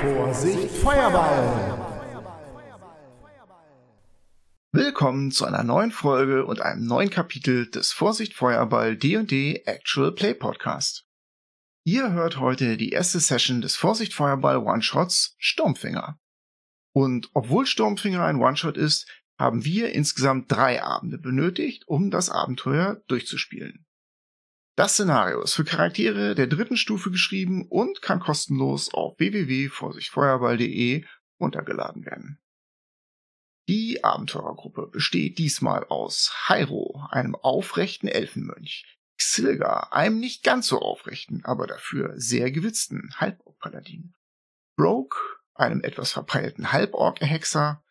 [0.00, 1.78] Vorsicht, Feuerball!
[4.72, 10.32] Willkommen zu einer neuen Folge und einem neuen Kapitel des Vorsicht Feuerball D&D Actual Play
[10.32, 11.04] Podcast.
[11.84, 16.18] Ihr hört heute die erste Session des Vorsicht Feuerball One-Shots Sturmfinger.
[16.94, 19.06] Und obwohl Sturmfinger ein One-Shot ist,
[19.38, 23.84] haben wir insgesamt drei Abende benötigt, um das Abenteuer durchzuspielen.
[24.80, 31.04] Das Szenario ist für Charaktere der dritten Stufe geschrieben und kann kostenlos auf www.vorsichtfeuerball.de
[31.38, 32.40] runtergeladen werden.
[33.68, 38.86] Die Abenteurergruppe besteht diesmal aus Hyro, einem aufrechten Elfenmönch,
[39.18, 44.14] Xilga, einem nicht ganz so aufrechten, aber dafür sehr gewitzten Halborg-Paladin,
[44.76, 45.18] Broke,
[45.52, 47.84] einem etwas verpeilten Halborg-Hexer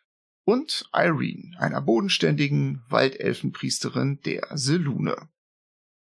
[0.44, 5.30] und Irene, einer bodenständigen Waldelfenpriesterin der Selune.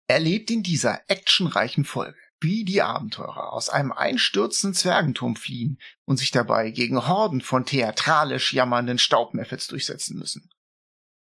[0.06, 6.30] Erlebt in dieser actionreichen Folge wie die Abenteurer aus einem einstürzenden Zwergenturm fliehen und sich
[6.30, 10.50] dabei gegen Horden von theatralisch jammernden Staubmeffets durchsetzen müssen.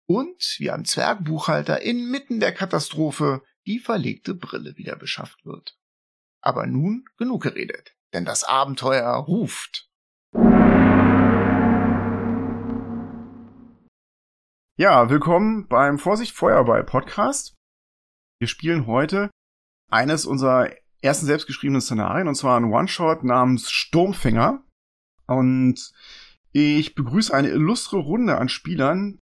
[0.06, 5.76] Und wie ein Zwergbuchhalter inmitten der Katastrophe die verlegte Brille wieder beschafft wird.
[6.40, 9.90] Aber nun genug geredet, denn das Abenteuer ruft.
[14.78, 17.59] Ja, willkommen beim Vorsicht Feuerball Podcast.
[18.40, 19.30] Wir spielen heute
[19.92, 20.70] eines unserer
[21.02, 24.64] ersten selbstgeschriebenen Szenarien, und zwar ein One-Shot namens Sturmfinger.
[25.28, 25.92] Und
[26.54, 29.20] ich begrüße eine illustre Runde an Spielern.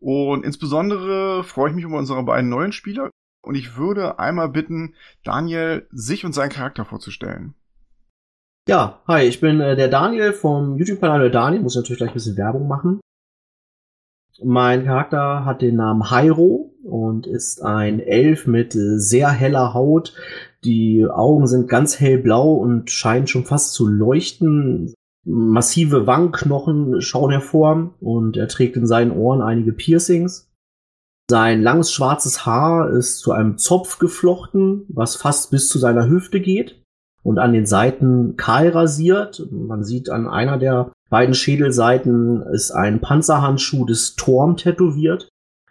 [0.00, 3.10] Und insbesondere freue ich mich über unsere beiden neuen Spieler.
[3.42, 4.94] Und ich würde einmal bitten,
[5.24, 7.54] Daniel sich und seinen Charakter vorzustellen.
[8.68, 11.62] Ja, hi, ich bin äh, der Daniel vom YouTube-Kanal Daniel.
[11.62, 13.00] Muss natürlich gleich ein bisschen Werbung machen.
[14.44, 20.14] Mein Charakter hat den Namen Hyro und ist ein Elf mit sehr heller Haut.
[20.64, 24.94] Die Augen sind ganz hellblau und scheinen schon fast zu leuchten.
[25.24, 30.50] Massive Wangenknochen schauen hervor und er trägt in seinen Ohren einige Piercings.
[31.30, 36.40] Sein langes schwarzes Haar ist zu einem Zopf geflochten, was fast bis zu seiner Hüfte
[36.40, 36.82] geht
[37.22, 39.46] und an den Seiten kahl rasiert.
[39.50, 45.28] Man sieht an einer der beiden Schädelseiten ist ein Panzerhandschuh des Torm tätowiert,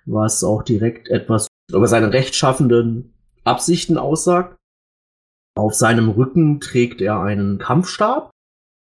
[0.08, 3.14] was auch direkt etwas über seine rechtschaffenden
[3.44, 4.56] Absichten aussagt.
[5.56, 8.32] Auf seinem Rücken trägt er einen Kampfstab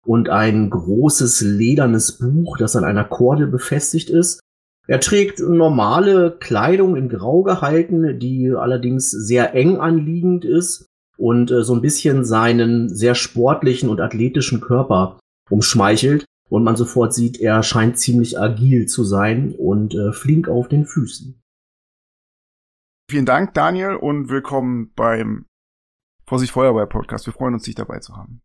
[0.05, 4.39] und ein großes ledernes Buch, das an einer Korde befestigt ist.
[4.87, 10.85] Er trägt normale Kleidung in Grau gehalten, die allerdings sehr eng anliegend ist
[11.17, 15.19] und äh, so ein bisschen seinen sehr sportlichen und athletischen Körper
[15.49, 16.25] umschmeichelt.
[16.49, 20.85] Und man sofort sieht, er scheint ziemlich agil zu sein und äh, flink auf den
[20.85, 21.41] Füßen.
[23.09, 25.47] Vielen Dank, Daniel, und willkommen beim
[26.25, 27.25] Vorsicht Feuerwehr Podcast.
[27.25, 28.41] Wir freuen uns, dich dabei zu haben.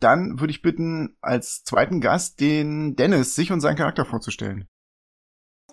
[0.00, 4.66] Dann würde ich bitten, als zweiten Gast den Dennis sich und seinen Charakter vorzustellen.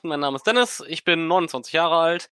[0.03, 2.29] Mein Name ist Dennis, ich bin 29 Jahre alt.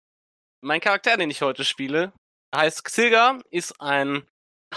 [0.60, 2.12] Mein Charakter, den ich heute spiele,
[2.54, 4.26] heißt Xilga, ist ein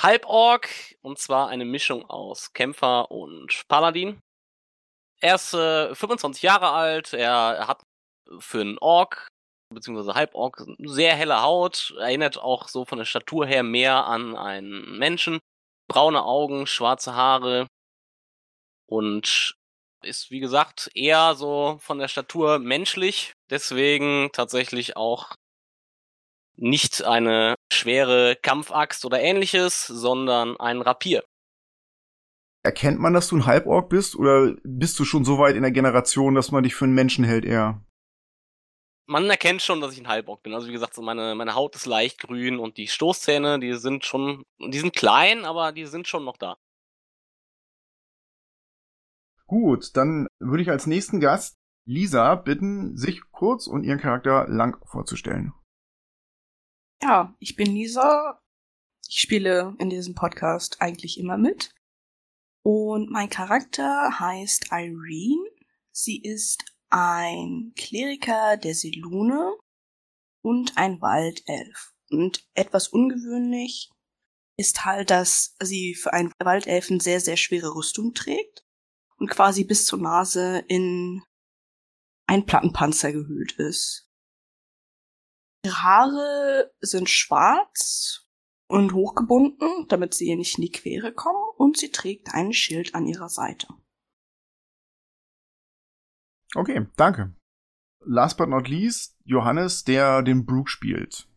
[0.03, 0.69] Halborg
[1.01, 4.19] und zwar eine Mischung aus Kämpfer und Paladin.
[5.21, 7.81] Er ist äh, 25 Jahre alt, er hat
[8.39, 9.27] für einen Ork
[9.73, 14.97] beziehungsweise Halborg sehr helle Haut, erinnert auch so von der Statur her mehr an einen
[14.97, 15.39] Menschen.
[15.89, 17.67] Braune Augen, schwarze Haare
[18.89, 19.55] und
[20.03, 25.33] ist wie gesagt eher so von der Statur menschlich, deswegen tatsächlich auch
[26.57, 31.23] nicht eine schwere Kampfaxt oder ähnliches, sondern ein Rapier.
[32.63, 35.71] Erkennt man, dass du ein Halborg bist oder bist du schon so weit in der
[35.71, 37.81] Generation, dass man dich für einen Menschen hält eher?
[39.05, 40.53] Man erkennt schon, dass ich ein Halborg bin.
[40.53, 44.03] Also wie gesagt, so meine, meine Haut ist leicht grün und die Stoßzähne, die sind
[44.03, 46.57] schon, die sind klein, aber die sind schon noch da.
[49.45, 54.77] Gut, dann würde ich als nächsten Gast Lisa bitten, sich kurz und ihren Charakter lang
[54.85, 55.53] vorzustellen.
[57.01, 58.41] Ja, ich bin Lisa.
[59.07, 61.73] Ich spiele in diesem Podcast eigentlich immer mit.
[62.63, 65.49] Und mein Charakter heißt Irene.
[65.91, 69.57] Sie ist ein Kleriker der Selune
[70.41, 71.93] und ein Waldelf.
[72.09, 73.89] Und etwas ungewöhnlich
[74.57, 78.65] ist halt, dass sie für einen Waldelfen sehr, sehr schwere Rüstung trägt
[79.17, 81.23] und quasi bis zur Nase in
[82.27, 84.06] ein Plattenpanzer gehüllt ist.
[85.65, 88.27] Ihre Haare sind schwarz
[88.67, 92.95] und hochgebunden, damit sie ihr nicht in die Quere kommen, und sie trägt ein Schild
[92.95, 93.67] an ihrer Seite.
[96.55, 97.33] Okay, danke.
[98.05, 101.27] Last but not least, Johannes, der den Brook spielt.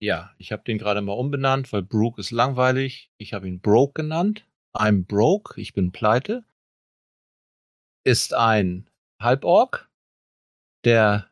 [0.00, 3.12] Ja, ich habe den gerade mal umbenannt, weil Brooke ist langweilig.
[3.18, 4.48] Ich habe ihn Broke genannt.
[4.74, 6.44] I'm broke, ich bin pleite.
[8.04, 9.88] Ist ein Halborg,
[10.84, 11.31] der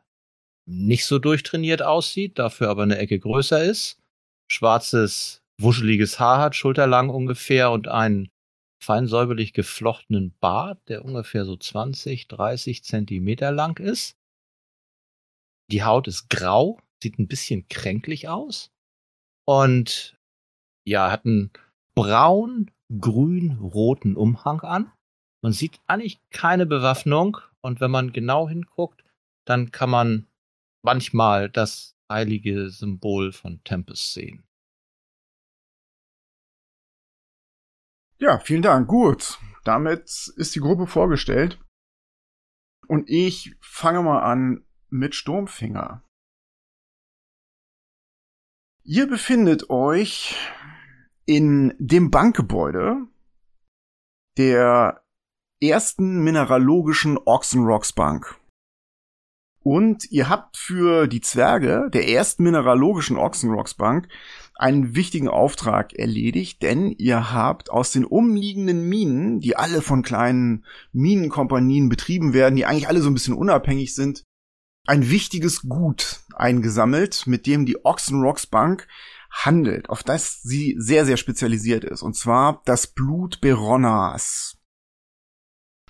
[0.67, 3.99] nicht so durchtrainiert aussieht, dafür aber eine Ecke größer ist.
[4.49, 8.29] Schwarzes, wuscheliges Haar hat, schulterlang ungefähr und einen
[8.83, 14.17] fein säuberlich geflochtenen Bart, der ungefähr so 20, 30 Zentimeter lang ist.
[15.71, 18.71] Die Haut ist grau, sieht ein bisschen kränklich aus
[19.47, 20.17] und
[20.85, 21.51] ja, hat einen
[21.95, 24.91] braun, grün, roten Umhang an.
[25.43, 29.03] Man sieht eigentlich keine Bewaffnung und wenn man genau hinguckt,
[29.45, 30.27] dann kann man
[30.83, 34.43] manchmal das heilige Symbol von Tempest sehen.
[38.17, 38.87] Ja, vielen Dank.
[38.87, 39.39] Gut.
[39.63, 41.59] Damit ist die Gruppe vorgestellt.
[42.87, 46.03] Und ich fange mal an mit Sturmfinger.
[48.83, 50.35] Ihr befindet euch
[51.25, 53.07] in dem Bankgebäude
[54.37, 55.05] der
[55.61, 58.40] ersten mineralogischen Oxenrocks Bank.
[59.63, 64.07] Und ihr habt für die Zwerge der ersten mineralogischen Oxenrocks Bank
[64.55, 70.65] einen wichtigen Auftrag erledigt, denn ihr habt aus den umliegenden Minen, die alle von kleinen
[70.93, 74.23] Minenkompanien betrieben werden, die eigentlich alle so ein bisschen unabhängig sind,
[74.87, 78.87] ein wichtiges Gut eingesammelt, mit dem die Oxenrocks Bank
[79.31, 82.01] handelt, auf das sie sehr, sehr spezialisiert ist.
[82.01, 84.57] Und zwar das Blut Beronnas.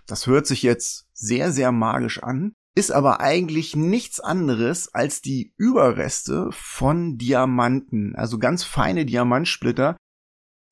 [0.06, 5.54] Das hört sich jetzt sehr, sehr magisch an, ist aber eigentlich nichts anderes als die
[5.58, 9.98] Überreste von Diamanten, also ganz feine Diamantsplitter,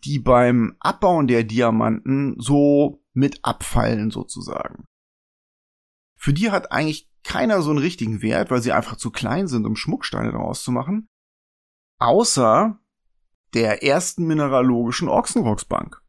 [0.05, 4.85] die beim Abbauen der Diamanten so mit abfallen sozusagen.
[6.15, 9.65] Für die hat eigentlich keiner so einen richtigen Wert, weil sie einfach zu klein sind,
[9.65, 11.09] um Schmucksteine daraus zu machen.
[11.99, 12.79] Außer
[13.53, 16.01] der ersten mineralogischen Ochsenrocksbank.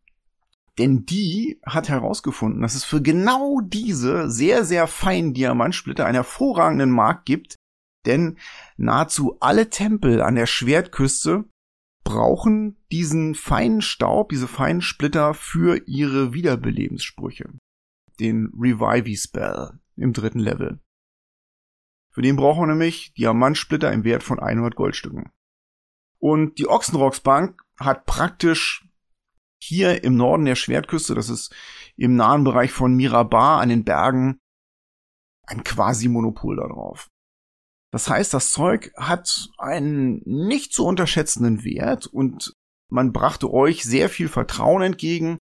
[0.81, 6.91] Denn die hat herausgefunden, dass es für genau diese sehr, sehr feinen Diamantsplitter einen hervorragenden
[6.91, 7.57] Markt gibt,
[8.07, 8.39] denn
[8.79, 11.45] nahezu alle Tempel an der Schwertküste
[12.03, 17.53] brauchen diesen feinen Staub, diese feinen Splitter für ihre Wiederbelebenssprüche.
[18.19, 20.81] Den Revivey Spell im dritten Level.
[22.11, 25.31] Für den brauchen wir nämlich Diamantsplitter im Wert von 100 Goldstücken.
[26.19, 28.90] Und die Ochsenrocks Bank hat praktisch
[29.63, 31.55] hier im Norden der Schwertküste, das ist
[31.97, 34.41] im nahen Bereich von Mirabar an den Bergen,
[35.47, 37.09] ein Quasi-Monopol darauf.
[37.93, 42.55] Das heißt, das Zeug hat einen nicht zu unterschätzenden Wert und
[42.89, 45.39] man brachte euch sehr viel Vertrauen entgegen.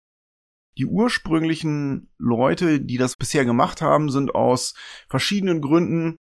[0.76, 4.74] Die ursprünglichen Leute, die das bisher gemacht haben, sind aus
[5.08, 6.16] verschiedenen Gründen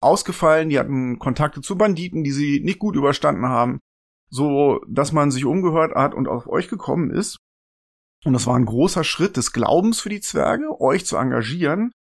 [0.00, 3.80] ausgefallen, die hatten Kontakte zu Banditen, die sie nicht gut überstanden haben,
[4.32, 7.36] so dass man sich umgehört hat und auf euch gekommen ist.
[8.24, 11.92] Und das war ein großer Schritt des Glaubens für die Zwerge, euch zu engagieren.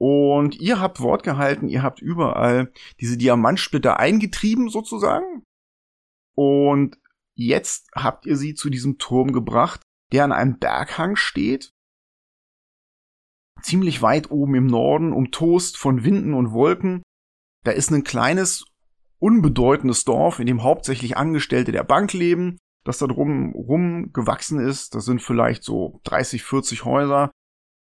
[0.00, 5.42] Und ihr habt Wort gehalten, ihr habt überall diese Diamantsplitter eingetrieben sozusagen.
[6.36, 6.96] Und
[7.34, 9.82] jetzt habt ihr sie zu diesem Turm gebracht,
[10.12, 11.72] der an einem Berghang steht.
[13.62, 17.02] Ziemlich weit oben im Norden, umtost von Winden und Wolken.
[17.64, 18.64] Da ist ein kleines,
[19.18, 24.94] unbedeutendes Dorf, in dem hauptsächlich Angestellte der Bank leben, das da drum rum gewachsen ist.
[24.94, 27.30] Das sind vielleicht so 30, 40 Häuser.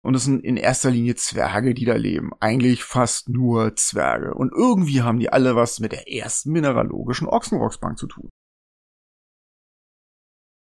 [0.03, 2.31] Und es sind in erster Linie Zwerge, die da leben.
[2.39, 4.35] Eigentlich fast nur Zwerge.
[4.35, 8.29] Und irgendwie haben die alle was mit der ersten mineralogischen Ochsenrocksbank zu tun.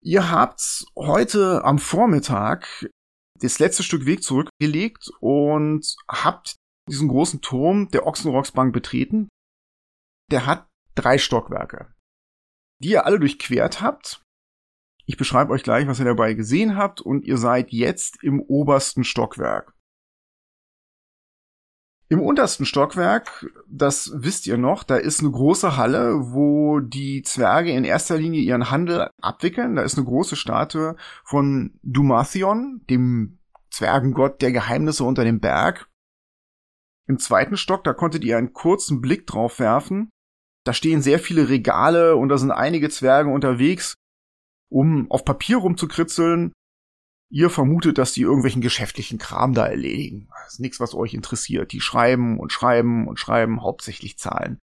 [0.01, 2.89] Ihr habt heute am Vormittag
[3.41, 6.57] das letzte Stück Weg zurückgelegt und habt
[6.89, 9.29] diesen großen Turm der Ochsenrocksbank betreten.
[10.33, 11.95] Der hat drei Stockwerke,
[12.79, 14.23] die ihr alle durchquert habt.
[15.05, 19.05] Ich beschreibe euch gleich, was ihr dabei gesehen habt und ihr seid jetzt im obersten
[19.05, 19.75] Stockwerk.
[22.09, 27.73] Im untersten Stockwerk, das wisst ihr noch, da ist eine große Halle, wo die Zwerge
[27.73, 29.77] in erster Linie ihren Handel abwickeln.
[29.77, 33.39] Da ist eine große Statue von Dumathion, dem
[33.71, 35.91] Zwergengott der Geheimnisse unter dem Berg.
[37.07, 40.11] Im zweiten Stock, da konntet ihr einen kurzen Blick drauf werfen.
[40.65, 43.95] Da stehen sehr viele Regale und da sind einige Zwerge unterwegs,
[44.71, 46.53] um auf Papier rumzukritzeln.
[47.31, 50.29] Ihr vermutet, dass die irgendwelchen geschäftlichen Kram da erledigen.
[50.45, 51.73] Das ist nichts, was euch interessiert.
[51.73, 54.59] Die schreiben und schreiben und schreiben, hauptsächlich Zahlen.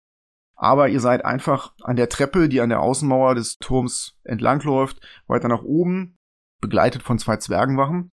[0.56, 5.48] Aber ihr seid einfach an der Treppe, die an der Außenmauer des Turms entlangläuft, weiter
[5.48, 6.15] nach oben,
[6.62, 8.12] begleitet von zwei Zwergenwachen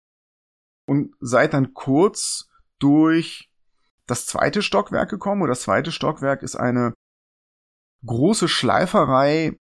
[0.87, 3.51] und seid dann kurz durch
[4.07, 6.95] das zweite Stockwerk gekommen und das zweite Stockwerk ist eine
[8.05, 9.57] große Schleiferei,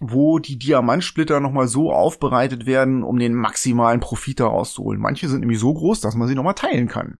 [0.00, 5.00] wo die Diamantsplitter nochmal so aufbereitet werden, um den maximalen Profit daraus zu holen.
[5.00, 7.16] Manche sind nämlich so groß, dass man sie nochmal teilen kann.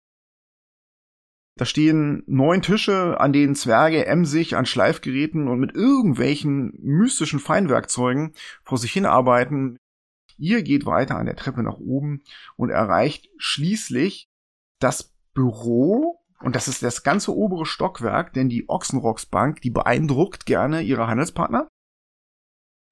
[1.57, 8.33] Da stehen neun Tische, an denen Zwerge emsig an Schleifgeräten und mit irgendwelchen mystischen Feinwerkzeugen
[8.63, 9.77] vor sich hinarbeiten.
[10.37, 12.23] Ihr geht weiter an der Treppe nach oben
[12.55, 14.29] und erreicht schließlich
[14.79, 16.21] das Büro.
[16.41, 21.09] Und das ist das ganze obere Stockwerk, denn die Ochsenrocks Bank, die beeindruckt gerne ihre
[21.09, 21.69] Handelspartner.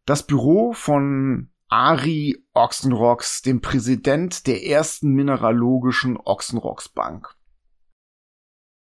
[0.04, 7.36] Das Büro von Ari Ochsenrocks, dem Präsident der ersten mineralogischen Ochsenrocks Bank.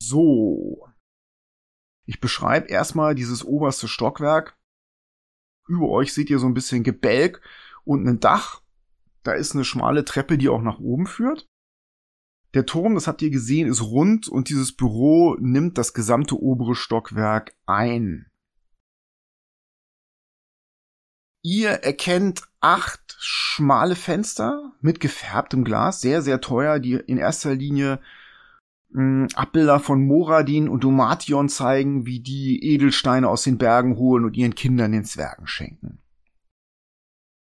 [0.01, 0.87] So.
[2.05, 4.57] Ich beschreibe erstmal dieses oberste Stockwerk.
[5.67, 7.41] Über euch seht ihr so ein bisschen Gebälk
[7.83, 8.61] und ein Dach.
[9.23, 11.47] Da ist eine schmale Treppe, die auch nach oben führt.
[12.55, 16.73] Der Turm, das habt ihr gesehen, ist rund und dieses Büro nimmt das gesamte obere
[16.73, 18.31] Stockwerk ein.
[21.43, 27.99] Ihr erkennt acht schmale Fenster mit gefärbtem Glas, sehr, sehr teuer, die in erster Linie
[28.89, 34.37] mh, Abbilder von Moradin und Domation zeigen, wie die Edelsteine aus den Bergen holen und
[34.37, 35.99] ihren Kindern den Zwergen schenken.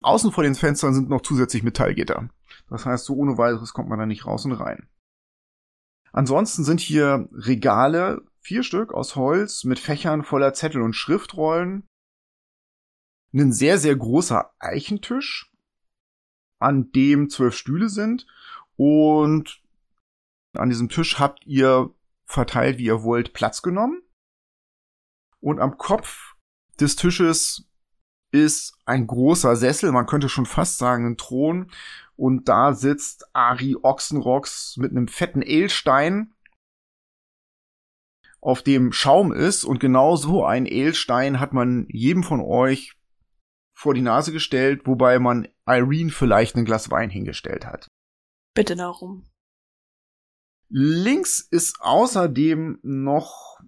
[0.01, 2.29] Außen vor den Fenstern sind noch zusätzlich Metallgitter.
[2.69, 4.87] Das heißt, so ohne weiteres kommt man da nicht raus und rein.
[6.11, 11.87] Ansonsten sind hier Regale, vier Stück aus Holz, mit Fächern voller Zettel und Schriftrollen.
[13.33, 15.51] Ein sehr, sehr großer Eichentisch,
[16.59, 18.25] an dem zwölf Stühle sind
[18.75, 19.61] und
[20.53, 21.93] an diesem Tisch habt ihr
[22.25, 24.01] verteilt, wie ihr wollt, Platz genommen.
[25.39, 26.35] Und am Kopf
[26.79, 27.69] des Tisches
[28.31, 31.71] ist ein großer Sessel, man könnte schon fast sagen ein Thron.
[32.19, 36.35] Und da sitzt Ari Ochsenrocks mit einem fetten Ehlstein,
[38.41, 39.63] auf dem Schaum ist.
[39.63, 42.97] Und genau so ein Ehlstein hat man jedem von euch
[43.73, 47.87] vor die Nase gestellt, wobei man Irene vielleicht ein Glas Wein hingestellt hat.
[48.53, 49.25] Bitte darum.
[50.67, 53.61] Links ist außerdem noch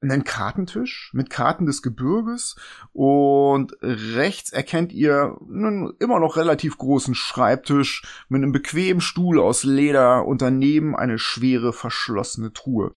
[0.00, 2.56] ein Kartentisch mit Karten des Gebirges
[2.92, 9.64] und rechts erkennt ihr einen immer noch relativ großen Schreibtisch mit einem bequemen Stuhl aus
[9.64, 12.94] Leder und daneben eine schwere verschlossene Truhe.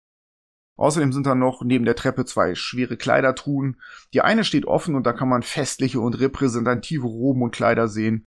[0.76, 3.81] Außerdem sind da noch neben der Treppe zwei schwere Kleidertruhen.
[4.12, 8.26] Die eine steht offen und da kann man festliche und repräsentative Roben und Kleider sehen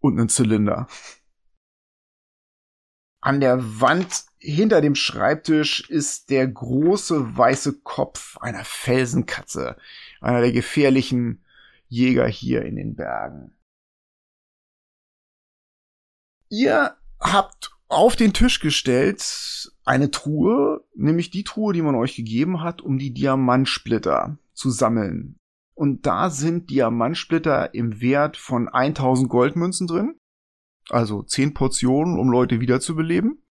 [0.00, 0.88] und einen Zylinder.
[3.20, 9.76] An der Wand hinter dem Schreibtisch ist der große weiße Kopf einer Felsenkatze,
[10.20, 11.44] einer der gefährlichen
[11.88, 13.52] Jäger hier in den Bergen.
[16.48, 22.62] Ihr habt auf den Tisch gestellt eine Truhe, nämlich die Truhe, die man euch gegeben
[22.62, 25.38] hat, um die Diamantsplitter zu sammeln.
[25.74, 30.16] Und da sind Diamantsplitter im Wert von 1000 Goldmünzen drin.
[30.88, 33.42] Also 10 Portionen, um Leute wiederzubeleben.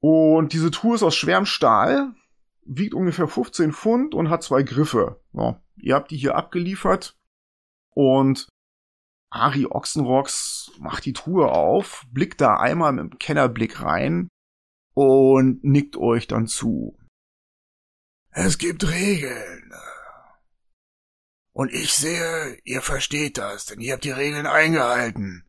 [0.00, 2.12] Und diese Truhe ist aus schwerem Stahl,
[2.62, 5.20] wiegt ungefähr 15 Pfund und hat zwei Griffe.
[5.32, 7.16] Ja, ihr habt die hier abgeliefert
[7.94, 8.48] und
[9.30, 14.28] Ari Ochsenrocks macht die Truhe auf, blickt da einmal mit dem Kennerblick rein
[14.94, 16.98] und nickt euch dann zu.
[18.30, 19.72] Es gibt Regeln.
[21.52, 25.44] Und ich sehe, ihr versteht das, denn ihr habt die Regeln eingehalten.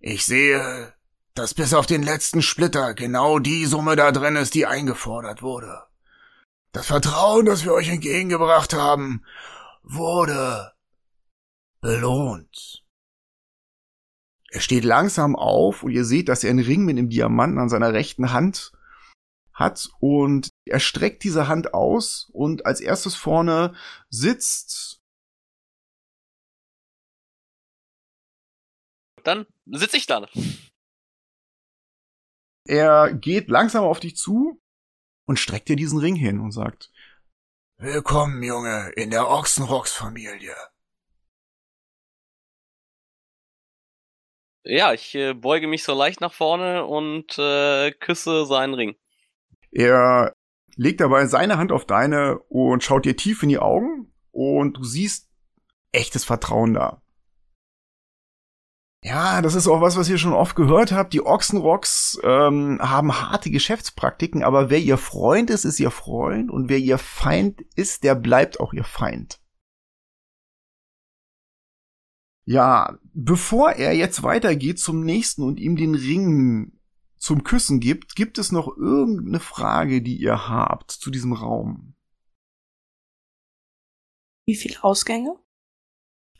[0.00, 0.92] Ich sehe,
[1.36, 5.82] dass bis auf den letzten Splitter genau die Summe da drin ist, die eingefordert wurde.
[6.72, 9.24] Das Vertrauen, das wir euch entgegengebracht haben,
[9.82, 10.72] wurde
[11.80, 12.84] belohnt.
[14.50, 17.68] Er steht langsam auf und ihr seht, dass er einen Ring mit einem Diamanten an
[17.68, 18.72] seiner rechten Hand
[19.52, 23.74] hat und er streckt diese Hand aus und als erstes vorne
[24.08, 25.02] sitzt.
[29.22, 30.26] Dann sitze ich da.
[32.66, 34.60] Er geht langsam auf dich zu
[35.26, 36.90] und streckt dir diesen Ring hin und sagt,
[37.78, 40.54] Willkommen, Junge, in der Ochsenrocks-Familie.
[44.64, 48.96] Ja, ich äh, beuge mich so leicht nach vorne und äh, küsse seinen Ring.
[49.70, 50.34] Er
[50.74, 54.84] legt dabei seine Hand auf deine und schaut dir tief in die Augen und du
[54.84, 55.30] siehst
[55.92, 57.02] echtes Vertrauen da.
[59.06, 61.12] Ja, das ist auch was, was ihr schon oft gehört habt.
[61.12, 66.68] Die Ochsenrocks ähm, haben harte Geschäftspraktiken, aber wer ihr Freund ist, ist ihr Freund und
[66.68, 69.40] wer ihr Feind ist, der bleibt auch ihr Feind.
[72.46, 76.72] Ja, bevor er jetzt weitergeht zum nächsten und ihm den Ring
[77.16, 81.94] zum Küssen gibt, gibt es noch irgendeine Frage, die ihr habt zu diesem Raum?
[84.46, 85.38] Wie viele Ausgänge?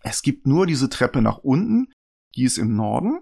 [0.00, 1.92] Es gibt nur diese Treppe nach unten,
[2.36, 3.20] die ist im Norden.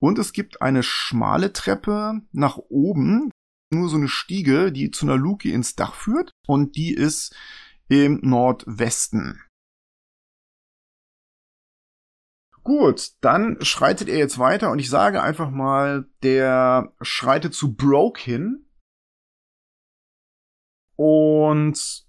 [0.00, 3.30] Und es gibt eine schmale Treppe nach oben,
[3.72, 6.30] nur so eine Stiege, die zu einer Luke ins Dach führt.
[6.46, 7.34] Und die ist
[7.88, 9.42] im Nordwesten.
[12.62, 18.22] Gut, dann schreitet er jetzt weiter und ich sage einfach mal, der schreitet zu Broke
[18.22, 18.70] hin
[20.96, 22.06] und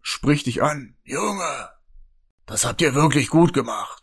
[0.00, 0.96] spricht dich an.
[1.04, 1.70] Junge,
[2.46, 4.01] das habt ihr wirklich gut gemacht.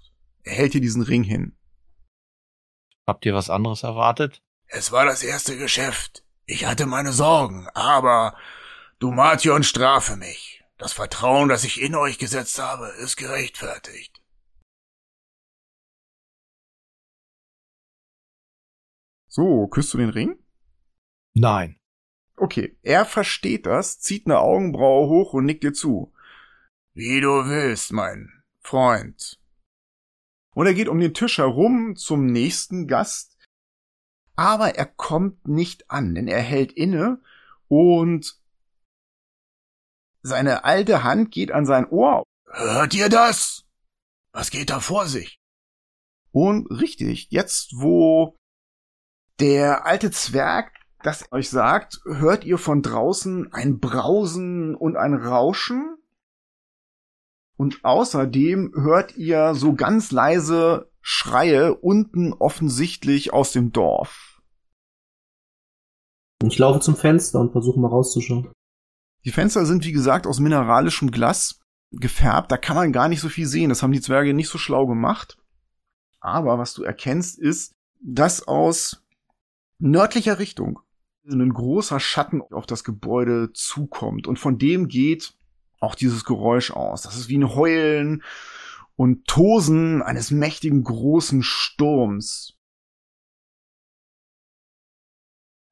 [0.49, 1.55] Er hält dir diesen Ring hin.
[3.07, 4.41] Habt ihr was anderes erwartet?
[4.65, 6.25] Es war das erste Geschäft.
[6.47, 8.35] Ich hatte meine Sorgen, aber
[8.97, 10.63] Dumation strafe mich.
[10.79, 14.23] Das Vertrauen, das ich in euch gesetzt habe, ist gerechtfertigt.
[19.27, 20.43] So, küsst du den Ring?
[21.35, 21.79] Nein.
[22.35, 26.11] Okay, er versteht das, zieht eine Augenbraue hoch und nickt dir zu.
[26.95, 29.38] Wie du willst, mein Freund.
[30.55, 33.37] Und er geht um den Tisch herum zum nächsten Gast,
[34.35, 37.21] aber er kommt nicht an, denn er hält inne
[37.67, 38.39] und
[40.21, 42.23] seine alte Hand geht an sein Ohr.
[42.45, 43.65] Hört ihr das?
[44.31, 45.39] Was geht da vor sich?
[46.31, 48.35] Und richtig, jetzt wo
[49.39, 55.97] der alte Zwerg das euch sagt, hört ihr von draußen ein Brausen und ein Rauschen.
[57.59, 64.41] Und außerdem hört ihr so ganz leise Schreie unten offensichtlich aus dem Dorf.
[66.45, 68.53] Ich laufe zum Fenster und versuche mal rauszuschauen.
[69.25, 71.59] Die Fenster sind wie gesagt aus mineralischem Glas
[71.91, 72.49] gefärbt.
[72.49, 73.67] Da kann man gar nicht so viel sehen.
[73.67, 75.37] Das haben die Zwerge nicht so schlau gemacht.
[76.21, 79.03] Aber was du erkennst ist, dass aus
[79.79, 80.79] nördlicher Richtung
[81.29, 85.37] ein großer Schatten auf das Gebäude zukommt und von dem geht
[85.79, 87.01] auch dieses Geräusch aus.
[87.01, 88.23] Das ist wie ein Heulen
[88.95, 92.55] und Tosen eines mächtigen großen Sturms.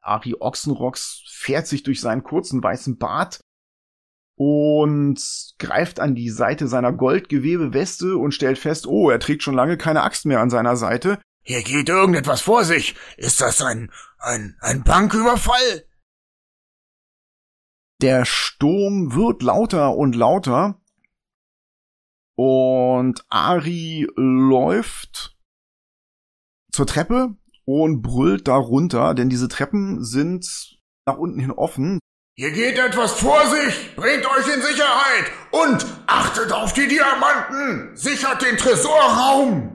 [0.02, 3.42] Ari Ochsenrocks fährt sich durch seinen kurzen weißen Bart
[4.38, 5.20] und
[5.60, 10.04] greift an die Seite seiner Goldgewebeweste und stellt fest, oh, er trägt schon lange keine
[10.04, 11.20] Axt mehr an seiner Seite.
[11.42, 12.96] Hier geht irgendetwas vor sich.
[13.18, 15.86] Ist das ein, ein, ein Banküberfall?
[18.02, 20.80] Der Sturm wird lauter und lauter.
[22.36, 25.36] Und Ari läuft
[26.72, 32.00] zur Treppe und brüllt darunter, denn diese Treppen sind nach unten hin offen.
[32.36, 33.96] Hier geht etwas vor sich!
[33.96, 35.32] Bringt euch in Sicherheit!
[35.52, 37.98] Und achtet auf die Diamanten!
[37.98, 39.74] Sichert den Tresorraum!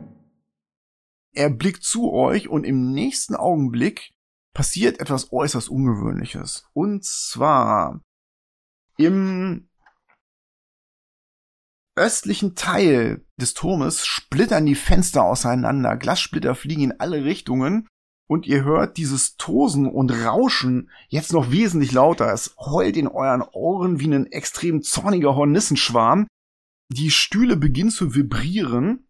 [1.34, 4.12] Er blickt zu euch und im nächsten Augenblick
[4.54, 6.68] passiert etwas äußerst Ungewöhnliches.
[6.72, 8.00] Und zwar
[9.04, 9.68] im
[11.94, 17.86] östlichen Teil des Turmes splittern die Fenster auseinander, Glassplitter fliegen in alle Richtungen
[18.28, 22.32] und ihr hört dieses Tosen und Rauschen jetzt noch wesentlich lauter.
[22.32, 26.26] Es heult in euren Ohren wie ein extrem zorniger Hornissenschwarm.
[26.88, 29.06] Die Stühle beginnen zu vibrieren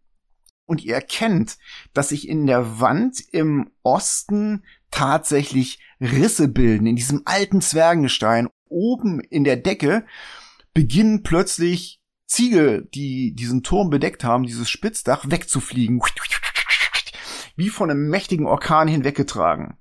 [0.65, 1.57] und ihr erkennt,
[1.93, 6.85] dass sich in der Wand im Osten tatsächlich Risse bilden.
[6.85, 10.05] In diesem alten Zwergengestein oben in der Decke
[10.73, 16.01] beginnen plötzlich Ziegel, die diesen Turm bedeckt haben, dieses Spitzdach, wegzufliegen.
[17.55, 19.77] Wie von einem mächtigen Orkan hinweggetragen.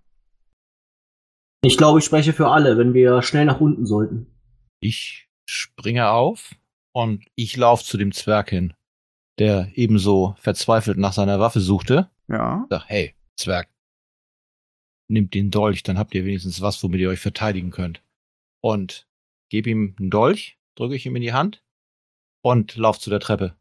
[1.64, 4.26] Ich glaube, ich spreche für alle, wenn wir schnell nach unten sollten.
[4.80, 6.54] Ich springe auf
[6.92, 8.74] und ich laufe zu dem Zwerg hin
[9.38, 12.10] der ebenso verzweifelt nach seiner Waffe suchte.
[12.28, 12.66] Ja.
[12.70, 13.68] Sag, hey, Zwerg,
[15.08, 18.02] nimmt den Dolch, dann habt ihr wenigstens was, womit ihr euch verteidigen könnt.
[18.62, 19.06] Und
[19.50, 21.62] gebe ihm einen Dolch, drücke ich ihm in die Hand
[22.42, 23.56] und lauf zu der Treppe.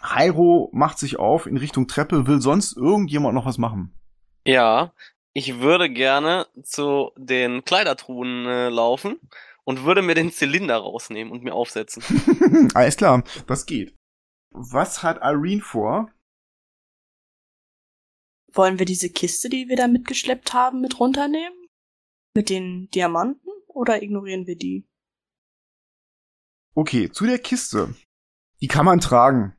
[0.00, 3.98] Hyro macht sich auf in Richtung Treppe, will sonst irgendjemand noch was machen?
[4.46, 4.92] Ja,
[5.32, 9.18] ich würde gerne zu den Kleidertruhen äh, laufen
[9.64, 12.02] und würde mir den Zylinder rausnehmen und mir aufsetzen.
[12.74, 13.96] Alles klar, das geht.
[14.50, 16.10] Was hat Irene vor?
[18.52, 21.66] Wollen wir diese Kiste, die wir da mitgeschleppt haben, mit runternehmen?
[22.36, 23.43] Mit den Diamanten?
[23.74, 24.86] Oder ignorieren wir die?
[26.74, 27.94] Okay, zu der Kiste.
[28.60, 29.56] Die kann man tragen.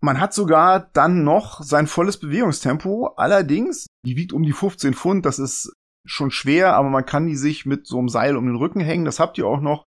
[0.00, 3.14] Man hat sogar dann noch sein volles Bewegungstempo.
[3.16, 5.24] Allerdings, die wiegt um die 15 Pfund.
[5.24, 5.72] Das ist
[6.04, 9.04] schon schwer, aber man kann die sich mit so einem Seil um den Rücken hängen.
[9.04, 9.84] Das habt ihr auch noch.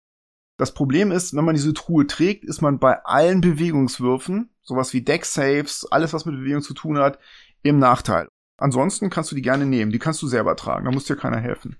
[0.57, 5.01] Das Problem ist, wenn man diese Truhe trägt, ist man bei allen Bewegungswürfen, sowas wie
[5.01, 7.19] Deck-Saves, alles was mit Bewegung zu tun hat,
[7.61, 8.29] im Nachteil.
[8.57, 11.41] Ansonsten kannst du die gerne nehmen, die kannst du selber tragen, da muss dir keiner
[11.41, 11.75] helfen.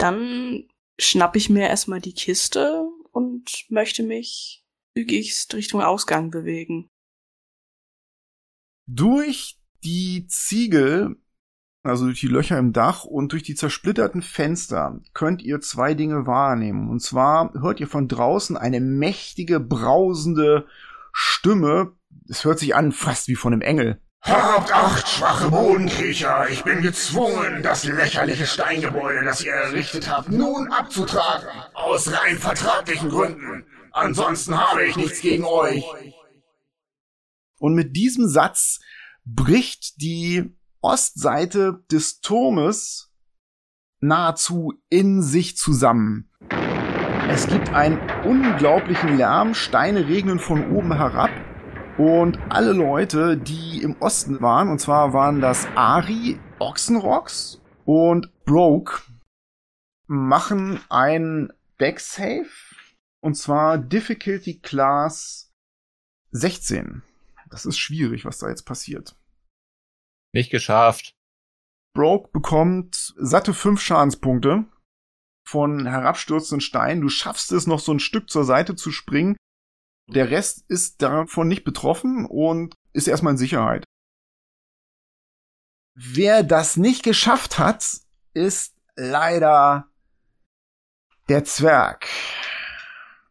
[0.00, 0.64] Dann
[0.98, 4.64] schnapp ich mir erstmal die Kiste und möchte mich
[4.96, 6.88] zügigst Richtung Ausgang bewegen.
[8.86, 11.16] Durch die Ziegel,
[11.82, 16.26] also durch die Löcher im Dach und durch die zersplitterten Fenster könnt ihr zwei Dinge
[16.26, 16.88] wahrnehmen.
[16.88, 20.66] Und zwar hört ihr von draußen eine mächtige, brausende
[21.12, 21.94] Stimme.
[22.26, 24.00] Es hört sich an fast wie von einem Engel.
[24.22, 26.48] Habt Acht, schwache Bodenkriecher!
[26.50, 31.48] Ich bin gezwungen, das lächerliche Steingebäude, das ihr errichtet habt, nun abzutragen.
[31.72, 33.64] Aus rein vertraglichen Gründen.
[33.92, 35.84] Ansonsten habe ich nichts gegen euch.
[37.58, 38.80] Und mit diesem Satz
[39.24, 43.12] bricht die Ostseite des Turmes
[44.00, 46.30] nahezu in sich zusammen.
[47.28, 51.30] Es gibt einen unglaublichen Lärm, Steine regnen von oben herab
[52.00, 59.02] und alle Leute, die im Osten waren, und zwar waren das Ari, Oxenrocks und Broke,
[60.06, 62.48] machen ein Backsave.
[63.22, 65.52] Und zwar Difficulty Class
[66.30, 67.02] 16.
[67.50, 69.14] Das ist schwierig, was da jetzt passiert.
[70.32, 71.12] Nicht geschafft.
[71.94, 74.64] Broke bekommt satte fünf Schadenspunkte
[75.46, 77.02] von herabstürzenden Steinen.
[77.02, 79.36] Du schaffst es noch so ein Stück zur Seite zu springen,
[80.14, 83.84] der Rest ist davon nicht betroffen und ist erstmal in Sicherheit.
[85.94, 87.86] Wer das nicht geschafft hat,
[88.32, 89.88] ist leider
[91.28, 92.06] der Zwerg.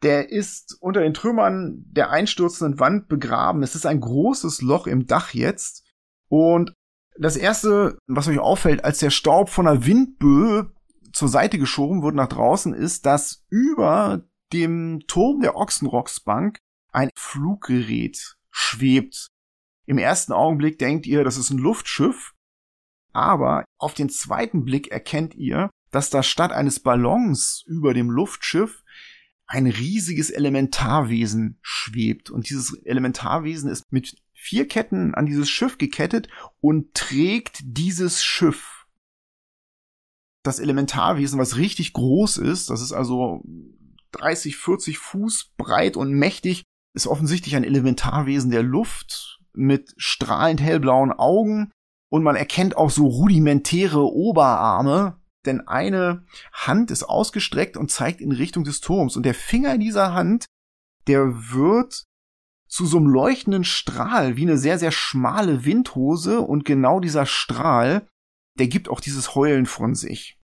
[0.04, 3.64] Der ist unter den Trümmern der einstürzenden Wand begraben.
[3.64, 5.86] Es ist ein großes Loch im Dach jetzt.
[6.30, 6.74] Und
[7.18, 10.72] das erste, was euch auffällt, als der Staub von einer Windböe
[11.12, 16.60] zur Seite geschoben wird nach draußen, ist, dass über dem Turm der Ochsenrocksbank
[16.92, 19.30] ein Fluggerät schwebt.
[19.86, 22.34] Im ersten Augenblick denkt ihr, das ist ein Luftschiff,
[23.12, 28.84] aber auf den zweiten Blick erkennt ihr, dass da statt eines Ballons über dem Luftschiff
[29.48, 32.30] ein riesiges Elementarwesen schwebt.
[32.30, 36.30] Und dieses Elementarwesen ist mit vier Ketten an dieses Schiff gekettet
[36.62, 38.86] und trägt dieses Schiff.
[40.44, 43.44] Das Elementarwesen, was richtig groß ist, das ist also
[44.12, 51.12] 30, 40 Fuß breit und mächtig, ist offensichtlich ein Elementarwesen der Luft mit strahlend hellblauen
[51.12, 51.72] Augen
[52.12, 58.32] und man erkennt auch so rudimentäre Oberarme, denn eine Hand ist ausgestreckt und zeigt in
[58.32, 60.46] Richtung des Turms und der Finger dieser Hand,
[61.08, 62.06] der wird
[62.68, 68.08] zu so einem leuchtenden Strahl wie eine sehr, sehr schmale Windhose und genau dieser Strahl,
[68.60, 70.38] der gibt auch dieses Heulen von sich.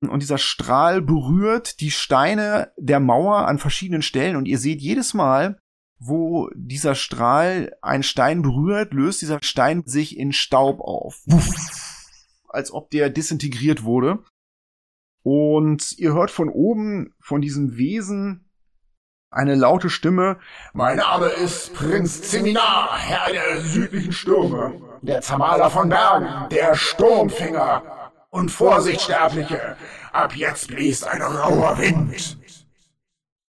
[0.00, 5.14] Und dieser Strahl berührt die Steine der Mauer an verschiedenen Stellen und ihr seht jedes
[5.14, 5.58] Mal,
[5.98, 11.22] wo dieser Strahl einen Stein berührt, löst dieser Stein sich in Staub auf.
[12.48, 14.20] Als ob der disintegriert wurde.
[15.22, 18.48] Und ihr hört von oben, von diesem Wesen,
[19.30, 20.38] eine laute Stimme.
[20.72, 27.82] Mein Name ist Prinz Zeminar, Herr der südlichen Stürme, der Zermaler von Bergen, der Sturmfinger.
[28.30, 29.76] Und Vorsicht, Sterbliche,
[30.12, 32.38] ab jetzt bläst ein rauer Wind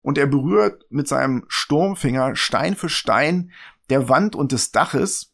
[0.03, 3.53] und er berührt mit seinem Sturmfinger Stein für Stein
[3.89, 5.33] der Wand und des Daches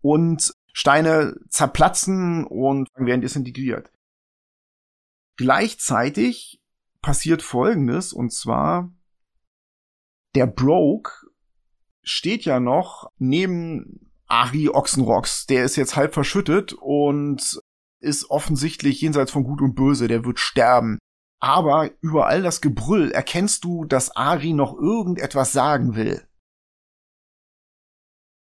[0.00, 3.90] und Steine zerplatzen und werden disintegriert.
[5.36, 6.60] Gleichzeitig
[7.02, 8.92] passiert Folgendes und zwar
[10.34, 11.10] der Broke
[12.02, 15.46] steht ja noch neben Ari Ochsenrocks.
[15.46, 17.60] Der ist jetzt halb verschüttet und
[18.00, 20.06] ist offensichtlich jenseits von Gut und Böse.
[20.06, 20.98] Der wird sterben.
[21.40, 26.26] Aber über all das Gebrüll erkennst du, dass Ari noch irgendetwas sagen will.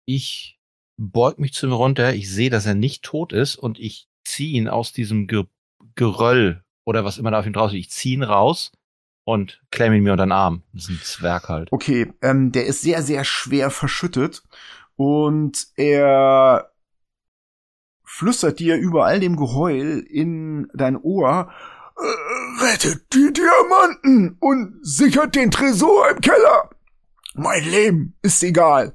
[0.05, 0.59] Ich
[0.97, 4.57] beug mich zu ihm runter, ich sehe, dass er nicht tot ist und ich ziehe
[4.57, 5.45] ihn aus diesem Ge
[5.95, 7.85] Geröll oder was immer da auf ihm draußen ist.
[7.85, 8.71] Ich ziehe ihn raus
[9.25, 10.63] und klemme ihn mir unter den Arm.
[10.73, 11.71] Das ist ein Zwerg halt.
[11.71, 14.43] Okay, ähm, der ist sehr, sehr schwer verschüttet
[14.95, 16.71] und er
[18.03, 21.51] flüstert dir über all dem Geheul in dein Ohr
[22.01, 26.69] rettet die Diamanten und sichert den Tresor im Keller.
[27.33, 28.93] Mein Leben ist egal.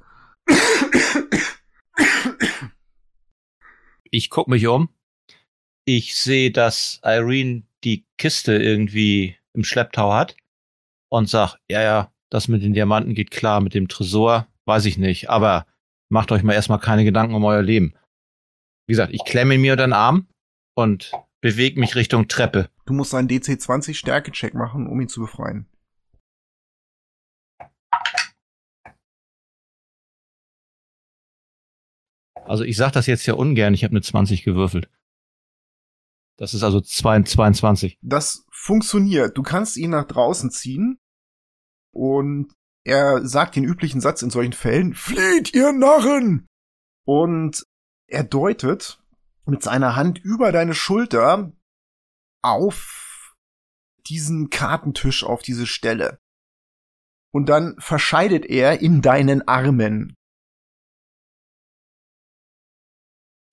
[4.11, 4.89] Ich guck mich um.
[5.85, 10.37] Ich sehe, dass Irene die Kiste irgendwie im Schlepptau hat
[11.09, 14.99] und sag, ja, ja, das mit den Diamanten geht klar, mit dem Tresor weiß ich
[14.99, 15.67] nicht, aber
[16.09, 17.95] macht euch mal erstmal keine Gedanken um euer Leben.
[18.87, 20.29] Wie gesagt, ich klemme mir den Arm
[20.75, 22.71] und bewege mich Richtung Treppe.
[22.87, 25.67] Du musst einen DC-20 Stärke-Check machen, um ihn zu befreien.
[32.45, 34.89] Also ich sag das jetzt ja ungern, ich habe eine 20 gewürfelt.
[36.39, 37.99] Das ist also 22.
[38.03, 39.37] Das funktioniert.
[39.37, 40.99] Du kannst ihn nach draußen ziehen
[41.93, 42.53] und
[42.85, 46.47] er sagt den üblichen Satz in solchen Fällen, flieht ihr Narren!
[47.05, 47.67] Und
[48.07, 49.03] er deutet
[49.47, 51.53] mit seiner Hand über deine Schulter
[52.43, 53.35] auf
[54.07, 56.19] diesen Kartentisch, auf diese Stelle.
[57.33, 60.15] Und dann verscheidet er in deinen Armen.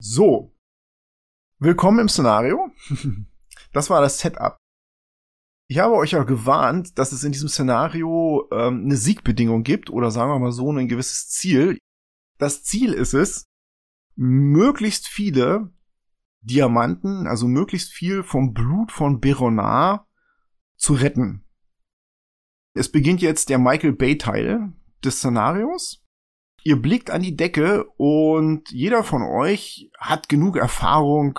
[0.00, 0.54] So.
[1.58, 2.70] Willkommen im Szenario.
[3.72, 4.56] Das war das Setup.
[5.68, 10.12] Ich habe euch ja gewarnt, dass es in diesem Szenario ähm, eine Siegbedingung gibt oder
[10.12, 11.78] sagen wir mal so ein gewisses Ziel.
[12.38, 13.46] Das Ziel ist es,
[14.14, 15.72] möglichst viele
[16.44, 20.06] Diamanten, also möglichst viel vom Blut von Beronar
[20.76, 21.44] zu retten.
[22.74, 24.72] Es beginnt jetzt der Michael Bay Teil
[25.04, 26.04] des Szenarios.
[26.62, 31.38] Ihr blickt an die Decke und jeder von euch hat genug Erfahrung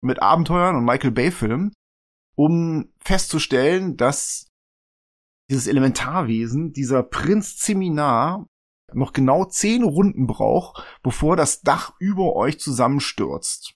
[0.00, 1.72] mit Abenteuern und Michael Bay Filmen,
[2.36, 4.48] um festzustellen, dass
[5.50, 8.46] dieses Elementarwesen, dieser Prinz Zeminar,
[8.92, 13.75] noch genau zehn Runden braucht, bevor das Dach über euch zusammenstürzt.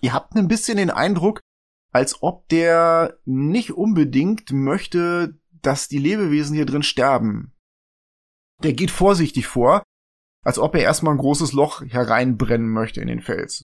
[0.00, 1.40] Ihr habt ein bisschen den Eindruck,
[1.92, 7.54] als ob der nicht unbedingt möchte, dass die Lebewesen hier drin sterben.
[8.62, 9.82] Der geht vorsichtig vor,
[10.44, 13.62] als ob er erstmal ein großes Loch hereinbrennen möchte in den Fels.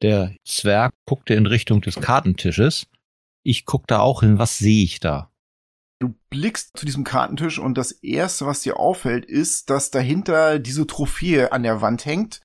[0.00, 2.86] Der Zwerg guckte in Richtung des Kartentisches.
[3.42, 4.38] Ich guck da auch hin.
[4.38, 5.32] Was sehe ich da?
[6.00, 10.86] Du blickst zu diesem Kartentisch und das erste, was dir auffällt, ist, dass dahinter diese
[10.86, 12.40] Trophäe an der Wand hängt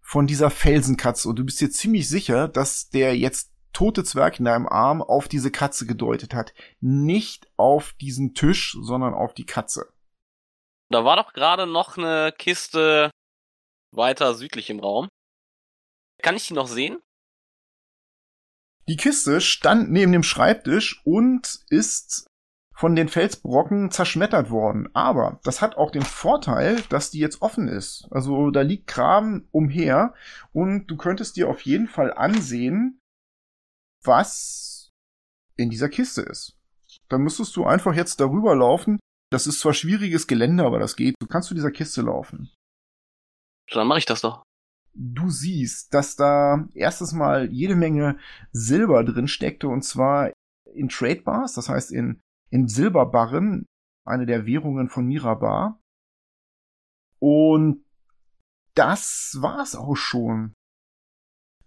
[0.00, 1.28] von dieser Felsenkatze.
[1.28, 5.28] Und du bist dir ziemlich sicher, dass der jetzt tote Zwerg in deinem Arm auf
[5.28, 6.54] diese Katze gedeutet hat.
[6.80, 9.92] Nicht auf diesen Tisch, sondern auf die Katze.
[10.88, 13.10] Da war doch gerade noch eine Kiste
[13.90, 15.08] weiter südlich im Raum.
[16.22, 16.98] Kann ich die noch sehen?
[18.88, 22.26] Die Kiste stand neben dem Schreibtisch und ist
[22.76, 24.88] von den Felsbrocken zerschmettert worden.
[24.94, 28.06] Aber das hat auch den Vorteil, dass die jetzt offen ist.
[28.10, 30.14] Also da liegt Kram umher
[30.52, 33.00] und du könntest dir auf jeden Fall ansehen,
[34.04, 34.92] was
[35.56, 36.58] in dieser Kiste ist.
[37.08, 38.98] Dann müsstest du einfach jetzt darüber laufen.
[39.30, 41.14] Das ist zwar schwieriges Gelände, aber das geht.
[41.18, 42.52] Du kannst zu dieser Kiste laufen.
[43.72, 44.44] Dann mache ich das doch
[44.96, 48.18] du siehst, dass da erstes Mal jede Menge
[48.52, 50.32] Silber drin steckte und zwar
[50.74, 53.66] in Trade Bars, das heißt in, in Silberbarren,
[54.04, 55.80] eine der Währungen von Mirabar.
[57.18, 57.84] Und
[58.74, 60.52] das war's auch schon.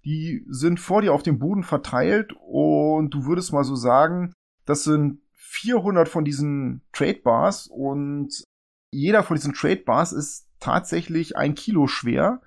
[0.06, 4.34] Die sind vor dir auf dem Boden verteilt und du würdest mal so sagen,
[4.66, 8.44] das sind 400 von diesen Trade Bars und
[8.92, 12.42] jeder von diesen Trade Bars ist tatsächlich ein Kilo schwer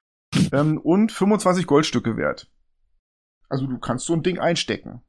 [0.52, 2.50] ähm, und 25 Goldstücke wert.
[3.48, 5.02] Also du kannst so ein Ding einstecken.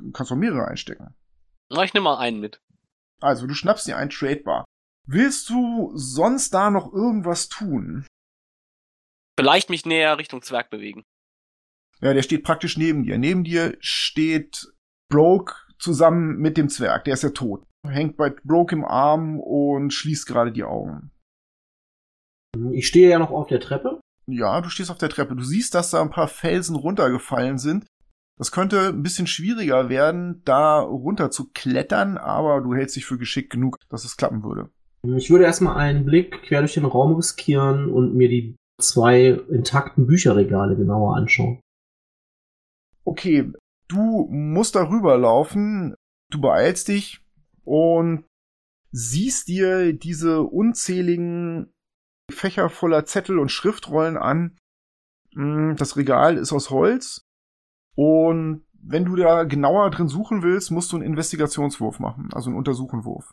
[0.00, 1.14] Du kannst auch mehrere einstecken.
[1.70, 2.60] Na, ich nehme mal einen mit.
[3.20, 4.64] Also du schnappst dir einen Tradebar.
[5.06, 8.06] Willst du sonst da noch irgendwas tun?
[9.38, 11.04] Vielleicht mich näher Richtung Zwerg bewegen.
[12.00, 13.18] Ja, der steht praktisch neben dir.
[13.18, 14.72] Neben dir steht
[15.10, 17.04] Broke zusammen mit dem Zwerg.
[17.04, 17.66] Der ist ja tot.
[17.86, 21.10] Hängt bei Broke im Arm und schließt gerade die Augen.
[22.72, 24.00] Ich stehe ja noch auf der Treppe.
[24.26, 25.36] Ja, du stehst auf der Treppe.
[25.36, 27.86] Du siehst, dass da ein paar Felsen runtergefallen sind.
[28.36, 33.18] Das könnte ein bisschen schwieriger werden, da runter zu klettern, aber du hältst dich für
[33.18, 34.70] geschickt genug, dass es klappen würde.
[35.16, 40.06] Ich würde erstmal einen Blick quer durch den Raum riskieren und mir die zwei intakten
[40.06, 41.60] Bücherregale genauer anschauen.
[43.04, 43.52] Okay,
[43.88, 45.94] du musst darüber laufen,
[46.30, 47.20] du beeilst dich
[47.64, 48.24] und
[48.90, 51.72] siehst dir diese unzähligen
[52.32, 54.56] Fächer voller Zettel und Schriftrollen an.
[55.34, 57.20] Mm, das Regal ist aus Holz.
[57.94, 62.58] Und wenn du da genauer drin suchen willst, musst du einen Investigationswurf machen, also einen
[62.58, 63.30] Untersuchenwurf.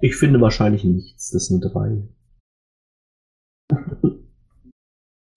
[0.00, 1.30] Ich finde wahrscheinlich nichts.
[1.30, 2.06] Das sind drei.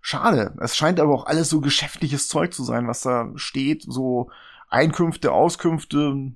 [0.01, 0.55] Schade.
[0.62, 3.83] Es scheint aber auch alles so geschäftliches Zeug zu sein, was da steht.
[3.83, 4.29] So
[4.69, 6.33] Einkünfte, Auskünfte,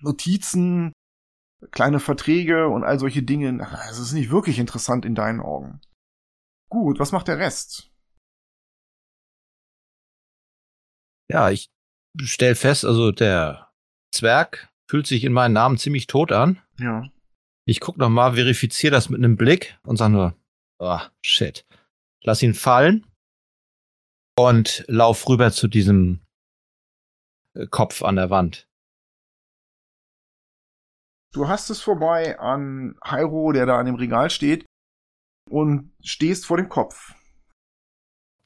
[0.00, 0.92] Notizen,
[1.70, 3.66] kleine Verträge und all solche Dinge.
[3.90, 5.80] Es ist nicht wirklich interessant in deinen Augen.
[6.68, 7.93] Gut, was macht der Rest?
[11.34, 11.68] Ja, ich
[12.22, 13.68] stell fest, also der
[14.14, 16.62] Zwerg fühlt sich in meinen Namen ziemlich tot an.
[16.78, 17.08] Ja.
[17.66, 20.36] Ich guck noch mal, verifiziere das mit einem Blick und sag nur,
[20.78, 21.66] oh, shit.
[22.22, 23.04] Lass ihn fallen
[24.38, 26.20] und lauf rüber zu diesem
[27.54, 28.68] äh, Kopf an der Wand.
[31.32, 34.66] Du hast es vorbei an Hyro, der da an dem Regal steht,
[35.50, 37.12] und stehst vor dem Kopf.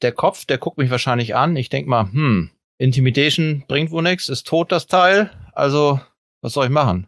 [0.01, 1.55] der Kopf, der guckt mich wahrscheinlich an.
[1.55, 5.31] Ich denk mal, hm, Intimidation bringt wohl nichts, ist tot das Teil.
[5.53, 5.99] Also,
[6.41, 7.07] was soll ich machen?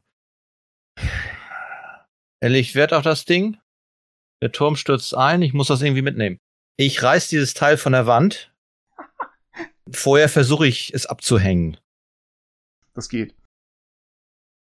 [2.41, 3.57] Er legt Wert auf das Ding.
[4.41, 5.41] Der Turm stürzt ein.
[5.41, 6.39] Ich muss das irgendwie mitnehmen.
[6.77, 8.53] Ich reiß dieses Teil von der Wand.
[9.89, 11.77] Vorher versuche ich es abzuhängen.
[12.93, 13.35] Das geht.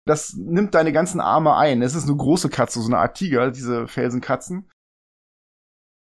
[0.06, 1.82] Das nimmt deine ganzen Arme ein.
[1.82, 4.70] Es ist eine große Katze, so eine Art Tiger, diese Felsenkatzen.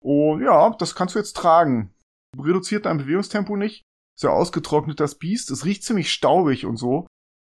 [0.02, 1.93] Und ja, das kannst du jetzt tragen.
[2.38, 3.84] Reduziert dein Bewegungstempo nicht.
[4.20, 5.50] Ist ja ausgetrocknet, das Biest.
[5.50, 7.08] Es riecht ziemlich staubig und so.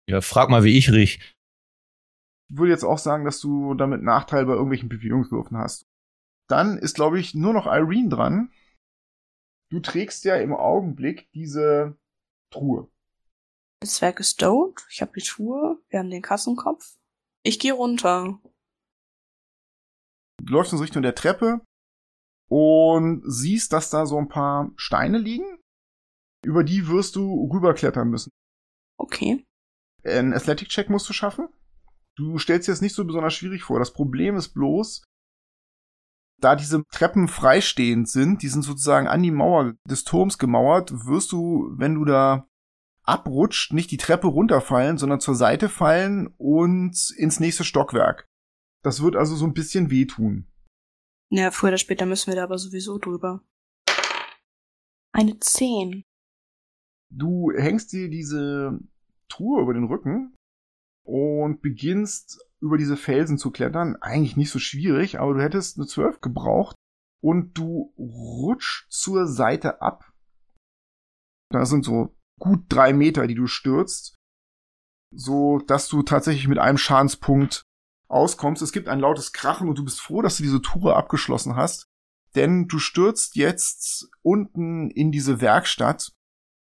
[0.09, 1.33] Ja, frag mal, wie ich riech.
[2.49, 5.85] Ich würde jetzt auch sagen, dass du damit Nachteil bei irgendwelchen Bewegungswürfen hast.
[6.49, 8.51] Dann ist, glaube ich, nur noch Irene dran.
[9.71, 11.97] Du trägst ja im Augenblick diese
[12.51, 12.91] Truhe.
[13.81, 14.85] Der Zwerg ist tot.
[14.91, 15.81] Ich habe die Truhe.
[15.87, 16.97] Wir haben den Kassenkopf.
[17.43, 18.41] Ich gehe runter.
[20.43, 21.61] Du läufst in Richtung der Treppe
[22.49, 25.57] und siehst, dass da so ein paar Steine liegen.
[26.43, 28.31] Über die wirst du rüberklettern müssen.
[28.97, 29.45] Okay.
[30.03, 31.49] Ein Athletic-Check musst du schaffen.
[32.15, 33.79] Du stellst dir das nicht so besonders schwierig vor.
[33.79, 35.03] Das Problem ist bloß,
[36.39, 41.31] da diese Treppen freistehend sind, die sind sozusagen an die Mauer des Turms gemauert, wirst
[41.31, 42.47] du, wenn du da
[43.03, 48.27] abrutscht, nicht die Treppe runterfallen, sondern zur Seite fallen und ins nächste Stockwerk.
[48.83, 50.47] Das wird also so ein bisschen wehtun.
[51.29, 53.43] Ja, früher oder später müssen wir da aber sowieso drüber.
[55.11, 56.03] Eine 10.
[57.09, 58.79] Du hängst dir diese
[59.29, 60.35] Truhe über den Rücken
[61.05, 63.95] und beginnst über diese Felsen zu klettern.
[64.01, 66.75] Eigentlich nicht so schwierig, aber du hättest eine 12 gebraucht
[67.23, 70.11] und du rutschst zur Seite ab.
[71.49, 74.15] Da sind so gut drei Meter, die du stürzt,
[75.15, 77.63] so dass du tatsächlich mit einem Schadenspunkt
[78.09, 78.61] auskommst.
[78.61, 81.87] Es gibt ein lautes Krachen und du bist froh, dass du diese Tour abgeschlossen hast,
[82.35, 86.11] denn du stürzt jetzt unten in diese Werkstatt,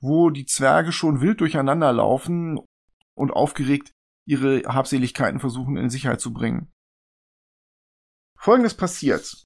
[0.00, 2.60] wo die Zwerge schon wild durcheinander laufen
[3.14, 3.92] und aufgeregt
[4.26, 6.70] ihre Habseligkeiten versuchen in Sicherheit zu bringen.
[8.38, 9.44] Folgendes passiert.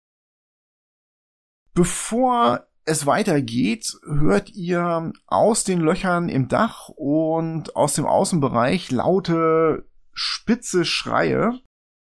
[1.73, 9.88] Bevor es weitergeht, hört ihr aus den Löchern im Dach und aus dem Außenbereich laute,
[10.12, 11.61] spitze Schreie.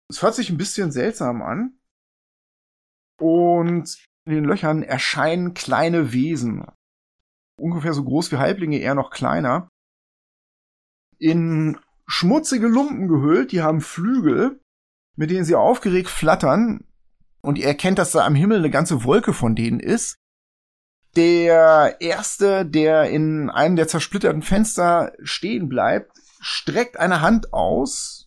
[0.10, 1.80] Es hört sich ein bisschen seltsam an.
[3.20, 6.66] Und in den Löchern erscheinen kleine Wesen.
[7.60, 9.70] Ungefähr so groß wie Halblinge, eher noch kleiner.
[11.18, 14.60] In schmutzige Lumpen gehüllt, die haben Flügel,
[15.16, 16.86] mit denen sie aufgeregt flattern.
[17.42, 20.18] Und ihr erkennt, dass da am Himmel eine ganze Wolke von denen ist.
[21.16, 28.23] Der erste, der in einem der zersplitterten Fenster stehen bleibt, streckt eine Hand aus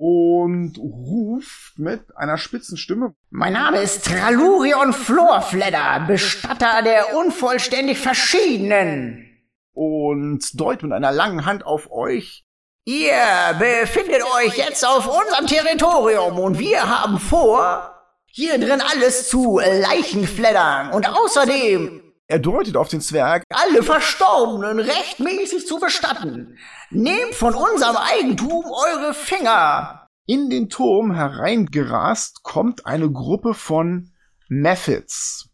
[0.00, 3.14] und ruft mit einer spitzen Stimme.
[3.28, 9.26] Mein Name ist Tralurion Florfledder, Bestatter der unvollständig Verschiedenen.
[9.74, 12.46] Und deutet mit einer langen Hand auf euch.
[12.86, 13.12] Ihr
[13.58, 20.92] befindet euch jetzt auf unserem Territorium und wir haben vor, hier drin alles zu Leichenfleddern
[20.92, 26.58] und außerdem er deutet auf den Zwerg, alle Verstorbenen rechtmäßig zu bestatten.
[26.92, 30.08] Nehmt von unserem Eigentum eure Finger.
[30.26, 34.12] In den Turm hereingerast kommt eine Gruppe von
[34.48, 35.50] Methods.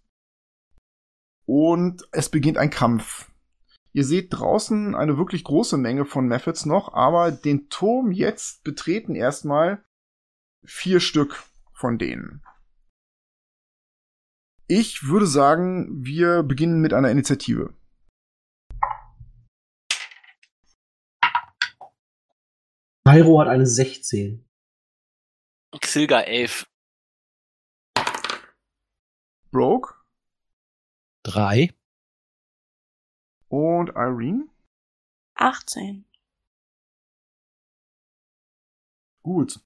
[1.45, 3.31] Und es beginnt ein Kampf.
[3.93, 9.15] Ihr seht draußen eine wirklich große Menge von Methods noch, aber den Turm jetzt betreten
[9.15, 9.85] erstmal
[10.65, 11.45] vier Stück
[11.75, 12.43] von denen.
[14.69, 17.75] Ich würde sagen, wir beginnen mit einer Initiative.
[23.07, 24.45] Pyro hat eine 16.
[25.81, 26.67] Xilga 11.
[29.53, 29.95] Broke.
[31.23, 31.73] Drei.
[33.47, 34.49] Und Irene?
[35.37, 36.05] 18.
[39.23, 39.61] Gut.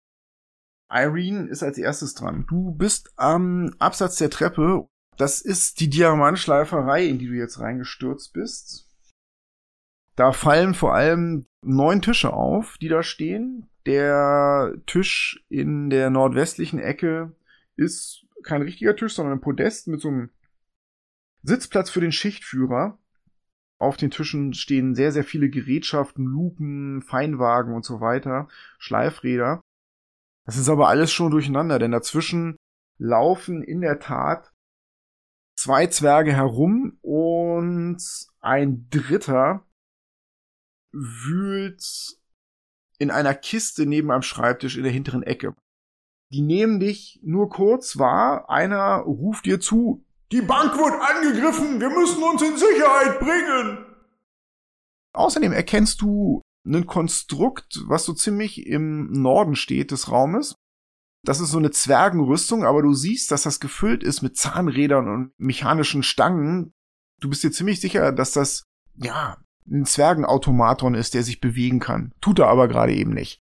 [0.93, 2.45] Irene ist als erstes dran.
[2.47, 4.86] Du bist am Absatz der Treppe.
[5.16, 8.89] Das ist die Diamantschleiferei, in die du jetzt reingestürzt bist.
[10.21, 13.71] Da fallen vor allem neun Tische auf, die da stehen.
[13.87, 17.35] Der Tisch in der nordwestlichen Ecke
[17.75, 20.29] ist kein richtiger Tisch, sondern ein Podest mit so einem
[21.43, 22.99] Sitzplatz für den Schichtführer.
[23.79, 28.47] Auf den Tischen stehen sehr, sehr viele Gerätschaften, Lupen, Feinwagen und so weiter,
[28.79, 29.62] Schleifräder.
[30.45, 32.57] Das ist aber alles schon durcheinander, denn dazwischen
[32.99, 34.53] laufen in der Tat
[35.57, 38.03] zwei Zwerge herum und
[38.43, 39.64] ein dritter
[40.93, 42.18] wühlt
[42.99, 45.55] in einer Kiste neben einem Schreibtisch in der hinteren Ecke.
[46.30, 51.91] Die nehmen dich nur kurz wahr, einer ruft dir zu, Die Bank wird angegriffen, wir
[51.91, 53.84] müssen uns in Sicherheit bringen.
[55.12, 60.55] Außerdem erkennst du ein Konstrukt, was so ziemlich im Norden steht des Raumes.
[61.24, 65.32] Das ist so eine Zwergenrüstung, aber du siehst, dass das gefüllt ist mit Zahnrädern und
[65.36, 66.72] mechanischen Stangen.
[67.18, 68.64] Du bist dir ziemlich sicher, dass das,
[68.95, 69.36] ja,
[69.71, 72.12] ein Zwergenautomaton ist, der sich bewegen kann.
[72.21, 73.41] Tut er aber gerade eben nicht.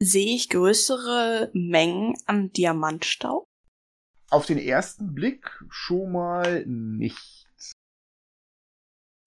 [0.00, 3.46] Sehe ich größere Mengen an Diamantstaub?
[4.30, 7.46] Auf den ersten Blick schon mal nicht.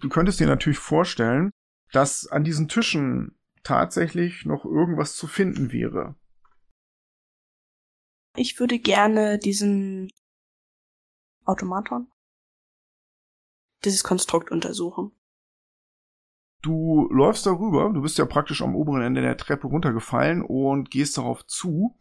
[0.02, 1.52] Du könntest dir natürlich vorstellen,
[1.92, 6.16] dass an diesen Tischen tatsächlich noch irgendwas zu finden wäre.
[8.36, 10.12] Ich würde gerne diesen
[11.46, 12.12] Automaton,
[13.86, 15.12] dieses Konstrukt untersuchen.
[16.62, 21.18] Du läufst darüber, du bist ja praktisch am oberen Ende der Treppe runtergefallen und gehst
[21.18, 21.98] darauf zu.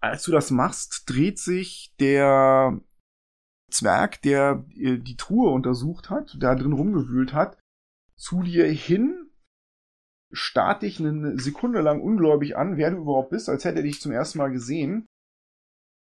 [0.00, 2.78] Als du das machst, dreht sich der
[3.70, 7.58] Zwerg, der äh, die Truhe untersucht hat, da drin rumgewühlt hat,
[8.16, 9.30] zu dir hin,
[10.30, 14.00] starrt dich eine Sekunde lang ungläubig an, wer du überhaupt bist, als hätte er dich
[14.00, 15.06] zum ersten Mal gesehen.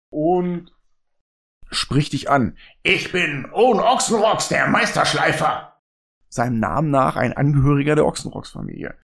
[0.10, 0.74] Und
[1.72, 2.58] spricht dich an.
[2.84, 5.80] Ich bin Owen Ochsenrocks, der Meisterschleifer.
[6.30, 8.98] Seinem Namen nach ein Angehöriger der Ochsenrocks-Familie.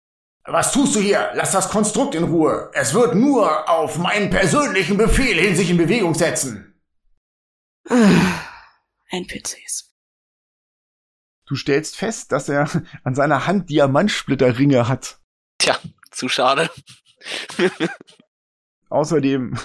[0.47, 1.31] Was tust du hier?
[1.35, 2.71] Lass das Konstrukt in Ruhe.
[2.75, 6.75] Es wird nur auf meinen persönlichen Befehl hin sich in Bewegung setzen.
[9.11, 9.95] NPCs.
[11.47, 12.69] Du stellst fest, dass er
[13.05, 15.19] an seiner Hand Diamantsplitterringe hat.
[15.59, 15.79] Tja,
[16.11, 16.71] zu schade.
[18.91, 19.57] Außerdem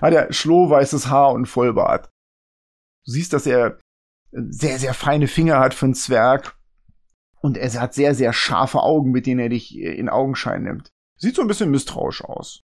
[0.00, 2.10] hat er schlohweißes Haar und Vollbart.
[3.06, 3.78] Du siehst, dass er
[4.32, 6.56] sehr, sehr feine Finger hat für einen Zwerg.
[7.40, 10.88] Und er hat sehr, sehr scharfe Augen, mit denen er dich in Augenschein nimmt.
[11.18, 12.62] Sieht so ein bisschen misstrauisch aus.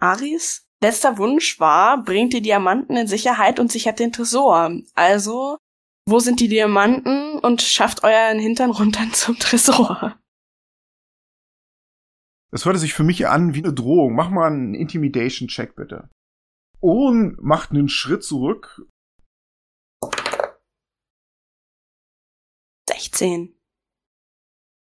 [0.00, 4.70] Aris letzter Wunsch war, bringt die Diamanten in Sicherheit und sichert den Tresor.
[4.94, 5.58] Also,
[6.06, 10.18] wo sind die Diamanten und schafft euren Hintern runter zum Tresor?
[12.50, 14.14] Das hörte sich für mich an wie eine Drohung.
[14.14, 16.08] Mach mal einen Intimidation-Check, bitte.
[16.80, 18.86] Owen macht einen Schritt zurück.
[23.16, 23.52] 16.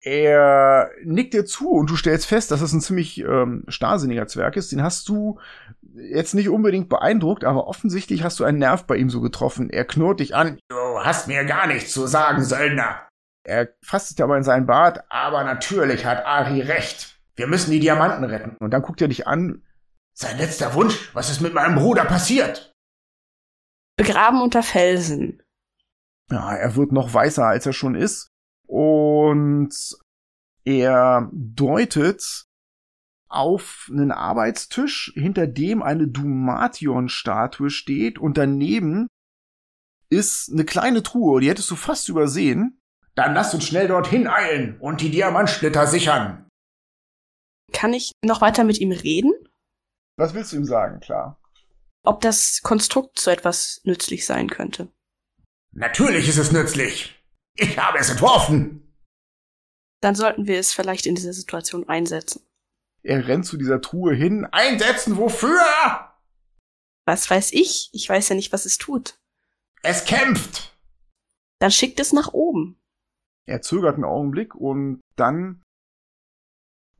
[0.01, 4.55] Er nickt dir zu und du stellst fest, dass es ein ziemlich ähm, starrsinniger Zwerg
[4.55, 4.71] ist.
[4.71, 5.39] Den hast du
[5.95, 9.71] jetzt nicht unbedingt beeindruckt, aber offensichtlich hast du einen Nerv bei ihm so getroffen.
[9.71, 10.59] Er knurrt dich an.
[10.69, 13.07] Du hast mir gar nichts zu sagen, Söldner.
[13.47, 15.03] Er fasst sich aber in seinen Bart.
[15.09, 17.19] Aber natürlich hat Ari recht.
[17.35, 18.57] Wir müssen die Diamanten retten.
[18.59, 19.63] Und dann guckt er dich an.
[20.13, 21.09] Sein letzter Wunsch?
[21.13, 22.73] Was ist mit meinem Bruder passiert?
[23.97, 25.41] Begraben unter Felsen.
[26.31, 28.29] Ja, er wird noch weißer, als er schon ist.
[28.67, 29.73] Und
[30.63, 32.45] er deutet
[33.27, 39.07] auf einen Arbeitstisch, hinter dem eine Dumation-Statue steht und daneben
[40.09, 42.79] ist eine kleine Truhe, die hättest du fast übersehen.
[43.15, 46.47] Dann lass uns schnell dorthin eilen und die Diamantsplitter sichern.
[47.71, 49.33] Kann ich noch weiter mit ihm reden?
[50.17, 51.39] Was willst du ihm sagen, klar?
[52.03, 54.89] Ob das Konstrukt so etwas nützlich sein könnte.
[55.75, 57.21] Natürlich ist es nützlich.
[57.57, 58.95] Ich habe es entworfen.
[60.01, 62.41] Dann sollten wir es vielleicht in dieser Situation einsetzen.
[63.03, 64.45] Er rennt zu dieser Truhe hin.
[64.45, 65.59] Einsetzen wofür?
[67.05, 67.89] Was weiß ich?
[67.91, 69.19] Ich weiß ja nicht, was es tut.
[69.83, 70.75] Es kämpft.
[71.59, 72.79] Dann schickt es nach oben.
[73.45, 75.61] Er zögert einen Augenblick und dann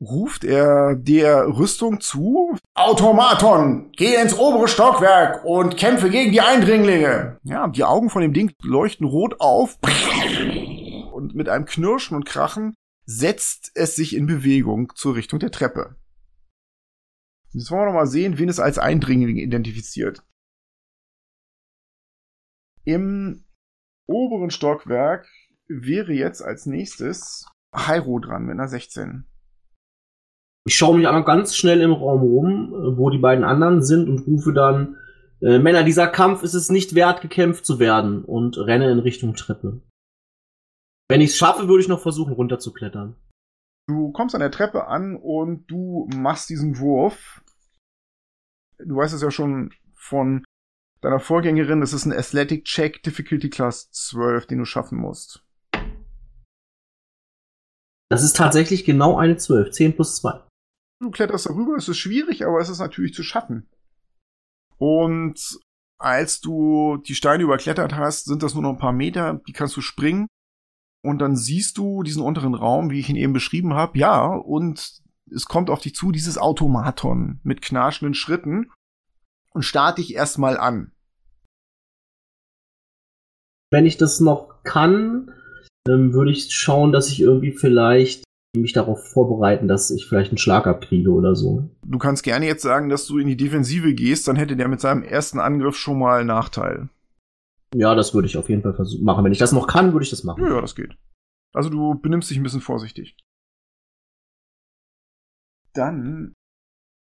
[0.00, 2.56] ruft er der Rüstung zu.
[2.74, 7.38] Automaton, geh ins obere Stockwerk und kämpfe gegen die Eindringlinge.
[7.44, 9.78] Ja, die Augen von dem Ding leuchten rot auf.
[11.12, 12.74] Und mit einem Knirschen und Krachen
[13.06, 15.96] setzt es sich in Bewegung zur Richtung der Treppe.
[17.52, 20.22] Jetzt wollen wir noch mal sehen, wen es als Eindringling identifiziert.
[22.84, 23.44] Im
[24.06, 25.26] oberen Stockwerk
[25.66, 29.26] wäre jetzt als nächstes Hyro dran mit einer 16.
[30.66, 34.08] Ich schaue mich einmal ganz schnell im Raum rum, äh, wo die beiden anderen sind
[34.08, 34.96] und rufe dann,
[35.40, 39.34] äh, Männer, dieser Kampf ist es nicht wert, gekämpft zu werden und renne in Richtung
[39.34, 39.80] Treppe.
[41.08, 43.14] Wenn ich es schaffe, würde ich noch versuchen, runterzuklettern.
[43.88, 47.42] Du kommst an der Treppe an und du machst diesen Wurf.
[48.78, 50.44] Du weißt es ja schon von
[51.00, 55.44] deiner Vorgängerin, es ist ein Athletic Check Difficulty Class 12, den du schaffen musst.
[58.10, 59.70] Das ist tatsächlich genau eine 12.
[59.70, 60.45] 10 plus 2.
[61.00, 63.68] Du kletterst darüber, es ist schwierig, aber es ist natürlich zu schaffen.
[64.78, 65.58] Und
[65.98, 69.76] als du die Steine überklettert hast, sind das nur noch ein paar Meter, die kannst
[69.76, 70.26] du springen.
[71.02, 73.98] Und dann siehst du diesen unteren Raum, wie ich ihn eben beschrieben habe.
[73.98, 78.70] Ja, und es kommt auf dich zu, dieses Automaton mit knarschenden Schritten
[79.50, 80.92] und starrt dich erstmal an.
[83.70, 85.32] wenn ich das noch kann,
[85.88, 88.24] ähm, würde ich schauen, dass ich irgendwie vielleicht
[88.56, 91.68] mich darauf vorbereiten, dass ich vielleicht einen Schlag abkriege oder so.
[91.84, 94.80] Du kannst gerne jetzt sagen, dass du in die Defensive gehst, dann hätte der mit
[94.80, 96.88] seinem ersten Angriff schon mal einen Nachteil.
[97.74, 99.24] Ja, das würde ich auf jeden Fall versuchen machen.
[99.24, 100.42] Wenn ich das noch kann, würde ich das machen.
[100.42, 100.96] Ja, ja, das geht.
[101.54, 103.16] Also du benimmst dich ein bisschen vorsichtig.
[105.74, 106.34] Dann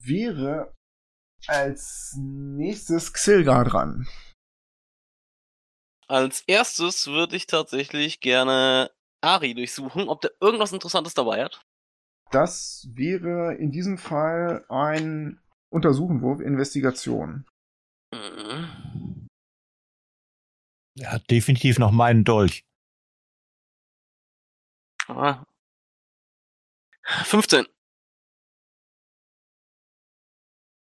[0.02, 0.74] wäre
[1.48, 4.08] als nächstes Xilgar dran.
[6.08, 8.91] Als erstes würde ich tatsächlich gerne
[9.26, 11.65] Ari durchsuchen, ob der irgendwas Interessantes dabei hat.
[12.32, 17.45] Das wäre in diesem Fall ein Untersuchenwurf, Investigation.
[18.13, 19.28] Mhm.
[20.97, 22.63] Er hat definitiv noch meinen Dolch.
[25.07, 25.43] Ah.
[27.03, 27.65] 15.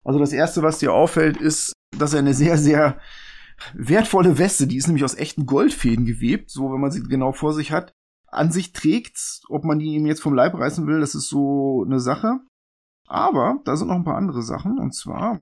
[0.03, 2.99] Also das erste, was dir auffällt, ist, dass er eine sehr, sehr
[3.73, 7.53] wertvolle Weste, die ist nämlich aus echten Goldfäden gewebt, so wenn man sie genau vor
[7.53, 7.93] sich hat,
[8.31, 9.41] an sich trägt.
[9.49, 12.39] Ob man die ihm jetzt vom Leib reißen will, das ist so eine Sache.
[13.07, 14.79] Aber da sind noch ein paar andere Sachen.
[14.79, 15.41] Und zwar,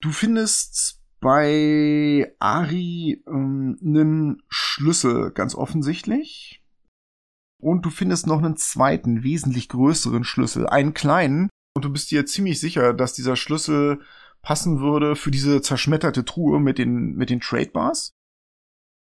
[0.00, 6.62] du findest bei Ari ähm, einen Schlüssel, ganz offensichtlich.
[7.60, 11.48] Und du findest noch einen zweiten, wesentlich größeren Schlüssel, einen kleinen.
[11.74, 14.02] Und du bist dir ziemlich sicher, dass dieser Schlüssel
[14.42, 18.12] passen würde für diese zerschmetterte Truhe mit den, mit den Trade Bars.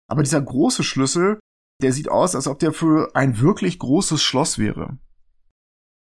[0.06, 1.40] Aber dieser große Schlüssel,
[1.82, 4.98] der sieht aus, als ob der für ein wirklich großes Schloss wäre.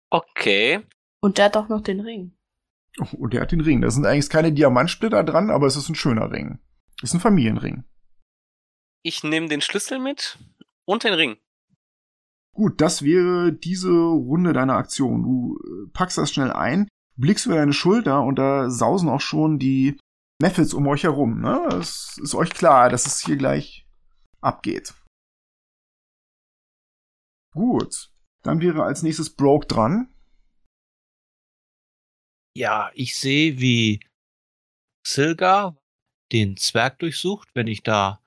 [0.09, 0.81] Okay.
[1.21, 2.33] Und der hat auch noch den Ring.
[2.99, 3.81] Oh, und der hat den Ring.
[3.81, 6.59] Da sind eigentlich keine Diamantsplitter dran, aber es ist ein schöner Ring.
[7.01, 7.83] Ist ein Familienring.
[9.03, 10.37] Ich nehme den Schlüssel mit
[10.85, 11.37] und den Ring.
[12.53, 15.23] Gut, das wäre diese Runde deiner Aktion.
[15.23, 19.59] Du äh, packst das schnell ein, blickst über deine Schulter und da sausen auch schon
[19.59, 19.97] die
[20.41, 21.39] Methods um euch herum.
[21.41, 21.69] Ne?
[21.79, 23.85] Es ist euch klar, dass es hier gleich
[24.41, 24.93] abgeht.
[27.51, 28.11] Gut,
[28.43, 30.13] dann wäre als nächstes Broke dran.
[32.55, 33.99] Ja, ich sehe, wie
[35.05, 35.77] Silga
[36.31, 38.21] den Zwerg durchsucht, wenn ich da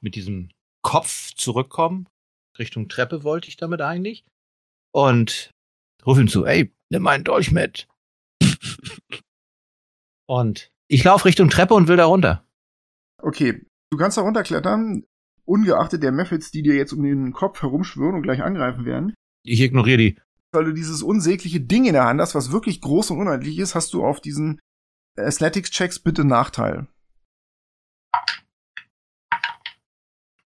[0.00, 0.50] mit diesem
[0.82, 2.04] Kopf zurückkomme.
[2.58, 4.24] Richtung Treppe wollte ich damit eigentlich.
[4.92, 5.50] Und
[6.06, 7.88] ruf ihm zu, ey, nimm meinen Dolch mit.
[10.26, 12.46] und ich laufe Richtung Treppe und will da runter.
[13.20, 15.04] Okay, du kannst da runterklettern,
[15.48, 19.14] ungeachtet der Methods, die dir jetzt um den Kopf herumschwören und gleich angreifen werden.
[19.42, 20.18] Ich ignoriere die.
[20.52, 23.74] Weil du dieses unsägliche Ding in der Hand hast, was wirklich groß und unendlich ist,
[23.74, 24.60] hast du auf diesen
[25.16, 26.86] Athletics-Checks bitte Nachteil.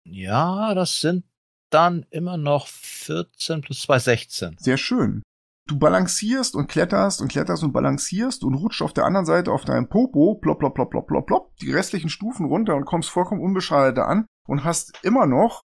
[0.04, 1.24] Ja, das sind
[1.70, 4.56] dann immer noch 14 plus 2, 16.
[4.58, 5.22] Sehr schön.
[5.68, 9.64] Du balancierst und kletterst und kletterst und balancierst und rutscht auf der anderen Seite auf
[9.64, 13.40] deinem Popo, plopp, plopp, plopp, plopp, plopp, plopp, die restlichen Stufen runter und kommst vollkommen
[13.40, 15.62] unbeschadet da an und hast immer noch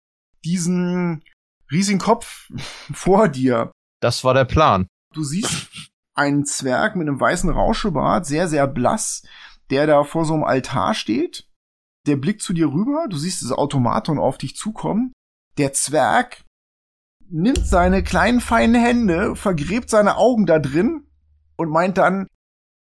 [0.42, 1.22] diesen
[1.70, 2.48] riesigen Kopf
[2.92, 3.70] vor dir.
[4.00, 4.86] Das war der Plan.
[5.12, 5.68] Du siehst
[6.14, 9.22] einen Zwerg mit einem weißen Rauschebart, sehr, sehr blass,
[9.68, 11.46] der da vor so einem Altar steht.
[12.06, 15.12] Der blickt zu dir rüber, du siehst das Automaton auf dich zukommen.
[15.58, 16.44] Der Zwerg
[17.28, 21.06] nimmt seine kleinen feinen Hände, vergräbt seine Augen da drin
[21.56, 22.28] und meint dann,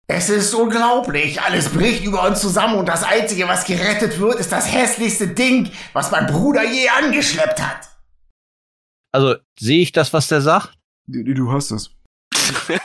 [0.08, 4.52] Es ist unglaublich, alles bricht über uns zusammen und das Einzige, was gerettet wird, ist
[4.52, 7.90] das hässlichste Ding, was mein Bruder je angeschleppt hat.
[9.14, 10.78] Also, sehe ich das, was der sagt?
[11.08, 11.96] du, du hast es.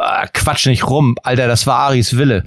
[0.00, 2.44] Ah, Quatsch nicht rum, Alter, das war Aris Wille.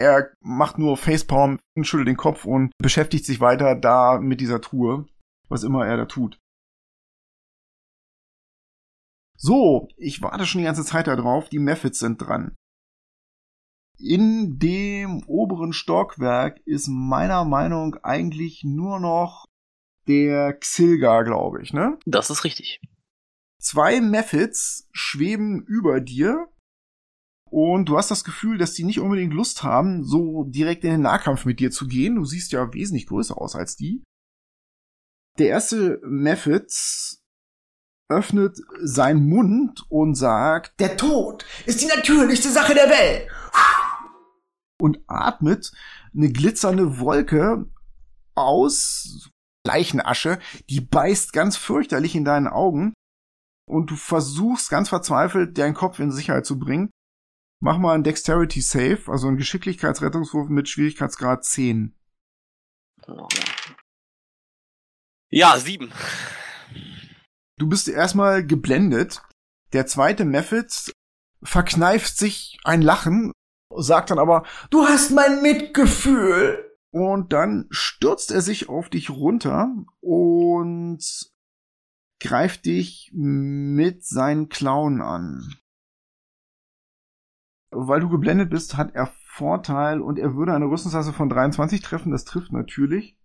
[0.00, 5.06] Er macht nur Facepalm, schüttelt den Kopf und beschäftigt sich weiter da mit dieser Truhe,
[5.48, 6.38] was immer er da tut.
[9.42, 12.54] So, ich warte schon die ganze Zeit da drauf, die Methods sind dran.
[13.98, 19.46] In dem oberen Stockwerk ist meiner Meinung eigentlich nur noch
[20.06, 21.98] der Xilgar, glaube ich, ne?
[22.04, 22.80] Das ist richtig.
[23.58, 26.48] Zwei Methods schweben über dir
[27.50, 31.02] und du hast das Gefühl, dass die nicht unbedingt Lust haben, so direkt in den
[31.02, 32.16] Nahkampf mit dir zu gehen.
[32.16, 34.02] Du siehst ja wesentlich größer aus als die.
[35.38, 37.19] Der erste Methods
[38.10, 43.28] öffnet seinen Mund und sagt Der Tod ist die natürlichste Sache der Welt.
[44.80, 45.72] und atmet
[46.14, 47.66] eine glitzernde Wolke
[48.34, 49.30] aus
[49.66, 50.38] Leichenasche,
[50.70, 52.94] die beißt ganz fürchterlich in deinen Augen
[53.68, 56.90] und du versuchst ganz verzweifelt, deinen Kopf in Sicherheit zu bringen.
[57.62, 61.94] Mach mal einen Dexterity Save, also einen Geschicklichkeitsrettungswurf mit Schwierigkeitsgrad 10.
[65.30, 65.92] Ja, sieben.
[67.60, 69.22] Du bist erstmal geblendet.
[69.74, 70.66] Der zweite Method
[71.42, 73.32] verkneift sich ein Lachen,
[73.76, 76.74] sagt dann aber, Du hast mein Mitgefühl.
[76.90, 81.04] Und dann stürzt er sich auf dich runter und
[82.18, 85.54] greift dich mit seinen Klauen an.
[87.72, 92.10] Weil du geblendet bist, hat er Vorteil und er würde eine Rüstungsklasse von 23 treffen.
[92.10, 93.19] Das trifft natürlich.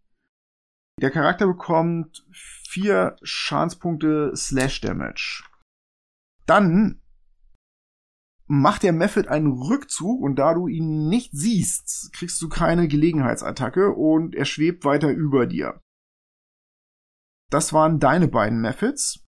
[1.01, 5.43] Der Charakter bekommt vier Schadenspunkte Slash Damage.
[6.45, 7.01] Dann
[8.47, 13.91] macht der Method einen Rückzug und da du ihn nicht siehst, kriegst du keine Gelegenheitsattacke
[13.91, 15.81] und er schwebt weiter über dir.
[17.51, 19.23] Das waren deine beiden Methods.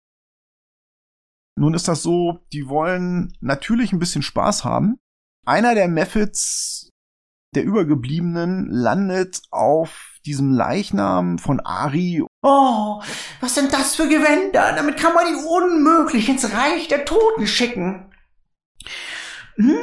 [1.58, 4.98] Nun ist das so, die wollen natürlich ein bisschen Spaß haben.
[5.46, 6.90] Einer der Methods
[7.54, 12.24] der Übergebliebenen landet auf diesem Leichnam von Ari.
[12.42, 13.00] Oh,
[13.40, 14.72] was sind das für Gewänder?
[14.74, 18.12] Damit kann man ihn unmöglich ins Reich der Toten schicken.
[19.54, 19.76] Hm,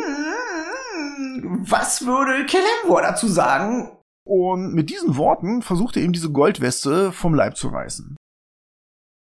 [1.67, 3.97] was würde Kelembor dazu sagen?
[4.25, 8.15] Und mit diesen Worten versucht er ihm diese Goldweste vom Leib zu reißen.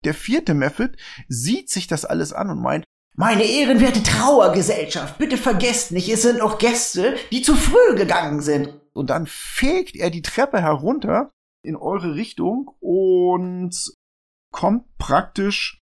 [0.04, 0.98] Der vierte Method
[1.28, 2.84] sieht sich das alles an und meint,
[3.16, 8.80] meine ehrenwerte Trauergesellschaft, bitte vergesst nicht, es sind noch Gäste, die zu früh gegangen sind.
[8.96, 11.32] Und dann fegt er die Treppe herunter
[11.66, 13.74] in eure Richtung und
[14.52, 15.80] kommt praktisch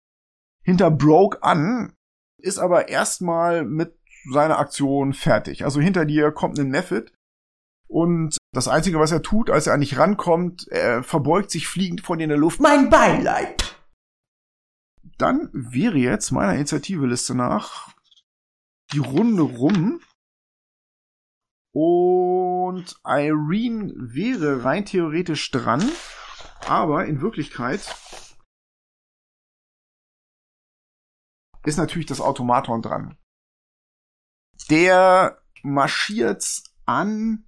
[0.64, 1.94] hinter Broke an,
[2.40, 3.98] ist aber erstmal mit
[4.30, 5.64] seiner Aktion fertig.
[5.64, 7.10] Also hinter dir kommt ein Method
[7.88, 12.00] und das Einzige, was er tut, als er an dich rankommt, er verbeugt sich fliegend
[12.00, 12.60] von dir in der Luft.
[12.60, 13.74] Mein Beileid!
[15.18, 17.94] dann wäre jetzt meiner Initiativeliste nach
[18.92, 20.00] die Runde rum.
[21.74, 25.82] Und Irene wäre rein theoretisch dran,
[26.68, 27.80] aber in Wirklichkeit
[31.64, 33.18] ist natürlich das Automaton dran.
[34.70, 37.44] Der marschiert an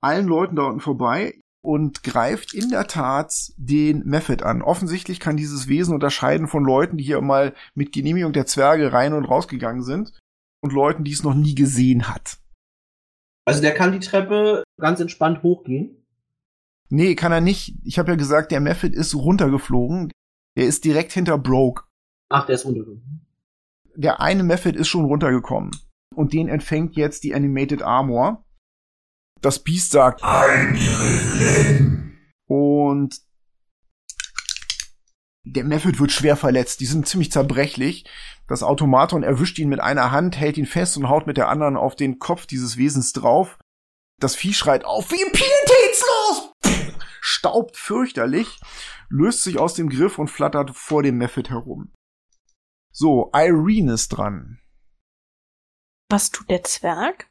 [0.00, 4.62] allen Leuten da unten vorbei und greift in der Tat den Method an.
[4.62, 9.12] Offensichtlich kann dieses Wesen unterscheiden von Leuten, die hier mal mit Genehmigung der Zwerge rein
[9.12, 10.18] und rausgegangen sind
[10.62, 12.41] und Leuten, die es noch nie gesehen hat.
[13.44, 16.04] Also der kann die Treppe ganz entspannt hochgehen?
[16.90, 17.74] Nee, kann er nicht.
[17.84, 20.10] Ich habe ja gesagt, der Method ist runtergeflogen.
[20.56, 21.84] Der ist direkt hinter Broke.
[22.28, 23.26] Ach, der ist runtergeflogen.
[23.94, 25.70] Der eine Method ist schon runtergekommen.
[26.14, 28.44] Und den empfängt jetzt die Animated Armor.
[29.40, 32.18] Das Biest sagt Ein Drilling.
[32.46, 33.16] und
[35.44, 36.80] der Method wird schwer verletzt.
[36.80, 38.04] Die sind ziemlich zerbrechlich.
[38.48, 41.76] Das Automaton erwischt ihn mit einer Hand, hält ihn fest und haut mit der anderen
[41.76, 43.58] auf den Kopf dieses Wesens drauf.
[44.20, 46.52] Das Vieh schreit auf wie pietätslos,
[47.20, 48.60] staubt fürchterlich,
[49.08, 51.92] löst sich aus dem Griff und flattert vor dem Method herum.
[52.92, 54.58] So, Irene ist dran.
[56.10, 57.28] Was tut der Zwerg?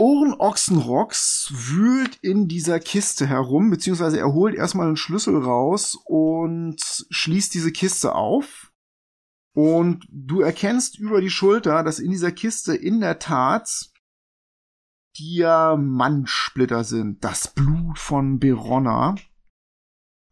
[0.00, 6.80] Ohrenochsenrocks wühlt in dieser Kiste herum, beziehungsweise er holt erstmal einen Schlüssel raus und
[7.10, 8.67] schließt diese Kiste auf.
[9.58, 13.90] Und du erkennst über die Schulter, dass in dieser Kiste in der Tat
[15.18, 17.24] Diamantsplitter sind.
[17.24, 19.16] Das Blut von Beronna.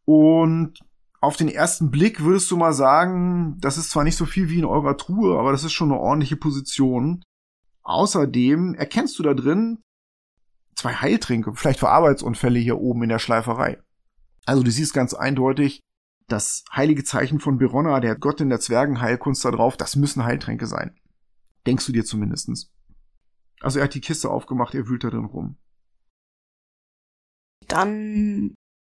[0.05, 0.79] Und
[1.21, 4.61] auf den ersten Blick würdest du mal sagen, das ist zwar nicht so viel wie
[4.61, 7.25] in eurer Truhe, aber das ist schon eine ordentliche Position.
[7.83, 9.83] Außerdem erkennst du da drin
[10.77, 13.83] zwei Heiltränke, vielleicht für Arbeitsunfälle hier oben in der Schleiferei.
[14.45, 15.83] Also du siehst ganz eindeutig
[16.29, 20.99] das heilige Zeichen von Beronna, der Gottin der Zwergenheilkunst da drauf, das müssen Heiltränke sein.
[21.67, 22.73] Denkst du dir zumindestens.
[23.61, 25.57] Also er hat die Kiste aufgemacht, er wühlt da drin rum.
[27.69, 28.55] Dann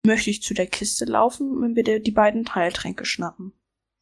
[0.07, 3.53] möchte ich zu der Kiste laufen und mir die beiden Heiltränke schnappen.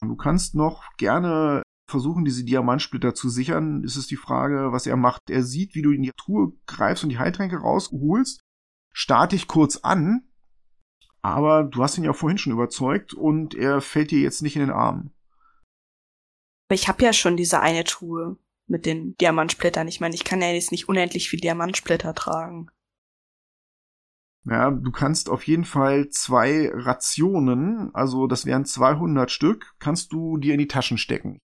[0.01, 4.97] Du kannst noch gerne versuchen, diese Diamantsplitter zu sichern, ist es die Frage, was er
[4.97, 5.31] macht.
[5.31, 8.41] Er sieht, wie du in die Truhe greifst und die Heiltränke rausholst,
[8.93, 10.26] starrt dich kurz an,
[11.35, 14.61] aber du hast ihn ja vorhin schon überzeugt und er fällt dir jetzt nicht in
[14.61, 15.11] den Arm.
[16.71, 19.89] Ich habe ja schon diese eine Truhe mit den Diamantsplittern.
[19.89, 22.69] Ich meine, ich kann ja jetzt nicht unendlich viel Diamantsplitter tragen.
[24.45, 30.39] Ja, du kannst auf jeden Fall zwei Rationen, also das wären 200 Stück, kannst du
[30.39, 31.39] dir in die Taschen stecken.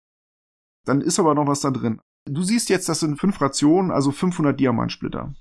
[0.86, 2.02] Dann ist aber noch was da drin.
[2.26, 5.34] Du siehst jetzt, das sind fünf Rationen, also 500 Diamantsplitter.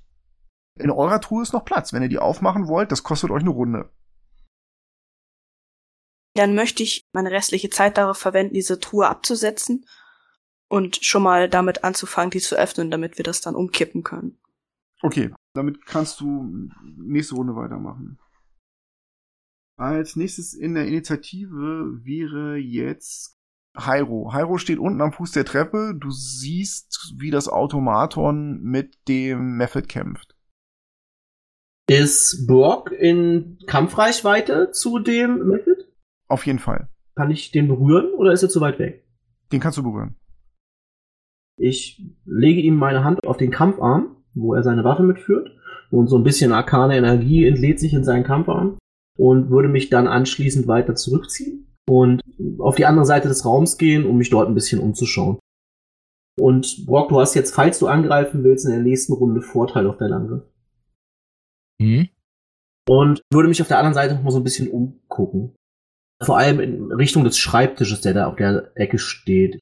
[0.79, 1.91] In eurer Truhe ist noch Platz.
[1.91, 3.91] Wenn ihr die aufmachen wollt, das kostet euch eine Runde.
[6.35, 9.85] Dann möchte ich meine restliche Zeit darauf verwenden, diese Truhe abzusetzen
[10.69, 14.39] und schon mal damit anzufangen, die zu öffnen, damit wir das dann umkippen können.
[15.01, 18.19] Okay, damit kannst du nächste Runde weitermachen.
[19.77, 23.37] Als nächstes in der Initiative wäre jetzt
[23.77, 24.33] Hyro.
[24.33, 25.95] Hyro steht unten am Fuß der Treppe.
[25.97, 30.35] Du siehst, wie das Automaton mit dem Method kämpft.
[31.89, 35.78] Ist Brock in Kampfreichweite zu dem Method?
[36.29, 36.87] Auf jeden Fall.
[37.15, 39.05] Kann ich den berühren oder ist er zu weit weg?
[39.51, 40.15] Den kannst du berühren.
[41.57, 45.51] Ich lege ihm meine Hand auf den Kampfarm, wo er seine Waffe mitführt.
[45.91, 48.77] Und so ein bisschen arkane Energie entlädt sich in seinen Kampfarm.
[49.17, 52.21] Und würde mich dann anschließend weiter zurückziehen und
[52.59, 55.39] auf die andere Seite des Raums gehen, um mich dort ein bisschen umzuschauen.
[56.39, 59.97] Und Brock, du hast jetzt, falls du angreifen willst, in der nächsten Runde Vorteil auf
[59.97, 60.43] deinen Angriff.
[61.81, 62.07] Hm?
[62.87, 65.53] Und würde mich auf der anderen Seite noch mal so ein bisschen umgucken.
[66.23, 69.59] Vor allem in Richtung des Schreibtisches, der da auf der Ecke steht.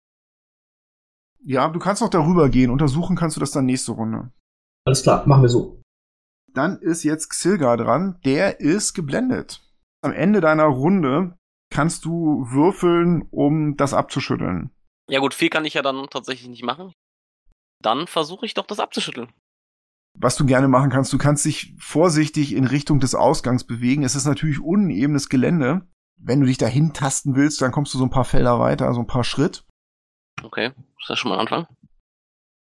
[1.44, 2.72] Ja, du kannst noch darüber gehen.
[2.72, 4.32] Untersuchen kannst du das dann nächste Runde.
[4.86, 5.82] Alles klar, machen wir so.
[6.54, 8.20] Dann ist jetzt Xilgar dran.
[8.26, 9.62] Der ist geblendet.
[10.02, 11.38] Am Ende deiner Runde
[11.70, 14.72] kannst du würfeln, um das abzuschütteln.
[15.10, 16.92] Ja gut, viel kann ich ja dann tatsächlich nicht machen.
[17.82, 19.30] Dann versuche ich doch, das abzuschütteln.
[20.18, 24.04] Was du gerne machen kannst, du kannst dich vorsichtig in Richtung des Ausgangs bewegen.
[24.04, 25.88] Es ist natürlich unebenes Gelände.
[26.18, 29.00] Wenn du dich dahin tasten willst, dann kommst du so ein paar Felder weiter, so
[29.00, 29.66] ein paar Schritt.
[30.44, 30.68] Okay,
[31.00, 31.68] ist das schon mal Anfang?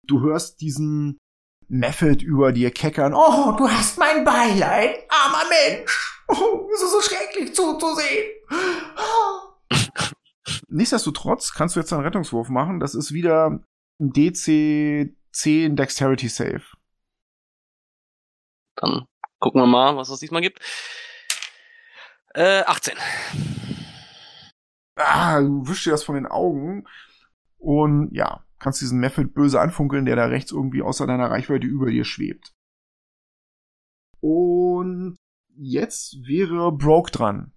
[0.05, 1.19] Du hörst diesen
[1.69, 3.13] Method über dir keckern.
[3.15, 6.23] Oh, du hast mein Beileid, armer Mensch.
[6.29, 8.33] Oh, es ist so schrecklich zuzusehen.
[8.51, 9.75] Oh.
[10.69, 12.81] Nichtsdestotrotz kannst du jetzt einen Rettungswurf machen.
[12.81, 13.61] Das ist wieder
[14.01, 16.63] ein DC 10 Dexterity Save.
[18.77, 19.07] Dann
[19.39, 20.61] gucken wir mal, was es diesmal gibt.
[22.37, 22.95] Äh, 18.
[24.99, 26.85] Ah, du wischst dir das von den Augen
[27.59, 31.91] und ja, kannst diesen Method böse anfunkeln, der da rechts irgendwie außer deiner Reichweite über
[31.91, 32.53] dir schwebt.
[34.21, 35.17] Und
[35.57, 37.53] jetzt wäre Broke dran.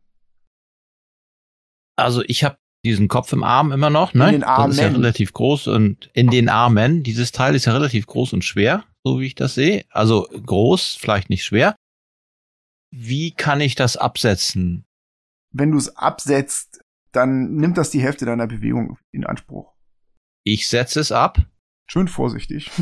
[1.98, 4.28] Also ich habe diesen Kopf im Arm immer noch, ne?
[4.28, 4.96] In den Das ist ja Armen.
[5.02, 7.04] relativ groß und in den Armen.
[7.04, 9.86] Dieses Teil ist ja relativ groß und schwer, so wie ich das sehe.
[9.90, 11.76] Also groß, vielleicht nicht schwer.
[12.92, 14.86] Wie kann ich das absetzen?
[15.52, 16.82] Wenn du es absetzt,
[17.12, 19.74] dann nimmt das die Hälfte deiner Bewegung in Anspruch.
[20.44, 21.38] Ich setze es ab.
[21.90, 22.72] Schön vorsichtig.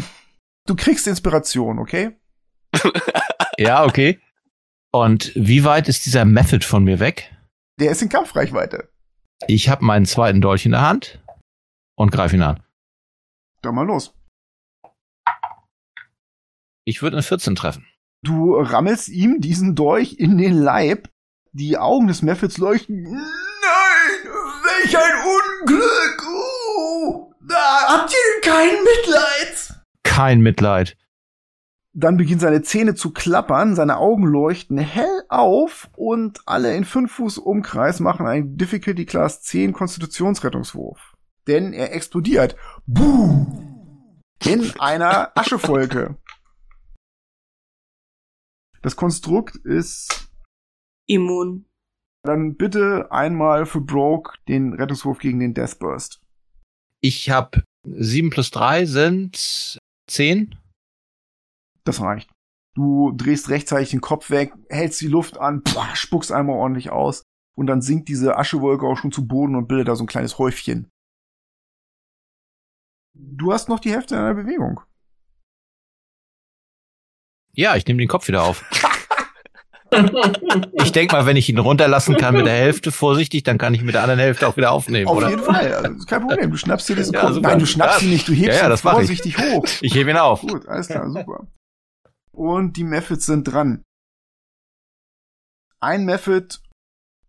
[0.67, 2.19] Du kriegst Inspiration, okay?
[3.57, 4.19] Ja, okay.
[4.91, 7.35] Und wie weit ist dieser Method von mir weg?
[7.79, 8.91] Der ist in Kampfreichweite.
[9.47, 11.23] Ich habe meinen zweiten Dolch in der Hand
[11.95, 12.63] und greife ihn an.
[13.61, 14.13] Dann mal los.
[16.85, 17.87] Ich würde eine 14 treffen.
[18.23, 21.09] Du rammelst ihm diesen Dolch in den Leib.
[21.51, 23.03] Die Augen des Methods leuchten.
[23.03, 24.31] Nein,
[24.63, 25.13] welch ein
[25.63, 26.23] Unglück.
[26.29, 29.83] Oh, da habt ihr kein Mitleid?
[30.03, 30.97] Kein Mitleid.
[31.93, 37.11] Dann beginnen seine Zähne zu klappern, seine Augen leuchten hell auf und alle in 5
[37.11, 41.15] Fuß Umkreis machen einen Difficulty Class 10 Konstitutionsrettungswurf.
[41.47, 42.55] Denn er explodiert.
[42.85, 44.21] Boom!
[44.45, 46.17] In einer Aschewolke.
[48.87, 50.31] Das Konstrukt ist
[51.09, 51.65] Immun.
[52.23, 56.21] dann bitte einmal für Broke den Rettungswurf gegen den Deathburst.
[57.01, 59.77] Ich habe 7 plus 3 sind
[60.09, 60.55] 10.
[61.83, 62.31] Das reicht.
[62.77, 65.63] Du drehst rechtzeitig den Kopf weg, hältst die Luft an,
[65.93, 67.23] spuckst einmal ordentlich aus
[67.57, 70.37] und dann sinkt diese Aschewolke auch schon zu Boden und bildet da so ein kleines
[70.37, 70.87] Häufchen.
[73.13, 74.79] Du hast noch die Hälfte deiner Bewegung.
[77.57, 78.63] Ja, ich nehme den Kopf wieder auf.
[80.73, 83.81] Ich denk mal, wenn ich ihn runterlassen kann mit der Hälfte vorsichtig, dann kann ich
[83.81, 85.29] mit der anderen Hälfte auch wieder aufnehmen, Auf oder?
[85.29, 86.51] jeden Fall, also, kein Problem.
[86.51, 87.33] Du schnappst dir diesen Ja, Kopf.
[87.33, 87.47] super.
[87.49, 88.97] Nein, du schnappst ihn nicht, du hebst Ja, ja, ihn mach ich.
[88.97, 89.65] vorsichtig hoch.
[89.81, 90.41] Ich hebe ihn auf.
[90.41, 91.47] Gut, alles klar, super.
[92.31, 93.81] Und die Methods sind dran.
[95.79, 96.47] Ein Method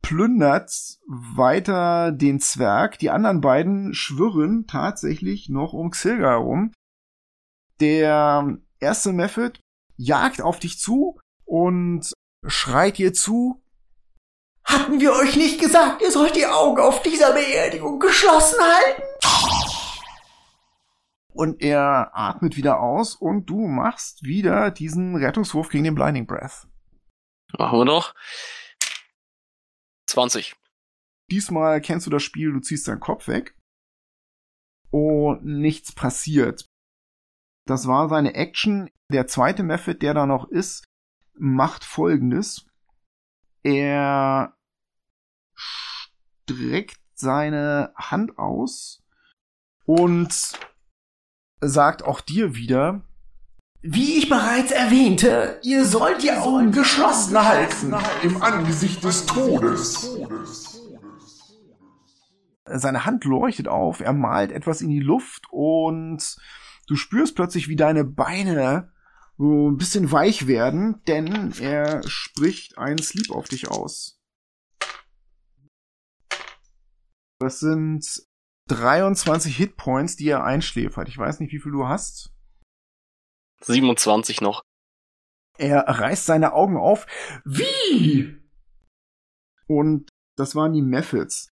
[0.02, 0.70] plündert
[1.06, 2.98] weiter den Zwerg.
[2.98, 6.72] Die anderen beiden schwirren tatsächlich noch um Xilga herum.
[7.80, 9.58] Der erste Method
[9.99, 12.11] jagt auf dich zu und
[12.46, 13.62] schreit dir zu.
[14.64, 19.03] Hatten wir euch nicht gesagt, ihr sollt die Augen auf dieser Beerdigung geschlossen halten?
[21.32, 26.66] Und er atmet wieder aus und du machst wieder diesen Rettungswurf gegen den Blinding Breath.
[27.57, 28.14] Machen wir doch.
[30.07, 30.57] 20.
[31.30, 33.57] Diesmal kennst du das Spiel, du ziehst deinen Kopf weg
[34.90, 36.67] und nichts passiert.
[37.68, 38.88] Das war seine Action.
[39.12, 40.88] Der zweite Method, der da noch ist,
[41.34, 42.64] macht folgendes.
[43.62, 44.56] Er
[45.54, 49.02] streckt seine Hand aus
[49.84, 50.34] und
[51.60, 53.02] sagt auch dir wieder,
[53.82, 57.94] Wie ich bereits erwähnte, ihr sollt die Augen geschlossen halten.
[58.22, 60.16] Im Angesicht des Todes.
[62.64, 66.38] seine Hand leuchtet auf, er malt etwas in die Luft und
[66.89, 68.93] du spürst plötzlich, wie deine Beine
[69.36, 74.20] so ein bisschen weich werden, denn er spricht einen Sleep auf dich aus.
[77.39, 78.05] Das sind
[78.68, 81.09] 23 Hitpoints, die er einschläfert.
[81.09, 82.34] Ich weiß nicht, wie viel du hast.
[83.61, 84.62] 27 noch.
[85.57, 87.07] Er reißt seine Augen auf.
[87.45, 88.36] Wie?
[89.66, 91.49] Und das waren die Methods.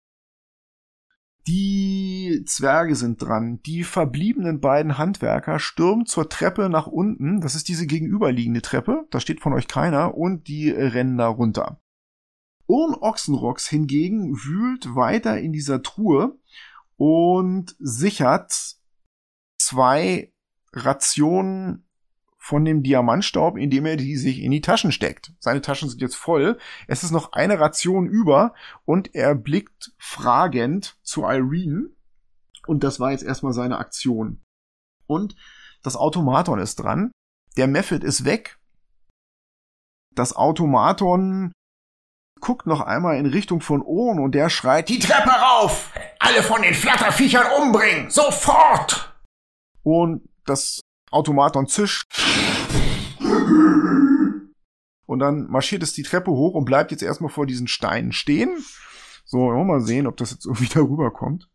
[1.46, 3.60] Die Zwerge sind dran.
[3.62, 7.40] Die verbliebenen beiden Handwerker stürmen zur Treppe nach unten.
[7.40, 9.06] Das ist diese gegenüberliegende Treppe.
[9.10, 10.16] Da steht von euch keiner.
[10.16, 11.80] Und die rennen da runter.
[12.66, 16.38] Urn Ochsenrocks hingegen wühlt weiter in dieser Truhe
[16.96, 18.76] und sichert
[19.58, 20.32] zwei
[20.72, 21.88] Rationen
[22.42, 25.32] von dem Diamantstaub, indem er die sich in die Taschen steckt.
[25.38, 26.58] Seine Taschen sind jetzt voll.
[26.88, 28.52] Es ist noch eine Ration über
[28.84, 31.90] und er blickt fragend zu Irene.
[32.66, 34.42] Und das war jetzt erstmal seine Aktion.
[35.06, 35.36] Und
[35.84, 37.12] das Automaton ist dran.
[37.56, 38.58] Der Method ist weg.
[40.12, 41.52] Das Automaton
[42.40, 45.92] guckt noch einmal in Richtung von Ohren und der schreit, die Treppe rauf!
[46.18, 48.10] Alle von den Flatterviechern umbringen!
[48.10, 49.14] Sofort!
[49.84, 50.80] Und das
[51.12, 52.20] Automaton zischt.
[55.06, 58.56] Und dann marschiert es die Treppe hoch und bleibt jetzt erstmal vor diesen Steinen stehen.
[59.24, 61.48] So, mal sehen, ob das jetzt irgendwie darüber kommt.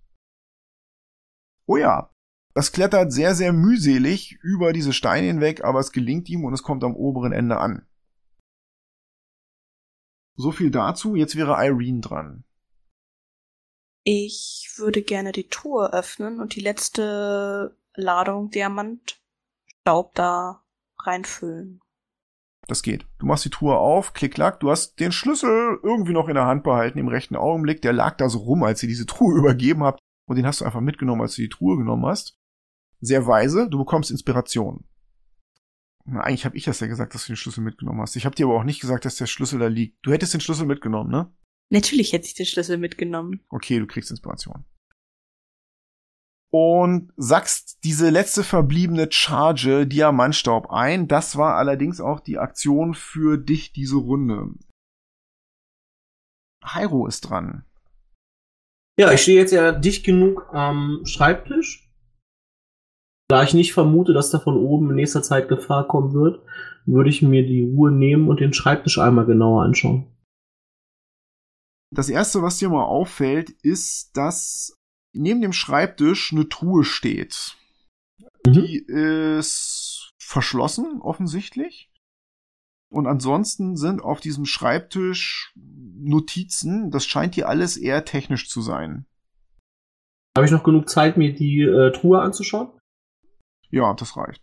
[1.66, 2.12] Oh ja,
[2.53, 6.64] das klettert sehr, sehr mühselig über diese Steine hinweg, aber es gelingt ihm und es
[6.64, 7.86] kommt am oberen Ende an.
[10.36, 11.16] So viel dazu.
[11.16, 12.43] Jetzt wäre Irene dran.
[14.03, 19.20] Ich würde gerne die Truhe öffnen und die letzte Ladung Diamant
[19.88, 20.66] Staub da
[21.00, 21.80] reinfüllen.
[22.68, 23.08] Das geht.
[23.20, 26.46] Du machst die Truhe auf, klick, klack, du hast den Schlüssel irgendwie noch in der
[26.46, 27.82] Hand behalten im rechten Augenblick.
[27.82, 30.02] Der lag da so rum, als ihr diese Truhe übergeben habt.
[30.28, 32.38] Und den hast du einfach mitgenommen, als du die Truhe genommen hast.
[33.00, 34.84] Sehr weise, du bekommst Inspiration.
[36.04, 38.18] Na, eigentlich habe ich das ja gesagt, dass du den Schlüssel mitgenommen hast.
[38.18, 40.06] Ich habe dir aber auch nicht gesagt, dass der Schlüssel da liegt.
[40.06, 41.34] Du hättest den Schlüssel mitgenommen, ne?
[41.70, 43.40] Natürlich hätte ich den Schlüssel mitgenommen.
[43.48, 44.66] Okay, du kriegst Inspiration
[46.52, 51.08] und sackst diese letzte verbliebene Charge Diamantstaub ein.
[51.08, 54.54] Das war allerdings auch die Aktion für dich diese Runde.
[56.64, 57.66] Hyro ist dran.
[59.00, 61.88] Ja, ich stehe jetzt ja dicht genug am Schreibtisch.
[63.30, 66.41] Da ich nicht vermute, dass da von oben in nächster Zeit Gefahr kommen wird,
[66.86, 70.08] würde ich mir die Ruhe nehmen und den Schreibtisch einmal genauer anschauen.
[71.93, 74.77] Das erste, was dir mal auffällt, ist, dass
[75.18, 77.57] neben dem Schreibtisch eine Truhe steht.
[78.45, 78.53] Mhm.
[78.53, 81.89] Die ist verschlossen, offensichtlich.
[82.89, 86.89] Und ansonsten sind auf diesem Schreibtisch Notizen.
[86.89, 89.05] Das scheint hier alles eher technisch zu sein.
[90.38, 92.70] Habe ich noch genug Zeit, mir die äh, Truhe anzuschauen?
[93.70, 94.41] Ja, das reicht.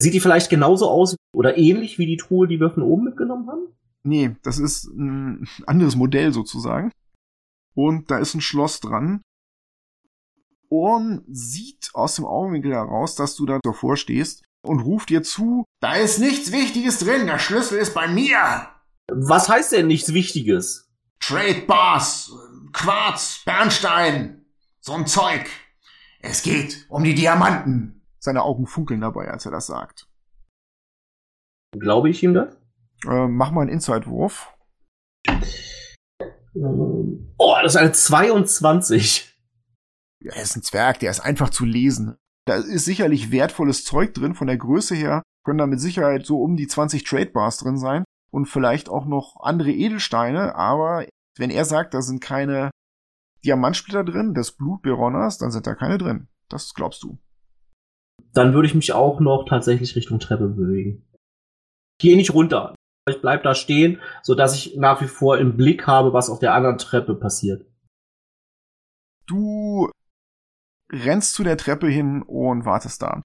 [0.00, 3.48] Sieht die vielleicht genauso aus oder ähnlich wie die Truhe, die wir von oben mitgenommen
[3.48, 3.66] haben?
[4.04, 6.90] Nee, das ist ein anderes Modell sozusagen.
[7.74, 9.22] Und da ist ein Schloss dran.
[10.70, 15.64] Orn sieht aus dem Augenwinkel heraus, dass du da davor stehst und ruft dir zu,
[15.80, 18.68] da ist nichts Wichtiges drin, der Schlüssel ist bei mir.
[19.10, 20.90] Was heißt denn nichts Wichtiges?
[21.20, 22.32] Trade Bars,
[22.72, 24.44] Quarz, Bernstein,
[24.80, 25.46] so ein Zeug.
[26.20, 28.02] Es geht um die Diamanten.
[28.18, 30.08] Seine Augen funkeln dabei, als er das sagt.
[31.78, 32.56] Glaube ich ihm das?
[33.06, 34.52] Äh, mach mal einen Inside-Wurf.
[36.54, 39.27] Oh, das ist eine 22
[40.24, 42.16] er ist ein Zwerg, der ist einfach zu lesen.
[42.46, 46.42] Da ist sicherlich wertvolles Zeug drin, von der Größe her können da mit Sicherheit so
[46.42, 51.06] um die 20 Trade Bars drin sein und vielleicht auch noch andere Edelsteine, aber
[51.38, 52.70] wenn er sagt, da sind keine
[53.44, 56.28] Diamantsplitter drin des Blutberonners, dann sind da keine drin.
[56.48, 57.18] Das glaubst du.
[58.34, 61.06] Dann würde ich mich auch noch tatsächlich Richtung Treppe bewegen.
[61.98, 62.74] Ich gehe nicht runter.
[63.08, 66.40] Ich bleib da stehen, so dass ich nach wie vor im Blick habe, was auf
[66.40, 67.64] der anderen Treppe passiert.
[69.26, 69.90] Du
[70.90, 73.22] rennst zu der Treppe hin und wartest da.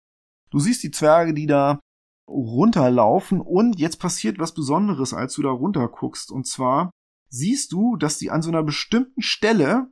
[0.50, 1.80] Du siehst die Zwerge, die da
[2.28, 6.32] runterlaufen und jetzt passiert was Besonderes, als du da runter guckst.
[6.32, 6.92] Und zwar
[7.30, 9.88] siehst du, dass die an so einer bestimmten Stelle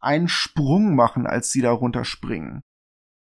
[0.00, 2.60] einen Sprung machen, als sie da runterspringen.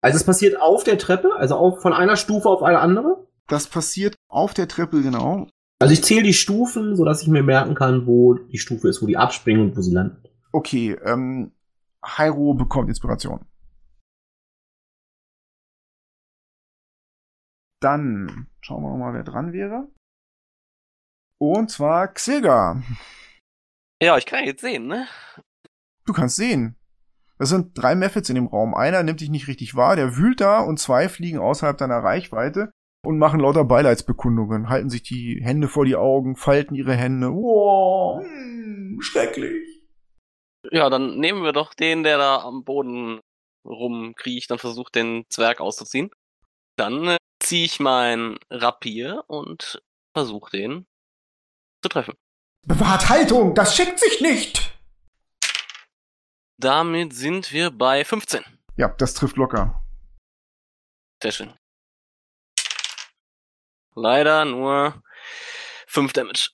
[0.02, 3.28] Also es passiert auf der Treppe, also auf, von einer Stufe auf eine andere?
[3.48, 5.48] Das passiert auf der Treppe, genau.
[5.80, 9.02] Also ich zähle die Stufen, so dass ich mir merken kann, wo die Stufe ist,
[9.02, 10.24] wo die abspringen und wo sie landen.
[10.52, 11.52] Okay, ähm,
[12.04, 13.46] Hyro bekommt Inspiration.
[17.80, 19.88] Dann schauen wir mal, wer dran wäre.
[21.40, 22.82] Und zwar Xilga.
[24.02, 25.08] Ja, ich kann jetzt sehen, ne?
[26.06, 26.76] Du kannst sehen.
[27.40, 28.74] Es sind drei Methods in dem Raum.
[28.74, 32.72] Einer nimmt dich nicht richtig wahr, der wühlt da und zwei fliegen außerhalb deiner Reichweite.
[33.06, 37.32] und machen lauter Beileidsbekundungen, halten sich die Hände vor die Augen, falten ihre Hände.
[37.32, 39.64] Wow, hm, schrecklich.
[40.72, 43.22] Ja, dann nehmen wir doch den, der da am Boden
[43.66, 46.10] rumkriecht und versucht, den Zwerg auszuziehen.
[46.78, 47.17] Dann äh,
[47.48, 49.82] ziehe ich mein Rapier und
[50.14, 50.86] versuche den
[51.82, 52.16] zu treffen.
[52.66, 54.78] Bewahrt Haltung, das schickt sich nicht.
[56.58, 58.44] Damit sind wir bei 15.
[58.76, 59.82] Ja, das trifft locker.
[61.24, 61.54] Sehr schön.
[63.96, 65.02] Leider nur
[65.88, 66.52] 5 Damage.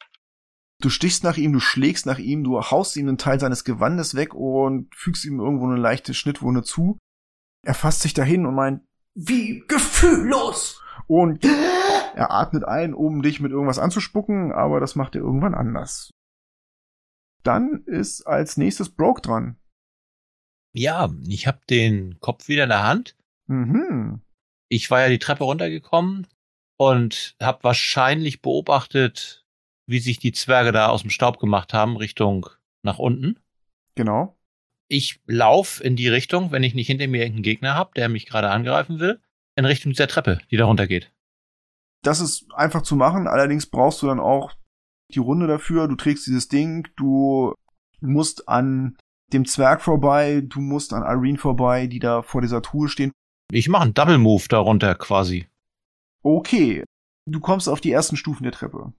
[0.80, 4.14] Du stichst nach ihm, du schlägst nach ihm, du haust ihm einen Teil seines Gewandes
[4.14, 7.00] weg und fügst ihm irgendwo eine leichte Schnittwunde zu.
[7.66, 8.84] Er fasst sich dahin und meint,
[9.16, 10.82] Wie gefühllos.
[11.08, 16.10] und er atmet ein, um dich mit irgendwas anzuspucken, aber das macht er irgendwann anders.
[17.44, 19.58] Dann ist als nächstes Broke dran.
[20.74, 23.16] Ja, ich habe den Kopf wieder in der Hand.
[23.48, 24.22] Mhm.
[24.70, 26.28] Ich war ja die Treppe runtergekommen
[26.78, 29.46] und habe wahrscheinlich beobachtet,
[29.88, 32.48] wie sich die Zwerge da aus dem Staub gemacht haben, Richtung
[32.82, 33.40] nach unten.
[33.96, 34.38] Genau.
[34.94, 38.28] Ich lauf in die Richtung, wenn ich nicht hinter mir irgendeinen Gegner habe, der mich
[38.28, 39.20] gerade angreifen will,
[39.56, 41.12] in Richtung dieser Treppe, die da runtergeht.
[42.04, 44.54] Das ist einfach zu machen, allerdings brauchst du dann auch
[45.12, 45.88] die Runde dafür.
[45.88, 47.56] Du trägst dieses Ding, du
[48.02, 48.96] musst an
[49.34, 53.12] dem Zwerg vorbei, du musst an Irene vorbei, die da vor dieser Truhe stehen.
[53.52, 55.48] Ich mache einen Double Move da runter quasi.
[56.22, 56.84] Okay,
[57.26, 58.94] du kommst auf die ersten Stufen der Treppe.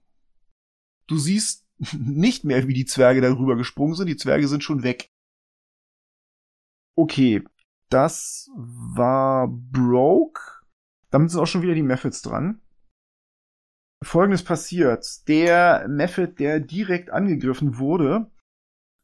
[1.07, 1.65] Du siehst
[1.97, 4.07] nicht mehr, wie die Zwerge darüber gesprungen sind.
[4.07, 5.09] Die Zwerge sind schon weg.
[6.97, 7.43] Okay,
[7.89, 10.41] das war Broke.
[11.11, 12.61] Damit sind auch schon wieder die Methods dran.
[14.03, 15.27] Folgendes passiert.
[15.27, 18.31] Der Method, der direkt angegriffen wurde,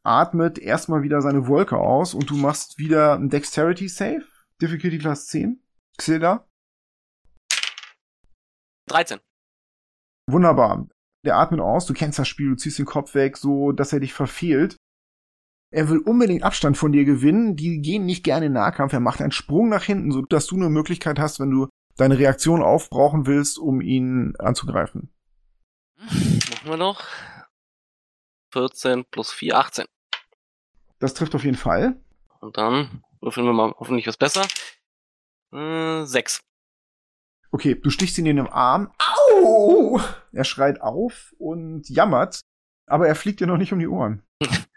[0.03, 4.25] atmet erstmal wieder seine Wolke aus und du machst wieder ein Dexterity Save.
[4.61, 5.61] Difficulty Class 10.
[5.97, 6.47] Xilda.
[8.87, 9.19] 13.
[10.29, 10.87] Wunderbar.
[11.25, 13.99] Der atmet aus, du kennst das Spiel, du ziehst den Kopf weg, so dass er
[13.99, 14.75] dich verfehlt.
[15.73, 19.21] Er will unbedingt Abstand von dir gewinnen, die gehen nicht gerne in Nahkampf, er macht
[19.21, 23.25] einen Sprung nach hinten, so dass du eine Möglichkeit hast, wenn du deine Reaktion aufbrauchen
[23.25, 25.13] willst, um ihn anzugreifen.
[25.97, 27.01] Machen wir noch.
[28.51, 29.85] 14 plus 4, 18.
[30.99, 31.95] Das trifft auf jeden Fall.
[32.41, 34.45] Und dann würfeln wir mal hoffentlich was besser.
[35.53, 36.41] Äh, 6.
[37.51, 38.91] Okay, du stichst ihn in den Arm.
[38.97, 40.01] Au!
[40.33, 42.41] Er schreit auf und jammert,
[42.87, 44.23] aber er fliegt dir noch nicht um die Ohren.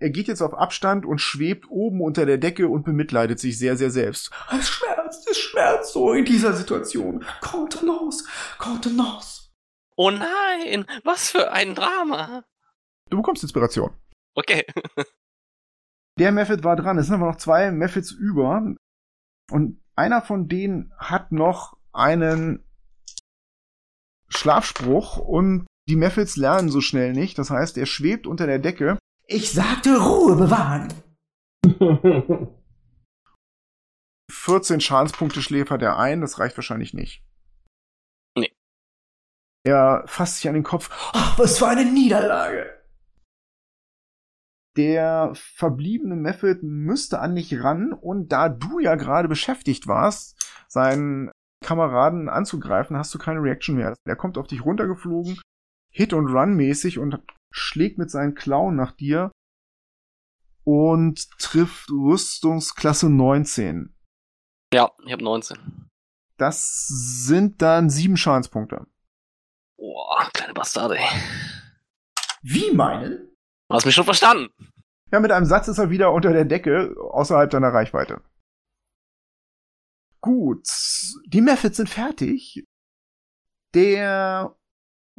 [0.00, 3.76] er geht jetzt auf Abstand und schwebt oben unter der Decke und bemitleidet sich sehr,
[3.76, 4.30] sehr selbst.
[4.50, 7.24] Es schmerzt, es schmerzt so in dieser Situation.
[7.40, 8.24] Kontenance,
[8.58, 9.50] Kontenance.
[9.96, 12.44] Oh nein, was für ein Drama.
[13.10, 13.90] Du bekommst Inspiration.
[14.34, 14.64] Okay.
[16.18, 16.98] Der Method war dran.
[16.98, 18.74] Es sind aber noch zwei Methods über.
[19.50, 22.64] Und einer von denen hat noch einen
[24.28, 27.38] Schlafspruch und die Methods lernen so schnell nicht.
[27.38, 28.98] Das heißt, er schwebt unter der Decke.
[29.32, 30.92] Ich sagte Ruhe bewahren.
[34.28, 36.20] 14 Schadenspunkte schläfert er ein.
[36.20, 37.24] Das reicht wahrscheinlich nicht.
[38.36, 38.52] Nee.
[39.64, 40.90] Er fasst sich an den Kopf.
[41.12, 42.76] Ach, was für eine Niederlage.
[44.76, 51.30] Der verbliebene Method müsste an dich ran und da du ja gerade beschäftigt warst, seinen
[51.64, 53.94] Kameraden anzugreifen, hast du keine Reaction mehr.
[54.04, 55.40] Er kommt auf dich runtergeflogen,
[55.92, 57.22] Hit und Run mäßig und
[57.52, 59.30] schlägt mit seinen Klauen nach dir
[60.64, 63.94] und trifft Rüstungsklasse 19.
[64.72, 65.88] Ja, ich habe 19.
[66.36, 68.86] Das sind dann sieben Schadenspunkte.
[69.76, 70.98] Boah, kleine Bastarde.
[70.98, 71.08] ey.
[72.42, 73.36] Wie meinen?
[73.68, 74.48] Du hast mich schon verstanden.
[75.12, 78.22] Ja, mit einem Satz ist er wieder unter der Decke, außerhalb deiner Reichweite.
[80.20, 80.66] Gut,
[81.26, 82.64] die Methods sind fertig.
[83.74, 84.56] Der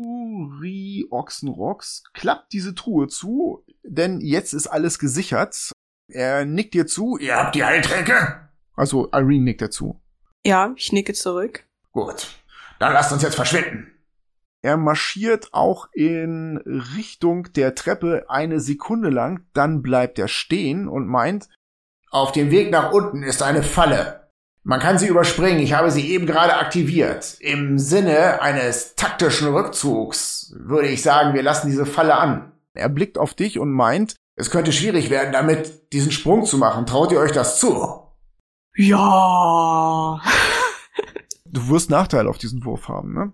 [0.01, 5.71] Uri Ochsenrocks klappt diese Truhe zu, denn jetzt ist alles gesichert.
[6.07, 8.49] Er nickt dir zu, Ihr habt die Heiltränke?
[8.75, 10.01] also Irene nickt er zu.
[10.45, 11.67] Ja, ich nicke zurück.
[11.91, 12.27] Gut.
[12.79, 13.91] Dann lasst uns jetzt verschwinden.
[14.63, 16.57] Er marschiert auch in
[16.97, 21.47] Richtung der Treppe eine Sekunde lang, dann bleibt er stehen und meint,
[22.09, 24.20] Auf dem Weg nach unten ist eine Falle.
[24.63, 25.59] Man kann sie überspringen.
[25.59, 27.37] Ich habe sie eben gerade aktiviert.
[27.39, 32.51] Im Sinne eines taktischen Rückzugs würde ich sagen, wir lassen diese Falle an.
[32.73, 36.85] er blickt auf dich und meint, Es könnte schwierig werden, damit diesen Sprung zu machen.
[36.85, 38.07] Traut ihr euch das zu?
[38.75, 40.21] Ja.
[41.45, 43.33] du wirst Nachteil auf diesen Wurf haben, ne?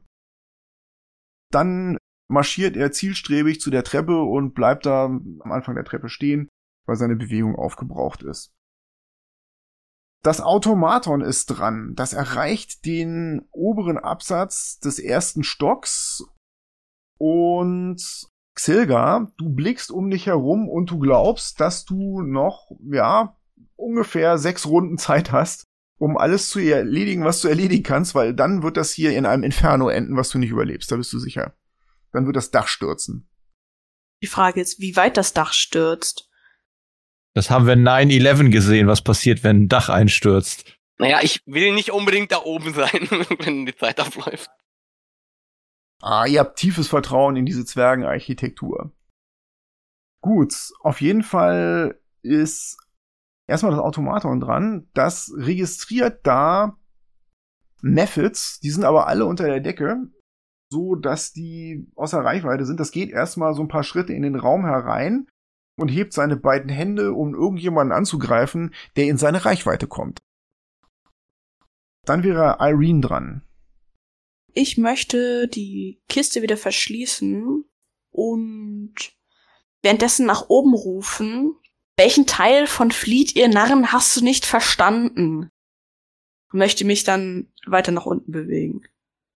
[1.51, 1.97] Dann
[2.29, 6.49] marschiert er zielstrebig zu der Treppe und bleibt da am Anfang der Treppe stehen,
[6.85, 8.51] weil seine Bewegung aufgebraucht ist.
[10.27, 11.93] Das Automaton ist dran.
[11.95, 16.21] Das erreicht den oberen Absatz des ersten Stocks
[17.17, 18.01] und
[18.53, 23.37] Xilga, du blickst um dich herum und du glaubst, dass du noch, ja,
[23.77, 25.63] ungefähr sechs Runden Zeit hast,
[25.97, 29.43] um alles zu erledigen, was du erledigen kannst, weil dann wird das hier in einem
[29.43, 31.55] Inferno enden, was du nicht überlebst, da bist du sicher.
[32.11, 33.29] Dann wird das Dach stürzen.
[34.21, 36.26] Die Frage ist, wie weit das Dach stürzt.
[37.37, 40.75] Das haben wir 9-11 gesehen, was passiert, wenn ein Dach einstürzt.
[40.97, 42.89] Naja, ich will nicht unbedingt da oben sein,
[43.43, 44.49] wenn die Zeit abläuft.
[46.01, 48.91] Ah, ihr habt tiefes Vertrauen in diese Zwergenarchitektur.
[50.19, 52.79] Gut, auf jeden Fall ist
[53.45, 54.89] erstmal das Automaton dran.
[54.95, 56.75] Das registriert da
[57.83, 60.07] Methods, die sind aber alle unter der Decke,
[60.71, 62.79] so dass die außer Reichweite sind.
[62.79, 65.27] Das geht erstmal so ein paar Schritte in den Raum herein
[65.77, 70.19] und hebt seine beiden Hände, um irgendjemanden anzugreifen, der in seine Reichweite kommt.
[72.03, 73.43] Dann wäre Irene dran.
[74.53, 77.63] Ich möchte die Kiste wieder verschließen
[78.11, 78.95] und
[79.83, 81.55] währenddessen nach oben rufen.
[81.95, 85.49] Welchen Teil von Fleet, ihr Narren, hast du nicht verstanden?
[86.51, 88.83] Möchte mich dann weiter nach unten bewegen.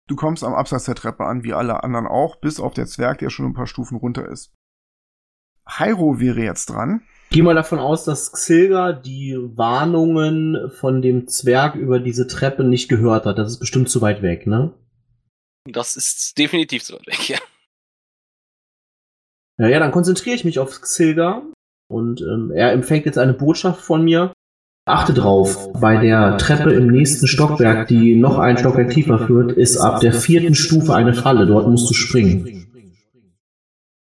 [0.07, 3.19] Du kommst am Absatz der Treppe an, wie alle anderen auch, bis auf der Zwerg,
[3.19, 4.53] der schon ein paar Stufen runter ist.
[5.79, 7.03] Hyro wäre jetzt dran.
[7.31, 12.89] Geh mal davon aus, dass Xilga die Warnungen von dem Zwerg über diese Treppe nicht
[12.89, 13.39] gehört hat.
[13.39, 14.73] Das ist bestimmt zu weit weg, ne?
[15.65, 17.39] Das ist definitiv so weg, ja.
[19.61, 21.43] Ja, ja, dann konzentriere ich mich auf Xilga
[21.89, 24.33] und ähm, er empfängt jetzt eine Botschaft von mir.
[24.89, 29.77] Achte drauf, bei der Treppe im nächsten Stockwerk, die noch ein Stockwerk tiefer führt, ist
[29.77, 31.47] ab der vierten Stufe eine Falle.
[31.47, 32.70] Dort musst du springen.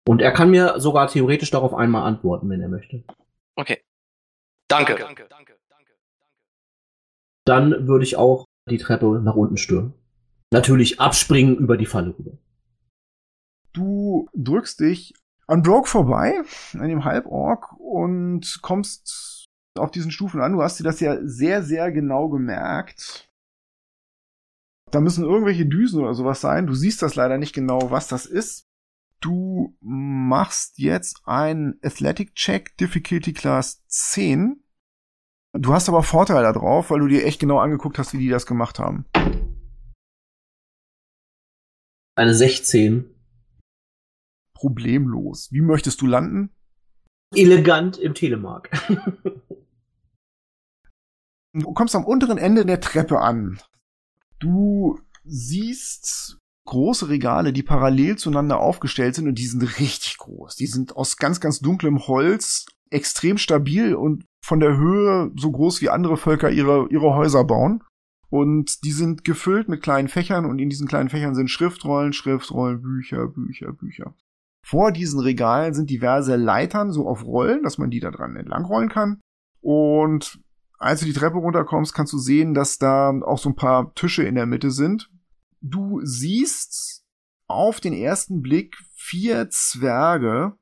[0.08, 3.04] Und er kann mir sogar theoretisch darauf einmal antworten, wenn er möchte.
[3.56, 3.82] Okay.
[4.68, 4.98] Danke.
[7.46, 9.94] Dann würde ich auch die Treppe nach unten stürmen.
[10.52, 12.38] Natürlich abspringen über die Falle rüber.
[13.74, 15.14] Du drückst dich
[15.48, 16.42] an Broke vorbei,
[16.74, 19.46] an dem Halborg, und kommst
[19.78, 20.54] auf diesen Stufen an.
[20.54, 23.30] Du hast dir das ja sehr, sehr genau gemerkt.
[24.92, 26.68] Da müssen irgendwelche Düsen oder sowas sein.
[26.68, 28.65] Du siehst das leider nicht genau, was das ist.
[29.26, 34.64] Du machst jetzt einen Athletic Check Difficulty Class 10.
[35.54, 38.46] Du hast aber Vorteil darauf, weil du dir echt genau angeguckt hast, wie die das
[38.46, 39.08] gemacht haben.
[42.14, 43.10] Eine 16.
[44.54, 45.52] Problemlos.
[45.52, 46.56] Wie möchtest du landen?
[47.34, 48.70] Elegant im Telemark.
[51.54, 53.60] du kommst am unteren Ende der Treppe an.
[54.38, 60.56] Du siehst große Regale, die parallel zueinander aufgestellt sind und die sind richtig groß.
[60.56, 65.82] Die sind aus ganz, ganz dunklem Holz, extrem stabil und von der Höhe so groß
[65.82, 67.84] wie andere Völker ihre, ihre Häuser bauen.
[68.30, 72.82] Und die sind gefüllt mit kleinen Fächern und in diesen kleinen Fächern sind Schriftrollen, Schriftrollen,
[72.82, 74.14] Bücher, Bücher, Bücher.
[74.64, 78.90] Vor diesen Regalen sind diverse Leitern so auf Rollen, dass man die da dran entlangrollen
[78.90, 79.22] kann.
[79.62, 80.40] Und
[80.80, 84.24] als du die Treppe runterkommst, kannst du sehen, dass da auch so ein paar Tische
[84.24, 85.10] in der Mitte sind.
[85.68, 87.04] Du siehst
[87.48, 90.60] auf den ersten Blick vier Zwerge,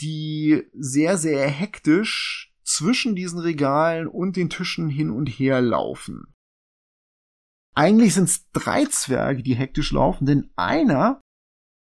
[0.00, 6.34] die sehr, sehr hektisch zwischen diesen Regalen und den Tischen hin und her laufen.
[7.74, 11.20] Eigentlich sind es drei Zwerge, die hektisch laufen, denn einer,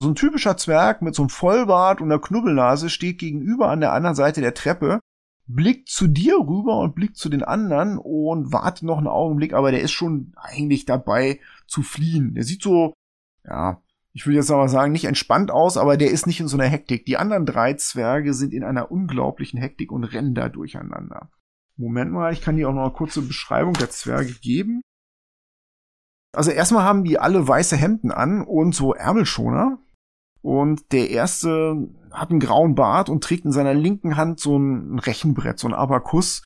[0.03, 3.93] so ein typischer Zwerg mit so einem Vollbart und einer Knubbelnase, steht gegenüber an der
[3.93, 4.99] anderen Seite der Treppe,
[5.47, 9.71] blickt zu dir rüber und blickt zu den anderen und wartet noch einen Augenblick, aber
[9.71, 12.35] der ist schon eigentlich dabei zu fliehen.
[12.35, 12.95] Der sieht so,
[13.45, 16.57] ja, ich will jetzt aber sagen, nicht entspannt aus, aber der ist nicht in so
[16.57, 17.05] einer Hektik.
[17.05, 21.31] Die anderen drei Zwerge sind in einer unglaublichen Hektik und rennen da durcheinander.
[21.77, 24.83] Moment mal, ich kann dir auch noch eine kurze Beschreibung der Zwerge geben.
[26.33, 29.79] Also erstmal haben die alle weiße Hemden an und so Ärmelschoner.
[30.45, 34.99] Und der erste hat einen grauen Bart und trägt in seiner linken Hand so ein
[34.99, 36.43] Rechenbrett, so ein Abakus.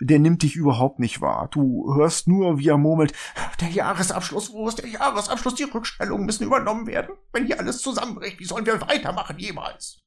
[0.00, 1.48] Der nimmt dich überhaupt nicht wahr.
[1.50, 3.12] Du hörst nur, wie er murmelt,
[3.60, 5.56] der Jahresabschluss, wo ist der Jahresabschluss?
[5.56, 7.14] Die Rückstellungen müssen übernommen werden.
[7.30, 9.98] Wenn hier alles zusammenbricht, wie sollen wir weitermachen jemals?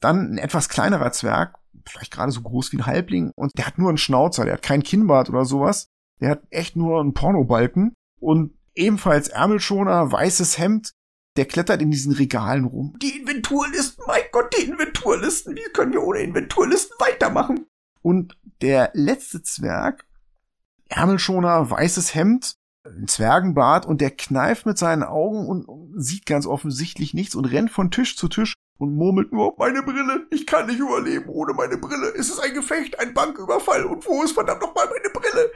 [0.00, 3.78] Dann ein etwas kleinerer Zwerg, vielleicht gerade so groß wie ein Halbling, und der hat
[3.78, 5.88] nur einen Schnauzer, der hat kein Kinnbart oder sowas.
[6.20, 10.92] Der hat echt nur einen Pornobalken und ebenfalls Ärmelschoner, weißes Hemd.
[11.36, 12.96] Der klettert in diesen Regalen rum.
[13.00, 15.54] Die Inventurlisten, mein Gott, die Inventurlisten.
[15.54, 17.66] Wie können wir ohne Inventurlisten weitermachen?
[18.02, 20.06] Und der letzte Zwerg,
[20.88, 25.66] Ärmelschoner, weißes Hemd, ein Zwergenbart und der kneift mit seinen Augen und
[26.02, 30.26] sieht ganz offensichtlich nichts und rennt von Tisch zu Tisch und murmelt nur, meine Brille,
[30.30, 32.08] ich kann nicht überleben ohne meine Brille.
[32.16, 35.52] Es ist ein Gefecht, ein Banküberfall und wo ist verdammt nochmal meine Brille?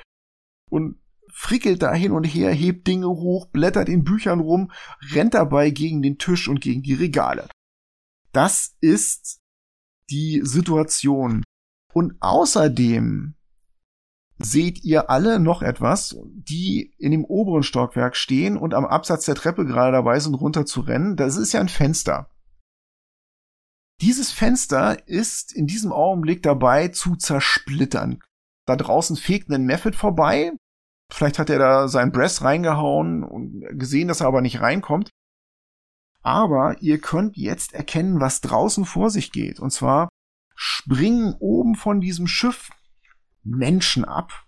[0.70, 0.98] Und
[1.34, 4.70] frickelt da hin und her, hebt Dinge hoch, blättert in Büchern rum,
[5.12, 7.48] rennt dabei gegen den Tisch und gegen die Regale.
[8.32, 9.40] Das ist
[10.10, 11.42] die Situation.
[11.92, 13.34] Und außerdem
[14.38, 19.34] seht ihr alle noch etwas, die in dem oberen Stockwerk stehen und am Absatz der
[19.34, 21.16] Treppe gerade dabei sind, runter zu rennen.
[21.16, 22.30] Das ist ja ein Fenster.
[24.00, 28.20] Dieses Fenster ist in diesem Augenblick dabei zu zersplittern.
[28.66, 30.52] Da draußen fegt ein Method vorbei.
[31.12, 35.10] Vielleicht hat er da sein Breast reingehauen und gesehen, dass er aber nicht reinkommt.
[36.22, 39.60] Aber ihr könnt jetzt erkennen, was draußen vor sich geht.
[39.60, 40.08] Und zwar
[40.54, 42.70] springen oben von diesem Schiff
[43.42, 44.46] Menschen ab.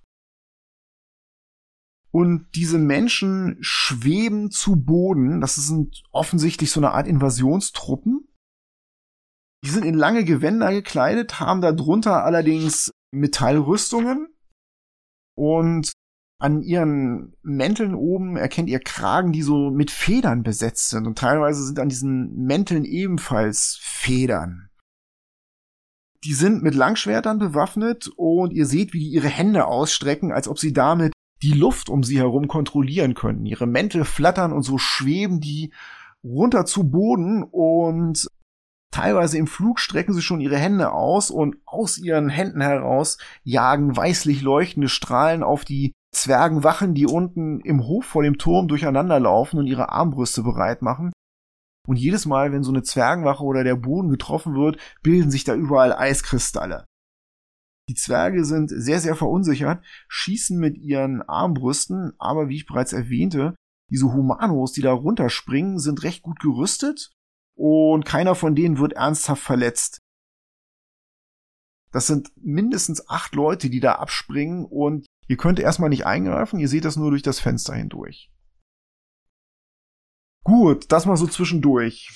[2.11, 5.43] Und diese Menschen schweben zu Boden.
[5.43, 8.27] Das sind offensichtlich so eine Art Invasionstruppen.
[9.63, 14.35] Die sind in lange Gewänder gekleidet, haben darunter allerdings Metallrüstungen.
[15.37, 15.93] Und
[16.39, 21.07] an ihren Mänteln oben erkennt ihr Kragen, die so mit Federn besetzt sind.
[21.07, 24.69] Und teilweise sind an diesen Mänteln ebenfalls Federn.
[26.25, 30.59] Die sind mit Langschwertern bewaffnet und ihr seht, wie die ihre Hände ausstrecken, als ob
[30.59, 33.47] sie damit die Luft um sie herum kontrollieren könnten.
[33.47, 35.73] Ihre Mäntel flattern und so schweben die
[36.25, 38.27] runter zu Boden und
[38.91, 43.97] teilweise im Flug strecken sie schon ihre Hände aus und aus ihren Händen heraus jagen
[43.97, 49.59] weißlich leuchtende Strahlen auf die Zwergenwachen, die unten im Hof vor dem Turm durcheinander laufen
[49.59, 51.13] und ihre Armbrüste bereit machen.
[51.87, 55.55] Und jedes Mal, wenn so eine Zwergenwache oder der Boden getroffen wird, bilden sich da
[55.55, 56.87] überall Eiskristalle.
[57.89, 63.55] Die Zwerge sind sehr, sehr verunsichert, schießen mit ihren Armbrüsten, aber wie ich bereits erwähnte,
[63.91, 67.13] diese Humanos, die da runterspringen, sind recht gut gerüstet
[67.57, 69.99] und keiner von denen wird ernsthaft verletzt.
[71.93, 76.69] Das sind mindestens acht Leute, die da abspringen und ihr könnt erstmal nicht eingreifen, ihr
[76.69, 78.31] seht das nur durch das Fenster hindurch.
[80.45, 82.11] Gut, das mal so zwischendurch.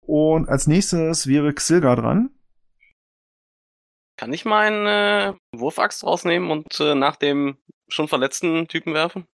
[0.00, 2.30] Und als nächstes wäre Xilga dran.
[4.16, 7.58] Kann ich meine äh, Wurfaxt rausnehmen und äh, nach dem
[7.88, 9.26] schon verletzten Typen werfen?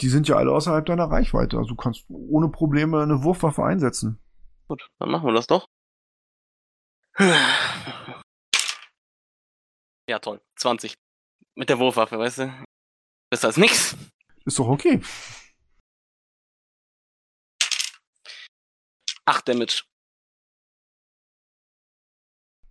[0.00, 1.56] Die sind ja alle außerhalb deiner Reichweite.
[1.56, 4.18] Also du kannst ohne Probleme eine Wurfwaffe einsetzen.
[4.66, 5.66] Gut, dann machen wir das doch.
[10.12, 10.42] Ja, toll.
[10.56, 10.94] 20.
[11.54, 12.66] Mit der Wurfwaffe, weißt du?
[13.30, 13.96] Besser als nix.
[14.44, 15.00] Ist doch okay.
[19.24, 19.84] 8 Damage.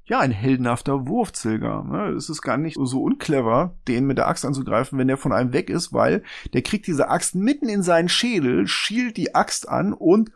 [0.03, 1.83] Ja, ein heldenhafter Wurf, Zilger.
[1.83, 2.09] Ne?
[2.09, 5.51] Es ist gar nicht so unclever, den mit der Axt anzugreifen, wenn der von einem
[5.51, 6.23] weg ist, weil
[6.53, 10.31] der kriegt diese Axt mitten in seinen Schädel, schielt die Axt an und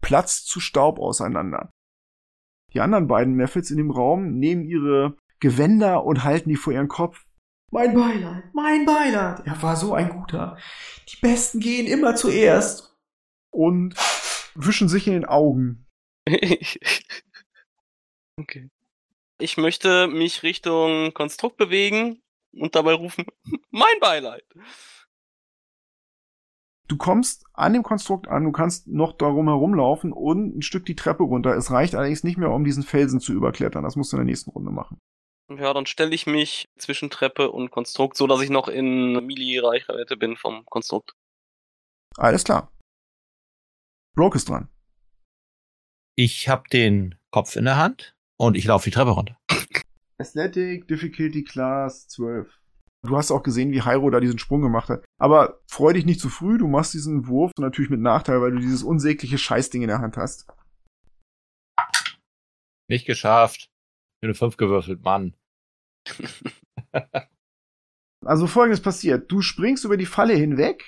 [0.00, 1.70] platzt zu Staub auseinander.
[2.74, 6.88] Die anderen beiden Methods in dem Raum nehmen ihre Gewänder und halten die vor ihren
[6.88, 7.24] Kopf.
[7.70, 9.46] Mein Beileid, mein Beileid.
[9.46, 10.58] Er war so ein guter.
[11.08, 12.96] Die Besten gehen immer zuerst.
[13.50, 13.94] Und
[14.54, 15.86] wischen sich in den Augen.
[18.38, 18.70] okay.
[19.38, 22.22] Ich möchte mich Richtung Konstrukt bewegen
[22.52, 23.26] und dabei rufen,
[23.70, 24.44] mein Beileid.
[26.92, 30.94] Du kommst an dem Konstrukt an, du kannst noch darum herumlaufen und ein Stück die
[30.94, 31.56] Treppe runter.
[31.56, 33.82] Es reicht allerdings nicht mehr, um diesen Felsen zu überklettern.
[33.82, 34.98] Das musst du in der nächsten Runde machen.
[35.48, 40.18] Ja, dann stelle ich mich zwischen Treppe und Konstrukt, so dass ich noch in Mili-Reichweite
[40.18, 41.14] bin vom Konstrukt.
[42.18, 42.70] Alles klar.
[44.14, 44.68] Broke ist dran.
[46.14, 49.38] Ich habe den Kopf in der Hand und ich laufe die Treppe runter.
[50.18, 52.61] Athletic Difficulty Class 12.
[53.04, 55.04] Du hast auch gesehen, wie Hyro da diesen Sprung gemacht hat.
[55.18, 58.58] Aber freu dich nicht zu früh, du machst diesen Wurf natürlich mit Nachteil, weil du
[58.60, 60.46] dieses unsägliche Scheißding in der Hand hast.
[62.88, 63.62] Nicht geschafft.
[63.62, 65.34] Ich bin eine 5 gewürfelt, Mann.
[68.24, 69.30] also folgendes passiert.
[69.32, 70.84] Du springst über die Falle hinweg,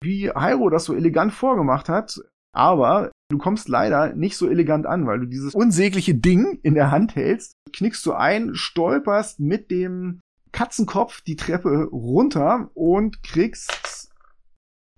[0.00, 2.20] wie Hyro das so elegant vorgemacht hat,
[2.54, 6.92] aber du kommst leider nicht so elegant an, weil du dieses unsägliche Ding in der
[6.92, 10.20] Hand hältst, knickst du ein, stolperst mit dem
[10.52, 14.12] Katzenkopf die Treppe runter und kriegst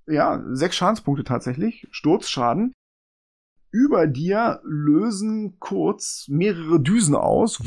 [0.06, 2.72] ja sechs Schadenspunkte tatsächlich, Sturzschaden.
[3.70, 7.60] Über dir lösen kurz mehrere Düsen aus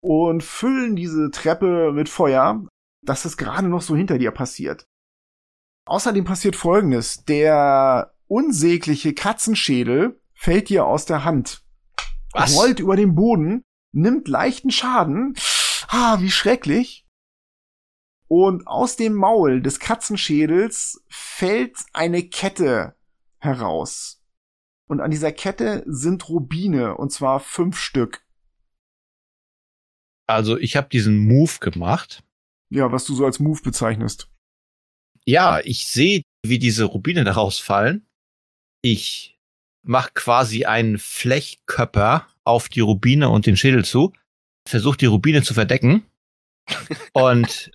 [0.00, 2.66] und füllen diese Treppe mit Feuer.
[3.04, 4.84] Das ist gerade noch so hinter dir passiert.
[5.86, 7.24] Außerdem passiert Folgendes.
[7.24, 11.64] Der unsägliche Katzenschädel fällt dir aus der Hand.
[12.32, 12.56] Was?
[12.56, 13.62] Rollt über den Boden,
[13.92, 15.34] nimmt leichten Schaden.
[15.94, 17.06] Ah, wie schrecklich.
[18.26, 22.96] Und aus dem Maul des Katzenschädels fällt eine Kette
[23.38, 24.24] heraus.
[24.88, 28.26] Und an dieser Kette sind Rubine, und zwar fünf Stück.
[30.26, 32.24] Also ich habe diesen Move gemacht.
[32.70, 34.30] Ja, was du so als Move bezeichnest.
[35.26, 38.08] Ja, ich sehe, wie diese Rubine daraus fallen.
[38.80, 39.38] Ich
[39.82, 44.14] mache quasi einen Flechkörper auf die Rubine und den Schädel zu,
[44.66, 46.04] versuche die Rubine zu verdecken
[47.12, 47.70] und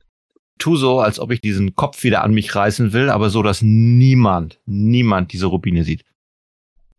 [0.57, 3.61] tu so, als ob ich diesen Kopf wieder an mich reißen will, aber so, dass
[3.61, 6.03] niemand, niemand diese Rubine sieht.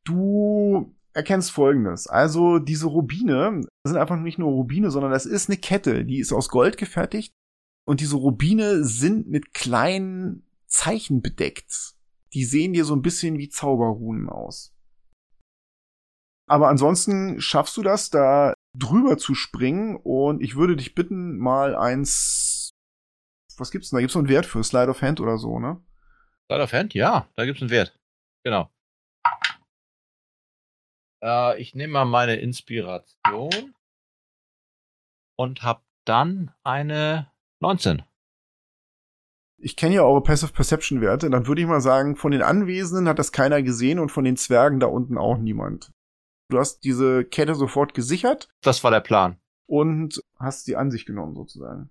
[0.04, 2.06] Du erkennst folgendes.
[2.06, 6.32] Also diese Rubine sind einfach nicht nur Rubine, sondern das ist eine Kette, die ist
[6.32, 7.34] aus Gold gefertigt
[7.84, 11.94] und diese Rubine sind mit kleinen Zeichen bedeckt.
[12.34, 14.74] Die sehen dir so ein bisschen wie Zauberrunen aus.
[16.46, 21.74] Aber ansonsten schaffst du das, da drüber zu springen und ich würde dich bitten, mal
[21.76, 22.70] eins.
[23.56, 24.00] Was gibt's denn da?
[24.00, 25.82] Gibt's noch einen Wert für Slide of Hand oder so, ne?
[26.46, 26.94] Slide of Hand?
[26.94, 27.98] Ja, da gibt's einen Wert.
[28.44, 28.70] Genau.
[31.22, 33.74] Äh, ich nehme mal meine Inspiration
[35.36, 37.30] und hab dann eine
[37.60, 38.02] 19.
[39.60, 43.08] Ich kenne ja eure Passive Perception Werte, dann würde ich mal sagen, von den Anwesenden
[43.08, 45.92] hat das keiner gesehen und von den Zwergen da unten auch niemand.
[46.48, 48.48] Du hast diese Kette sofort gesichert.
[48.62, 49.38] Das war der Plan.
[49.66, 51.90] Und hast sie an sich genommen, sozusagen.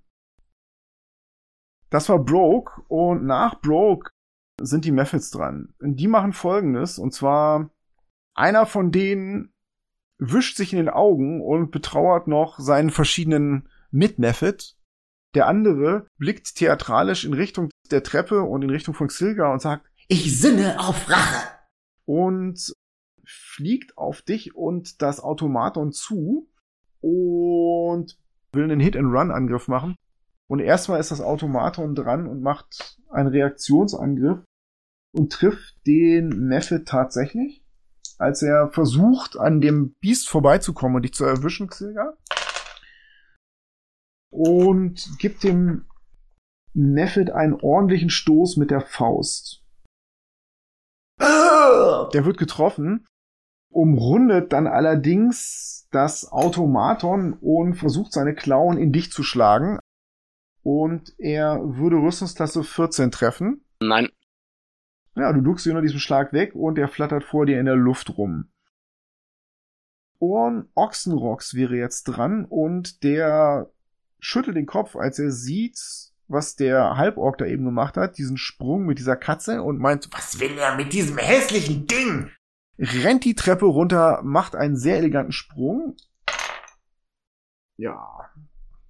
[1.89, 4.11] Das war Broke und nach Broke
[4.59, 5.73] sind die Methods dran.
[5.79, 7.69] Und die machen folgendes, und zwar
[8.33, 9.53] einer von denen
[10.17, 14.75] wischt sich in den Augen und betrauert noch seinen verschiedenen Mid-Method.
[15.35, 19.85] Der andere blickt theatralisch in Richtung der Treppe und in Richtung von Xilga und sagt,
[20.07, 21.49] ich sinne auf Rache.
[22.05, 22.73] Und
[23.27, 26.49] fliegt auf dich und das Automaton zu
[27.01, 28.17] und
[28.53, 29.95] will einen Hit-and-Run-Angriff machen.
[30.49, 34.43] Und erstmal ist das Automaton dran und macht einen Reaktionsangriff
[35.13, 37.63] und trifft den Method tatsächlich,
[38.17, 42.17] als er versucht, an dem Biest vorbeizukommen und dich zu erwischen, Xilga.
[44.31, 45.85] Und gibt dem
[46.73, 49.63] Method einen ordentlichen Stoß mit der Faust.
[51.19, 53.05] Der wird getroffen
[53.69, 59.79] umrundet dann allerdings das Automaton und versucht seine Klauen in dich zu schlagen.
[60.63, 63.65] Und er würde Rüstungsklasse 14 treffen.
[63.79, 64.09] Nein.
[65.15, 67.75] Ja, du duckst ihn unter diesem Schlag weg und er flattert vor dir in der
[67.75, 68.51] Luft rum.
[70.19, 73.71] Und Ochsenrocks wäre jetzt dran und der
[74.19, 75.79] schüttelt den Kopf, als er sieht,
[76.27, 80.39] was der Halborg da eben gemacht hat, diesen Sprung mit dieser Katze und meint, was
[80.39, 82.31] will er mit diesem hässlichen Ding?
[82.79, 85.95] Rennt die Treppe runter, macht einen sehr eleganten Sprung.
[87.77, 88.29] Ja,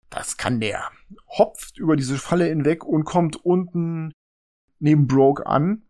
[0.09, 0.91] das kann der.
[1.27, 4.13] Hopft über diese Falle hinweg und kommt unten
[4.79, 5.83] neben Broke an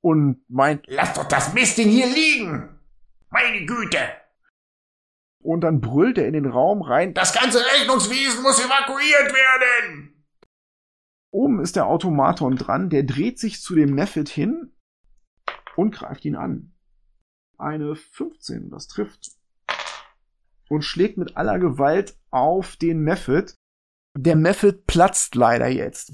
[0.00, 2.78] und meint, lass doch das Mistding hier liegen.
[3.30, 3.98] Meine Güte.
[5.40, 10.24] Und dann brüllt er in den Raum rein, das ganze Rechnungswesen muss evakuiert werden.
[11.30, 14.72] Oben ist der Automaton dran, der dreht sich zu dem Method hin
[15.76, 16.73] und greift ihn an
[17.58, 18.70] eine 15.
[18.70, 19.32] Das trifft.
[20.68, 23.52] Und schlägt mit aller Gewalt auf den Method.
[24.16, 26.12] Der Method platzt leider jetzt.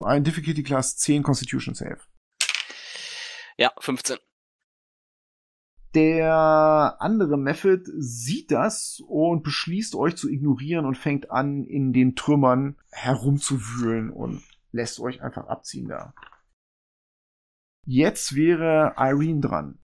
[0.00, 2.00] Ein Difficulty Class 10 Constitution Save.
[3.56, 4.18] Ja, 15.
[5.94, 12.14] Der andere Method sieht das und beschließt euch zu ignorieren und fängt an, in den
[12.14, 14.42] Trümmern herumzuwühlen und
[14.72, 16.12] lässt euch einfach abziehen da.
[17.86, 19.78] Jetzt wäre Irene dran.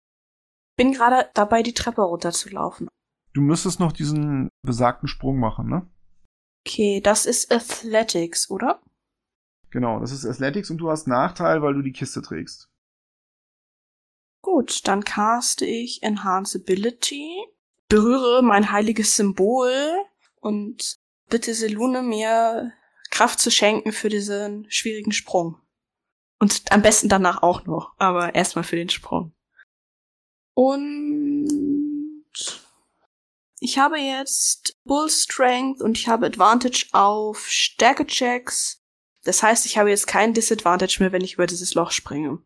[0.76, 2.88] Bin gerade dabei, die Treppe runterzulaufen.
[3.34, 5.90] Du müsstest noch diesen besagten Sprung machen, ne?
[6.64, 8.80] Okay, das ist Athletics, oder?
[9.70, 12.68] Genau, das ist Athletics und du hast Nachteil, weil du die Kiste trägst.
[14.42, 17.44] Gut, dann caste ich Enhanceability,
[17.88, 19.72] berühre mein heiliges Symbol
[20.40, 20.96] und
[21.28, 22.72] bitte Selune mir
[23.10, 25.60] Kraft zu schenken für diesen schwierigen Sprung.
[26.38, 29.32] Und am besten danach auch noch, aber erstmal für den Sprung.
[30.54, 31.48] Und
[33.60, 38.82] ich habe jetzt Bull Strength und ich habe Advantage auf Stärke-Checks.
[39.24, 42.38] Das heißt, ich habe jetzt kein Disadvantage mehr, wenn ich über dieses Loch springe.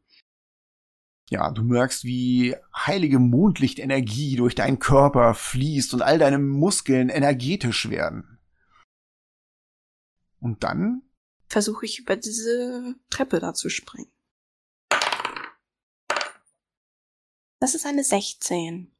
[1.28, 7.88] Ja, du merkst, wie heilige Mondlichtenergie durch deinen Körper fließt und all deine Muskeln energetisch
[7.88, 8.38] werden.
[10.40, 11.02] Und dann
[11.52, 14.10] versuche ich über diese Treppe da zu springen.
[17.60, 18.90] Das ist eine 16.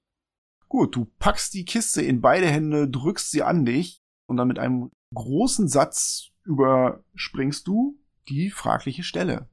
[0.68, 4.58] Gut, du packst die Kiste in beide Hände, drückst sie an dich und dann mit
[4.58, 7.98] einem großen Satz überspringst du
[8.28, 9.48] die fragliche Stelle.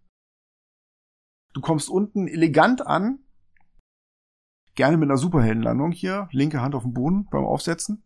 [1.54, 3.26] Du kommst unten elegant an.
[4.76, 6.30] Gerne mit einer Superheldenlandung hier.
[6.32, 8.04] Linke Hand auf dem Boden beim Aufsetzen.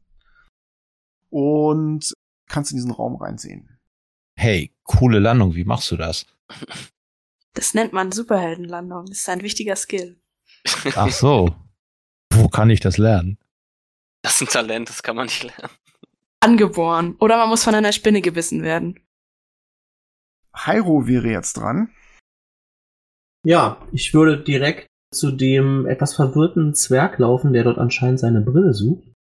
[1.30, 2.14] Und
[2.48, 3.73] kannst in diesen Raum reinsehen.
[4.35, 6.26] Hey, coole Landung, wie machst du das?
[7.53, 9.05] Das nennt man Superheldenlandung.
[9.05, 10.19] Das ist ein wichtiger Skill.
[10.95, 11.55] Ach so.
[12.31, 13.38] Wo kann ich das lernen?
[14.23, 15.73] Das ist ein Talent, das kann man nicht lernen.
[16.39, 17.15] Angeboren.
[17.19, 18.99] Oder man muss von einer Spinne gebissen werden.
[20.55, 21.93] Hyro wäre jetzt dran.
[23.45, 28.73] Ja, ich würde direkt zu dem etwas verwirrten Zwerg laufen, der dort anscheinend seine Brille
[28.73, 29.12] sucht.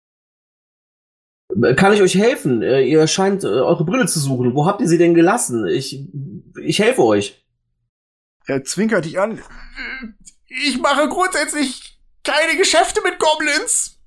[1.75, 2.61] Kann ich euch helfen?
[2.61, 4.55] Äh, Ihr scheint äh, eure Brille zu suchen.
[4.55, 5.67] Wo habt ihr sie denn gelassen?
[5.67, 6.07] Ich,
[6.61, 7.45] ich helfe euch.
[8.45, 9.39] Er zwinkert dich an.
[10.47, 13.99] Ich mache grundsätzlich keine Geschäfte mit Goblins.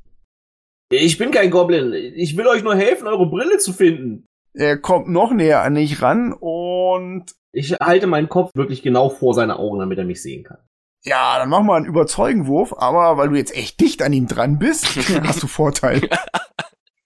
[0.90, 1.92] Ich bin kein Goblin.
[1.92, 4.24] Ich will euch nur helfen, eure Brille zu finden.
[4.54, 9.34] Er kommt noch näher an dich ran und Ich halte meinen Kopf wirklich genau vor
[9.34, 10.58] seine Augen, damit er mich sehen kann.
[11.04, 14.58] ja, dann mach mal einen Überzeugenwurf, aber weil du jetzt echt dicht an ihm dran
[14.58, 14.86] bist,
[15.24, 16.08] hast du Vorteil.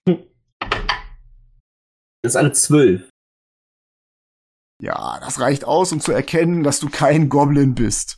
[2.21, 3.09] Das ist eine Zwölf.
[4.81, 8.17] Ja, das reicht aus, um zu erkennen, dass du kein Goblin bist.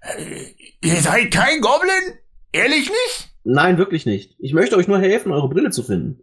[0.00, 2.18] Äh, Ihr seid kein Goblin?
[2.52, 3.34] Ehrlich nicht?
[3.42, 4.36] Nein, wirklich nicht.
[4.38, 6.20] Ich möchte euch nur helfen, eure Brille zu finden.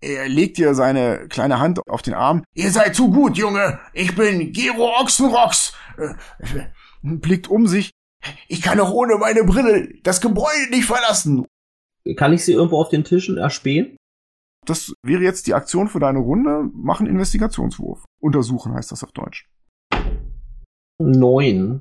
[0.00, 3.80] Er legt dir seine kleine Hand auf den Arm, Ihr seid zu gut, Junge.
[3.92, 5.72] Ich bin Gero Ochsenrocks.
[5.96, 6.14] Äh,
[7.02, 7.90] blickt um sich.
[8.46, 11.46] Ich kann auch ohne meine Brille das Gebäude nicht verlassen.
[12.16, 13.96] Kann ich sie irgendwo auf den Tischen erspähen?
[14.68, 16.68] Das wäre jetzt die Aktion für deine Runde.
[16.74, 18.04] Mach einen Investigationswurf.
[18.20, 19.48] Untersuchen heißt das auf Deutsch.
[20.98, 21.80] Neun.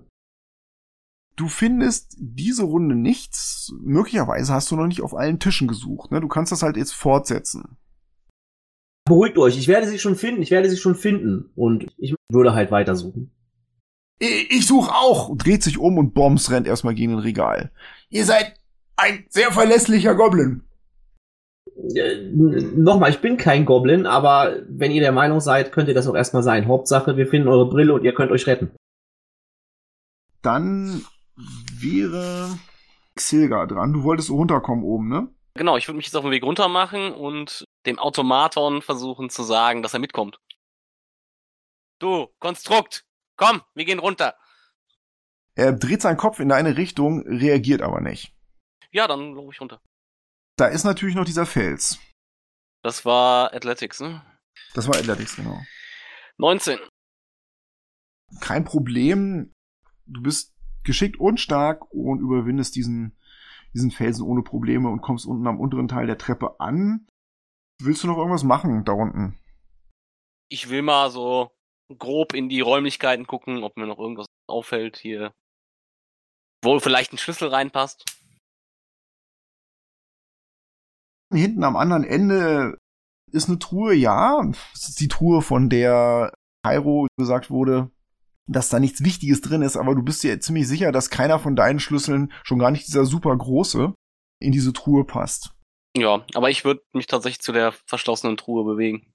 [1.35, 3.73] Du findest diese Runde nichts.
[3.81, 6.11] Möglicherweise hast du noch nicht auf allen Tischen gesucht.
[6.11, 6.22] Ne?
[6.22, 7.77] Du kannst das halt jetzt fortsetzen.
[9.05, 11.51] Beruhigt euch, ich werde sie schon finden, ich werde sie schon finden.
[11.55, 13.31] Und ich würde halt weitersuchen.
[14.19, 15.35] Ich, ich suche auch.
[15.35, 17.72] Dreht sich um und Bombs rennt erstmal gegen ein Regal.
[18.09, 18.53] Ihr seid
[18.95, 20.66] ein sehr verlässlicher Goblin.
[21.80, 26.16] Nochmal, ich bin kein Goblin, aber wenn ihr der Meinung seid, könnt ihr das auch
[26.16, 26.68] erstmal sein.
[26.68, 28.72] Hauptsache, wir finden eure Brille und ihr könnt euch retten.
[30.41, 31.06] Dann
[31.80, 32.58] wäre
[33.16, 33.94] Xilga dran.
[33.94, 35.30] Du wolltest runterkommen oben, ne?
[35.54, 39.44] Genau, ich würde mich jetzt auf den Weg runter machen und dem Automaton versuchen zu
[39.44, 40.40] sagen, dass er mitkommt.
[41.99, 43.06] Du, Konstrukt,
[43.38, 44.36] komm, wir gehen runter.
[45.56, 48.36] Er dreht seinen Kopf in deine Richtung, reagiert aber nicht.
[48.91, 49.82] Ja, dann laufe ich runter.
[50.57, 51.99] Da ist natürlich noch dieser Fels.
[52.84, 54.25] Das war Athletics, ne?
[54.73, 55.61] Das war Athletics, genau.
[56.38, 56.79] 19.
[58.41, 59.53] Kein Problem.
[60.05, 63.15] Du bist geschickt und stark und überwindest diesen,
[63.73, 67.07] diesen Felsen ohne Probleme und kommst unten am unteren Teil der Treppe an.
[67.79, 69.39] Willst du noch irgendwas machen da unten?
[70.49, 71.51] Ich will mal so
[71.99, 75.34] grob in die Räumlichkeiten gucken, ob mir noch irgendwas auffällt hier.
[76.63, 78.16] Wo vielleicht ein Schlüssel reinpasst.
[81.34, 82.78] Hinten am anderen Ende
[83.32, 84.41] ist eine Truhe, ja.
[84.74, 86.34] Das ist die Truhe, von der
[86.66, 87.91] Hyro gesagt wurde,
[88.48, 91.56] dass da nichts Wichtiges drin ist, aber du bist dir ziemlich sicher, dass keiner von
[91.56, 93.94] deinen Schlüsseln, schon gar nicht dieser super große,
[94.40, 95.52] in diese Truhe passt.
[95.98, 99.12] Ja, aber ich würde mich tatsächlich zu der verschlossenen Truhe bewegen.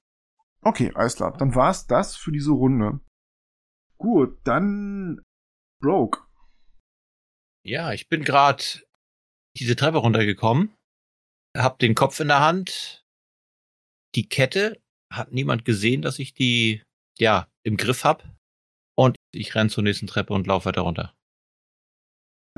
[0.62, 1.36] Okay, alles klar.
[1.36, 3.00] Dann war's das für diese Runde.
[3.98, 5.20] Gut, dann
[5.80, 6.20] Broke.
[7.64, 8.62] Ja, ich bin gerade
[9.56, 10.74] diese Treppe runtergekommen,
[11.56, 13.04] hab den Kopf in der Hand,
[14.14, 14.80] die Kette,
[15.12, 16.82] hat niemand gesehen, dass ich die
[17.18, 18.24] ja im Griff hab
[18.96, 21.14] und ich renn zur nächsten Treppe und laufe weiter runter.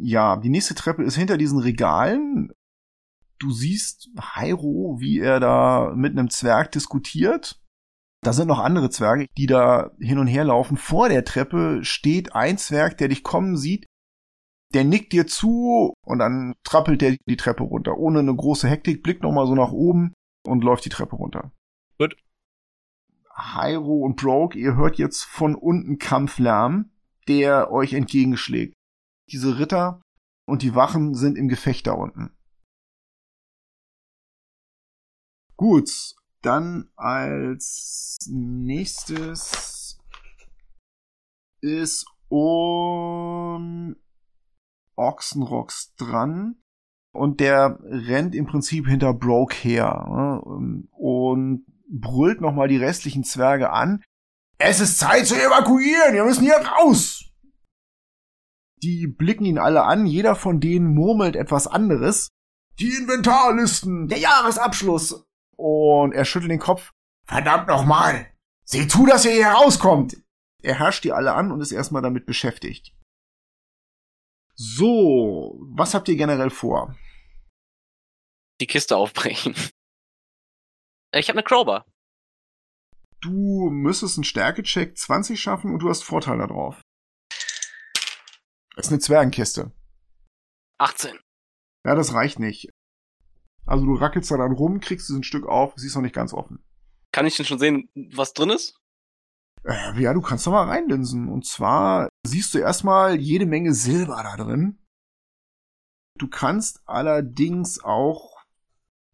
[0.00, 2.52] Ja, die nächste Treppe ist hinter diesen Regalen.
[3.38, 7.60] Du siehst Hyro, wie er da mit einem Zwerg diskutiert.
[8.22, 10.76] Da sind noch andere Zwerge, die da hin und her laufen.
[10.76, 13.86] Vor der Treppe steht ein Zwerg, der dich kommen sieht.
[14.74, 17.96] Der nickt dir zu und dann trappelt der die Treppe runter.
[17.96, 20.12] Ohne eine große Hektik, blickt nochmal so nach oben
[20.44, 21.52] und läuft die Treppe runter.
[21.96, 22.16] Gut.
[23.36, 26.90] Hyro und Broke, ihr hört jetzt von unten Kampflärm,
[27.28, 28.74] der euch entgegenschlägt.
[29.30, 30.02] Diese Ritter
[30.46, 32.36] und die Wachen sind im Gefecht da unten.
[35.56, 40.00] Gut, dann als nächstes
[41.60, 43.96] ist um
[44.96, 46.56] Ochsenrocks dran
[47.12, 50.40] und der rennt im Prinzip hinter Broke her ne,
[50.90, 54.02] und brüllt nochmal die restlichen Zwerge an.
[54.58, 56.14] Es ist Zeit zu evakuieren.
[56.14, 57.30] Wir müssen hier raus.
[58.82, 62.28] Die blicken ihn alle an, jeder von denen murmelt etwas anderes.
[62.78, 64.08] Die Inventarlisten.
[64.08, 65.24] Der Jahresabschluss.
[65.56, 66.92] Und er schüttelt den Kopf.
[67.26, 68.26] Verdammt nochmal.
[68.64, 70.16] Seht zu, dass ihr hier rauskommt.
[70.62, 72.94] Er herrscht die alle an und ist erstmal damit beschäftigt.
[74.56, 76.96] So, was habt ihr generell vor?
[78.60, 79.54] Die Kiste aufbrechen.
[81.12, 81.86] Ich habe eine Crowbar.
[83.20, 86.80] Du müsstest einen Stärkecheck 20 schaffen und du hast Vorteil darauf.
[88.76, 89.72] Das ist eine Zwergenkiste.
[90.78, 91.18] 18.
[91.84, 92.70] Ja, das reicht nicht.
[93.66, 96.14] Also du rackelst da dann rum, kriegst es ein Stück auf, sie ist noch nicht
[96.14, 96.62] ganz offen.
[97.12, 98.76] Kann ich denn schon sehen, was drin ist?
[99.64, 101.28] Äh, ja, du kannst doch mal reinlinsen.
[101.28, 104.78] Und zwar siehst du erstmal jede Menge Silber da drin.
[106.18, 108.42] Du kannst allerdings auch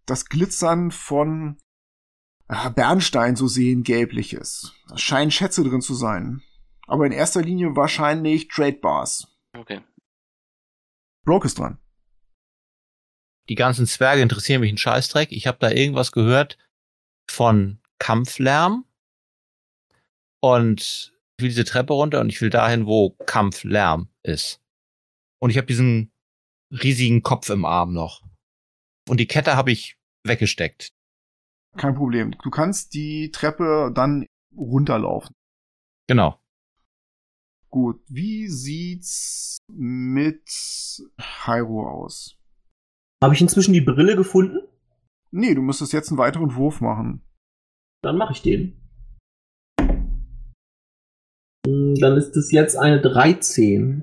[0.06, 1.58] das Glitzern von
[2.48, 4.74] äh, Bernstein so sehen, gelbliches.
[4.88, 6.42] Da scheinen Schätze drin zu sein.
[6.86, 9.28] Aber in erster Linie wahrscheinlich Trade Bars.
[9.56, 9.82] Okay.
[11.24, 11.78] Broke ist dran.
[13.48, 15.32] Die ganzen Zwerge interessieren mich einen Scheißdreck.
[15.32, 16.58] Ich habe da irgendwas gehört
[17.30, 18.84] von Kampflärm.
[20.40, 24.60] Und ich will diese Treppe runter und ich will dahin, wo Kampflärm ist.
[25.40, 26.12] Und ich habe diesen
[26.70, 28.22] riesigen Kopf im Arm noch.
[29.08, 30.92] Und die Kette habe ich weggesteckt.
[31.76, 32.32] Kein Problem.
[32.42, 34.26] Du kannst die Treppe dann
[34.56, 35.32] runterlaufen.
[36.08, 36.40] Genau.
[37.70, 38.02] Gut.
[38.08, 40.42] Wie sieht's mit
[41.44, 42.36] Hyro aus?
[43.22, 44.58] Habe ich inzwischen die Brille gefunden?
[45.30, 47.22] Nee, du müsstest jetzt einen weiteren Wurf machen.
[48.02, 48.79] Dann mache ich den.
[51.66, 54.02] Hm, Dann ist es jetzt eine 13.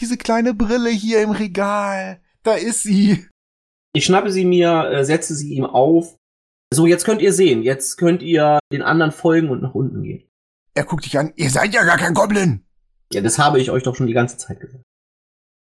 [0.00, 2.20] Diese kleine Brille hier im Regal.
[2.42, 3.26] Da ist sie.
[3.94, 6.16] Ich schnappe sie mir, äh, setze sie ihm auf.
[6.72, 7.62] So, jetzt könnt ihr sehen.
[7.62, 10.28] Jetzt könnt ihr den anderen folgen und nach unten gehen.
[10.74, 11.32] Er guckt dich an.
[11.36, 12.66] Ihr seid ja gar kein Goblin.
[13.12, 14.84] Ja, das habe ich euch doch schon die ganze Zeit gesagt.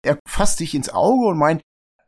[0.03, 1.63] Er fasst dich ins Auge und meint,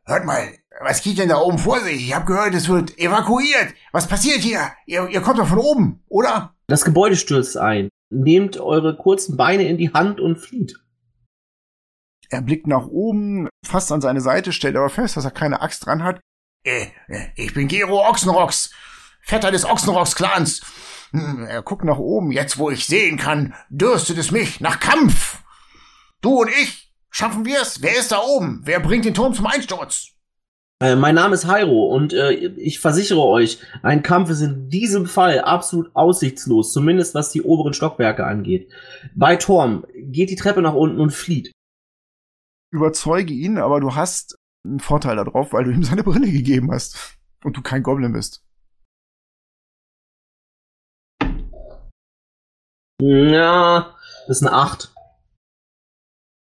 [0.05, 0.49] Hört mal,
[0.81, 1.95] was geht denn da oben vor sich?
[2.07, 3.73] Ich hab gehört, es wird evakuiert.
[3.93, 4.59] Was passiert hier?
[4.85, 6.53] Ihr, ihr kommt doch von oben, oder?
[6.67, 7.87] Das Gebäude stürzt ein.
[8.13, 10.79] Nehmt eure kurzen Beine in die Hand und flieht.
[12.29, 15.85] er blickt nach oben, fasst an seine Seite, stellt aber fest, dass er keine Axt
[15.85, 16.19] dran hat.
[16.65, 18.71] Äh, äh, ich bin Gero Ochsenrocks,
[19.21, 20.61] Vetter des Ochsenrocks-Clans.
[21.11, 22.31] Hm, Er guckt nach oben.
[22.31, 25.43] Jetzt, wo ich sehen kann, dürstet es mich nach Kampf.
[26.21, 27.81] Du und ich, schaffen wir's?
[27.81, 28.61] Wer ist da oben?
[28.63, 30.12] Wer bringt den Turm zum Einsturz?
[30.83, 35.05] Äh, mein Name ist Hyro und äh, ich versichere euch, ein Kampf ist in diesem
[35.05, 38.69] Fall absolut aussichtslos, zumindest was die oberen Stockwerke angeht.
[39.15, 41.53] Bei Torm geht die Treppe nach unten und flieht.
[42.69, 47.17] Überzeuge ihn, aber du hast einen Vorteil darauf, weil du ihm seine Brille gegeben hast.
[47.45, 48.43] Und du kein Goblin bist.
[53.01, 53.95] Ja,
[54.27, 54.92] das ist eine 8.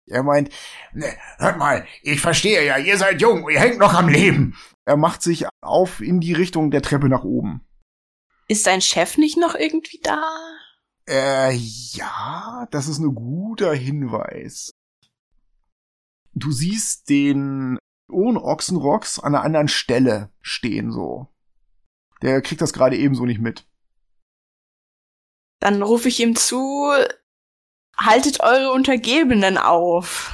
[0.08, 0.52] Er meint,
[0.94, 1.08] Ne,
[1.38, 4.56] hört mal, ich verstehe ja, ihr seid jung, ihr hängt noch am Leben.
[4.86, 7.68] er macht sich auf in die Richtung der Treppe nach oben.
[8.48, 10.24] Ist dein Chef nicht noch irgendwie da?
[11.10, 14.72] Äh, ja, das ist ein guter Hinweis.
[16.34, 17.80] Du siehst den
[18.12, 21.28] Ohrenochsenrocks an einer anderen Stelle stehen so.
[22.22, 23.68] Der kriegt das gerade ebenso nicht mit.
[25.60, 26.92] Dann rufe ich ihm zu,
[27.98, 30.34] haltet eure Untergebenen auf.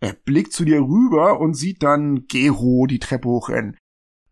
[0.00, 3.78] Er blickt zu dir rüber und sieht dann Gero die Treppe hochrennen.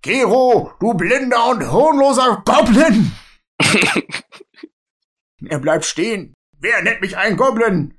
[0.03, 3.13] Gero, du blinder und hirnloser Goblin!
[5.49, 6.35] er bleibt stehen.
[6.59, 7.95] Wer nennt mich einen Goblin?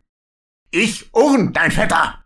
[0.72, 2.26] Ich, Urn, dein Vetter.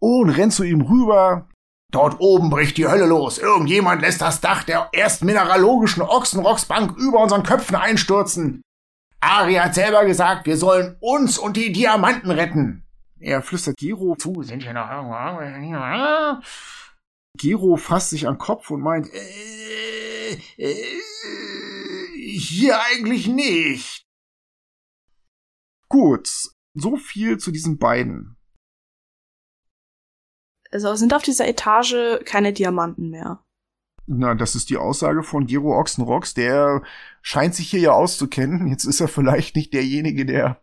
[0.00, 1.48] Und rennt zu ihm rüber.
[1.92, 3.38] Dort oben bricht die Hölle los.
[3.38, 8.62] Irgendjemand lässt das Dach der ersten mineralogischen Ochsenrocksbank über unseren Köpfen einstürzen.
[9.26, 12.84] Ari hat selber gesagt, wir sollen uns und die Diamanten retten.
[13.18, 14.42] Er flüstert Gero zu.
[14.42, 16.42] Sind hier noch irgendwo?
[17.38, 21.00] Gero fasst sich an Kopf und meint, Äh, äh,
[22.38, 24.04] hier eigentlich nicht.
[25.88, 26.28] gut,
[26.74, 28.36] so viel zu diesen beiden.
[30.70, 33.45] Also sind auf dieser Etage keine Diamanten mehr.
[34.06, 36.34] Na, das ist die Aussage von Gero Ochsenrocks.
[36.34, 36.82] Der
[37.22, 38.68] scheint sich hier ja auszukennen.
[38.68, 40.62] Jetzt ist er vielleicht nicht derjenige, der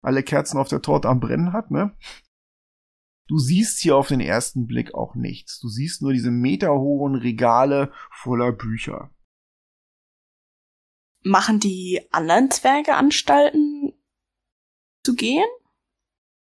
[0.00, 1.96] alle Kerzen auf der Torte am Brennen hat, ne?
[3.26, 5.58] Du siehst hier auf den ersten Blick auch nichts.
[5.58, 9.10] Du siehst nur diese meterhohen Regale voller Bücher.
[11.22, 13.94] Machen die anderen Zwerge Anstalten
[15.04, 15.48] zu gehen?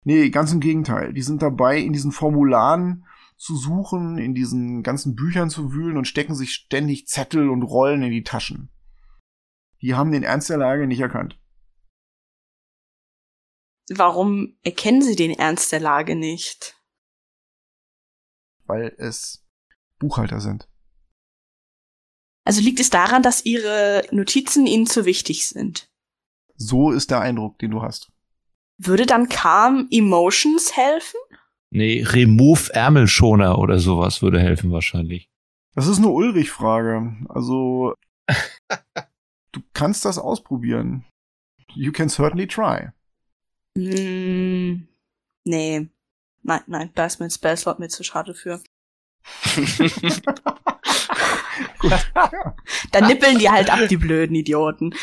[0.06, 1.12] Nee, ganz im Gegenteil.
[1.12, 3.06] Die sind dabei, in diesen Formularen
[3.40, 8.04] zu suchen, in diesen ganzen Büchern zu wühlen und stecken sich ständig Zettel und Rollen
[8.04, 8.70] in die Taschen.
[9.82, 11.40] Die haben den Ernst der Lage nicht erkannt.
[13.90, 16.80] Warum erkennen sie den Ernst der Lage nicht?
[18.70, 19.44] weil es
[19.98, 20.70] Buchhalter sind.
[22.46, 25.92] Also liegt es daran, dass ihre Notizen ihnen zu wichtig sind?
[26.56, 28.12] So ist der Eindruck, den du hast.
[28.78, 31.20] Würde dann Calm Emotions helfen?
[31.72, 35.30] Nee, Remove Ärmelschoner oder sowas würde helfen wahrscheinlich.
[35.76, 37.16] Das ist eine Ulrich-Frage.
[37.30, 37.94] Also,
[39.52, 41.06] du kannst das ausprobieren.
[41.76, 42.90] You can certainly try.
[43.78, 44.88] Hm,
[45.46, 45.88] nee.
[46.42, 48.62] Nein, nein, da ist mein Spellslot mir zu schade für.
[51.80, 52.12] Gut.
[52.92, 54.96] Da nippeln die halt ab, die blöden Idioten.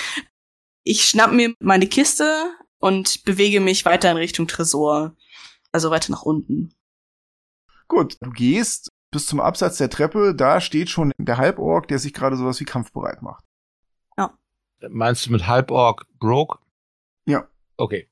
[0.82, 5.14] Ich schnapp mir meine Kiste und bewege mich weiter in Richtung Tresor.
[5.76, 6.74] Also weiter nach unten.
[7.86, 10.34] Gut, du gehst bis zum Absatz der Treppe.
[10.34, 13.44] Da steht schon der Halborg, der sich gerade sowas wie kampfbereit macht.
[14.88, 16.60] Meinst du mit Halborg Broke?
[17.26, 17.46] Ja.
[17.76, 18.08] Okay.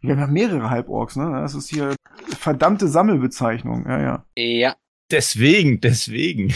[0.00, 1.30] Wir haben ja mehrere Halborgs, ne?
[1.30, 1.94] Das ist hier
[2.36, 3.86] verdammte Sammelbezeichnung.
[3.86, 4.26] Ja, ja.
[4.36, 4.76] Ja.
[5.08, 6.52] Deswegen, deswegen.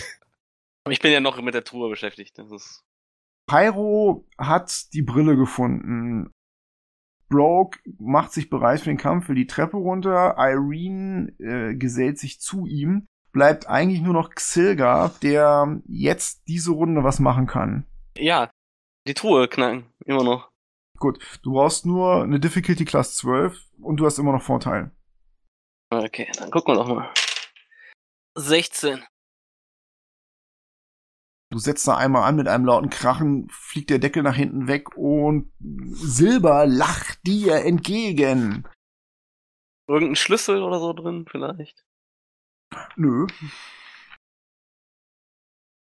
[0.90, 2.36] Ich bin ja noch mit der Truhe beschäftigt.
[2.36, 2.82] Das ist
[3.46, 6.32] Pyro hat die Brille gefunden.
[7.32, 10.36] Broke macht sich bereit für den Kampf, will die Treppe runter.
[10.38, 13.06] Irene äh, gesellt sich zu ihm.
[13.32, 17.86] Bleibt eigentlich nur noch Xilga, der jetzt diese Runde was machen kann.
[18.16, 18.50] ja,
[19.08, 19.86] die Truhe knacken.
[20.04, 20.50] Immer noch.
[20.98, 24.92] Gut, du brauchst nur eine Difficulty Class 12 und du hast immer noch Vorteil.
[25.90, 27.10] Okay, dann gucken wir doch mal.
[28.36, 29.02] 16.
[31.52, 34.96] Du setzt da einmal an mit einem lauten Krachen, fliegt der Deckel nach hinten weg
[34.96, 38.66] und Silber lacht dir entgegen.
[39.86, 41.84] Irgendein Schlüssel oder so drin, vielleicht.
[42.96, 43.26] Nö.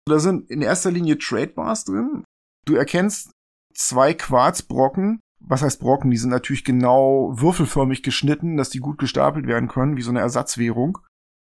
[0.07, 2.23] Da sind in erster Linie Trade Bars drin.
[2.65, 3.31] Du erkennst
[3.75, 5.19] zwei Quarzbrocken.
[5.39, 6.09] Was heißt Brocken?
[6.09, 10.19] Die sind natürlich genau würfelförmig geschnitten, dass die gut gestapelt werden können, wie so eine
[10.19, 10.97] Ersatzwährung.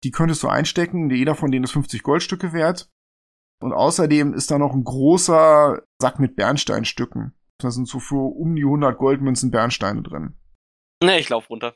[0.03, 1.09] Die könntest du einstecken.
[1.11, 2.91] Jeder von denen ist 50 Goldstücke wert.
[3.61, 7.35] Und außerdem ist da noch ein großer Sack mit Bernsteinstücken.
[7.59, 10.35] Da sind so für um die 100 Goldmünzen Bernsteine drin.
[11.03, 11.75] Ne, ich lauf runter.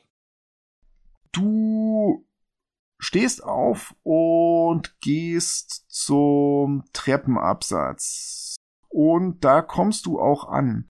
[1.31, 2.25] Du
[2.99, 8.55] stehst auf und gehst zum Treppenabsatz.
[8.89, 10.89] Und da kommst du auch an.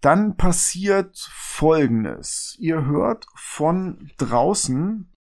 [0.00, 2.54] Dann passiert Folgendes.
[2.58, 5.12] Ihr hört von draußen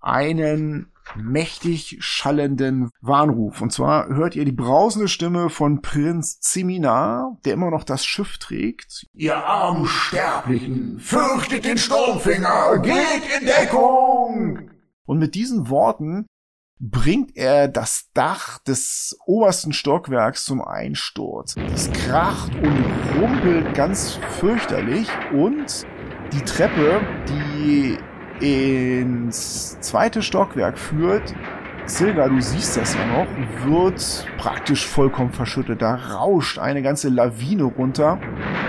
[0.00, 3.60] einen mächtig schallenden Warnruf.
[3.60, 8.38] Und zwar hört ihr die brausende Stimme von Prinz Ziminar, der immer noch das Schiff
[8.38, 9.06] trägt.
[9.12, 14.70] Ihr armen Sterblichen, fürchtet den Sturmfinger, geht in Deckung!
[15.04, 16.26] Und mit diesen Worten
[16.78, 21.54] bringt er das Dach des obersten Stockwerks zum Einsturz.
[21.72, 22.84] Es kracht und
[23.20, 25.86] rumpelt ganz fürchterlich und
[26.32, 27.98] die Treppe, die
[28.42, 31.34] ins zweite Stockwerk führt,
[31.84, 33.26] Silga, du siehst das ja noch,
[33.66, 35.82] wird praktisch vollkommen verschüttet.
[35.82, 38.20] Da rauscht eine ganze Lawine runter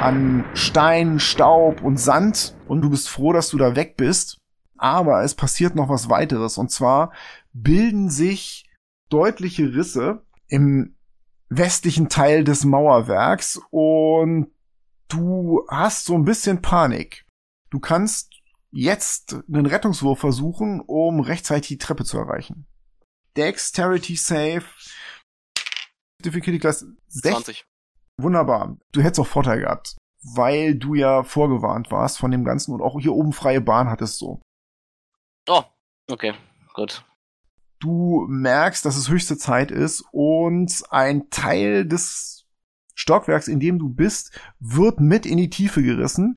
[0.01, 4.37] an Stein, Staub und Sand und du bist froh, dass du da weg bist.
[4.77, 7.11] Aber es passiert noch was weiteres und zwar
[7.53, 8.69] bilden sich
[9.09, 10.95] deutliche Risse im
[11.49, 14.47] westlichen Teil des Mauerwerks und
[15.07, 17.25] du hast so ein bisschen Panik.
[17.69, 18.32] Du kannst
[18.73, 22.65] jetzt einen Rettungswurf versuchen, um rechtzeitig die Treppe zu erreichen.
[23.37, 24.63] Dexterity Save.
[26.23, 27.31] Difficulty Class 16.
[27.31, 27.65] 20.
[28.17, 28.77] Wunderbar.
[28.91, 29.95] Du hättest auch Vorteil gehabt,
[30.35, 34.17] weil du ja vorgewarnt warst von dem Ganzen und auch hier oben freie Bahn hattest
[34.17, 34.41] so.
[35.47, 35.63] Oh,
[36.09, 36.33] okay,
[36.73, 37.05] gut.
[37.79, 42.45] Du merkst, dass es höchste Zeit ist und ein Teil des
[42.95, 46.35] Stockwerks, in dem du bist, wird mit in die Tiefe gerissen.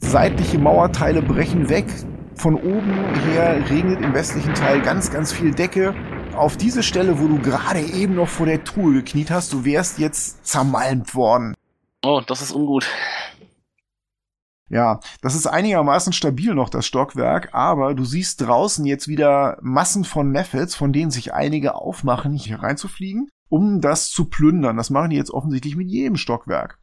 [0.00, 1.86] Seitliche Mauerteile brechen weg.
[2.34, 5.94] Von oben her regnet im westlichen Teil ganz, ganz viel Decke.
[6.34, 9.98] Auf diese Stelle, wo du gerade eben noch vor der Truhe gekniet hast, du wärst
[9.98, 11.54] jetzt zermalmt worden.
[12.02, 12.88] Oh, das ist ungut.
[14.68, 20.04] Ja, das ist einigermaßen stabil noch, das Stockwerk, aber du siehst draußen jetzt wieder Massen
[20.04, 24.76] von Methods, von denen sich einige aufmachen, hier reinzufliegen, um das zu plündern.
[24.76, 26.78] Das machen die jetzt offensichtlich mit jedem Stockwerk.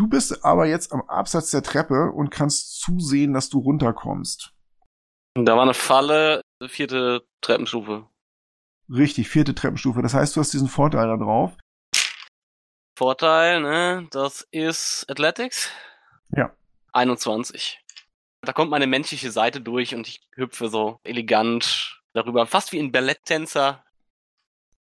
[0.00, 4.54] Du bist aber jetzt am Absatz der Treppe und kannst zusehen, dass du runterkommst.
[5.34, 8.06] Da war eine Falle, vierte Treppenstufe.
[8.88, 10.00] Richtig, vierte Treppenstufe.
[10.00, 11.54] Das heißt, du hast diesen Vorteil da drauf.
[12.96, 14.08] Vorteil, ne?
[14.10, 15.70] Das ist Athletics.
[16.34, 16.50] Ja.
[16.94, 17.84] 21.
[18.40, 22.46] Da kommt meine menschliche Seite durch und ich hüpfe so elegant darüber.
[22.46, 23.84] Fast wie ein Balletttänzer.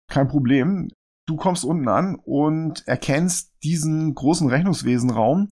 [0.08, 0.90] Kein Problem.
[1.26, 5.48] Du kommst unten an und erkennst diesen großen Rechnungswesenraum,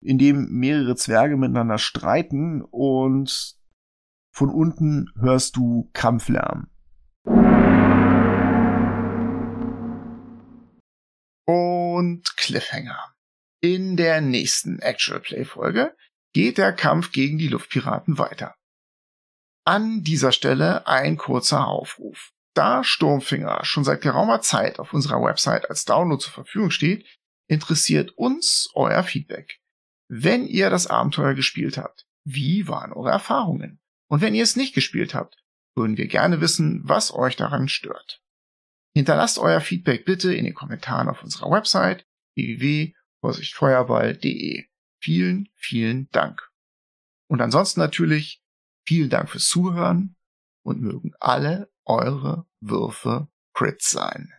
[0.00, 3.56] in dem mehrere Zwerge miteinander streiten und
[4.32, 6.70] von unten hörst du Kampflärm.
[11.46, 13.14] Und Cliffhanger.
[13.60, 15.96] In der nächsten Actual Play Folge
[16.32, 18.54] geht der Kampf gegen die Luftpiraten weiter.
[19.64, 22.35] An dieser Stelle ein kurzer Aufruf.
[22.56, 27.06] Da Sturmfinger schon seit geraumer Zeit auf unserer Website als Download zur Verfügung steht,
[27.48, 29.60] interessiert uns euer Feedback.
[30.08, 33.78] Wenn ihr das Abenteuer gespielt habt, wie waren eure Erfahrungen?
[34.08, 35.36] Und wenn ihr es nicht gespielt habt,
[35.74, 38.22] würden wir gerne wissen, was euch daran stört.
[38.94, 42.06] Hinterlasst euer Feedback bitte in den Kommentaren auf unserer Website
[42.36, 44.64] www.vorsichtfeuerball.de.
[45.02, 46.50] Vielen, vielen Dank.
[47.28, 48.42] Und ansonsten natürlich
[48.86, 50.16] vielen Dank fürs Zuhören
[50.64, 54.32] und mögen alle eure Würfe Crits sein.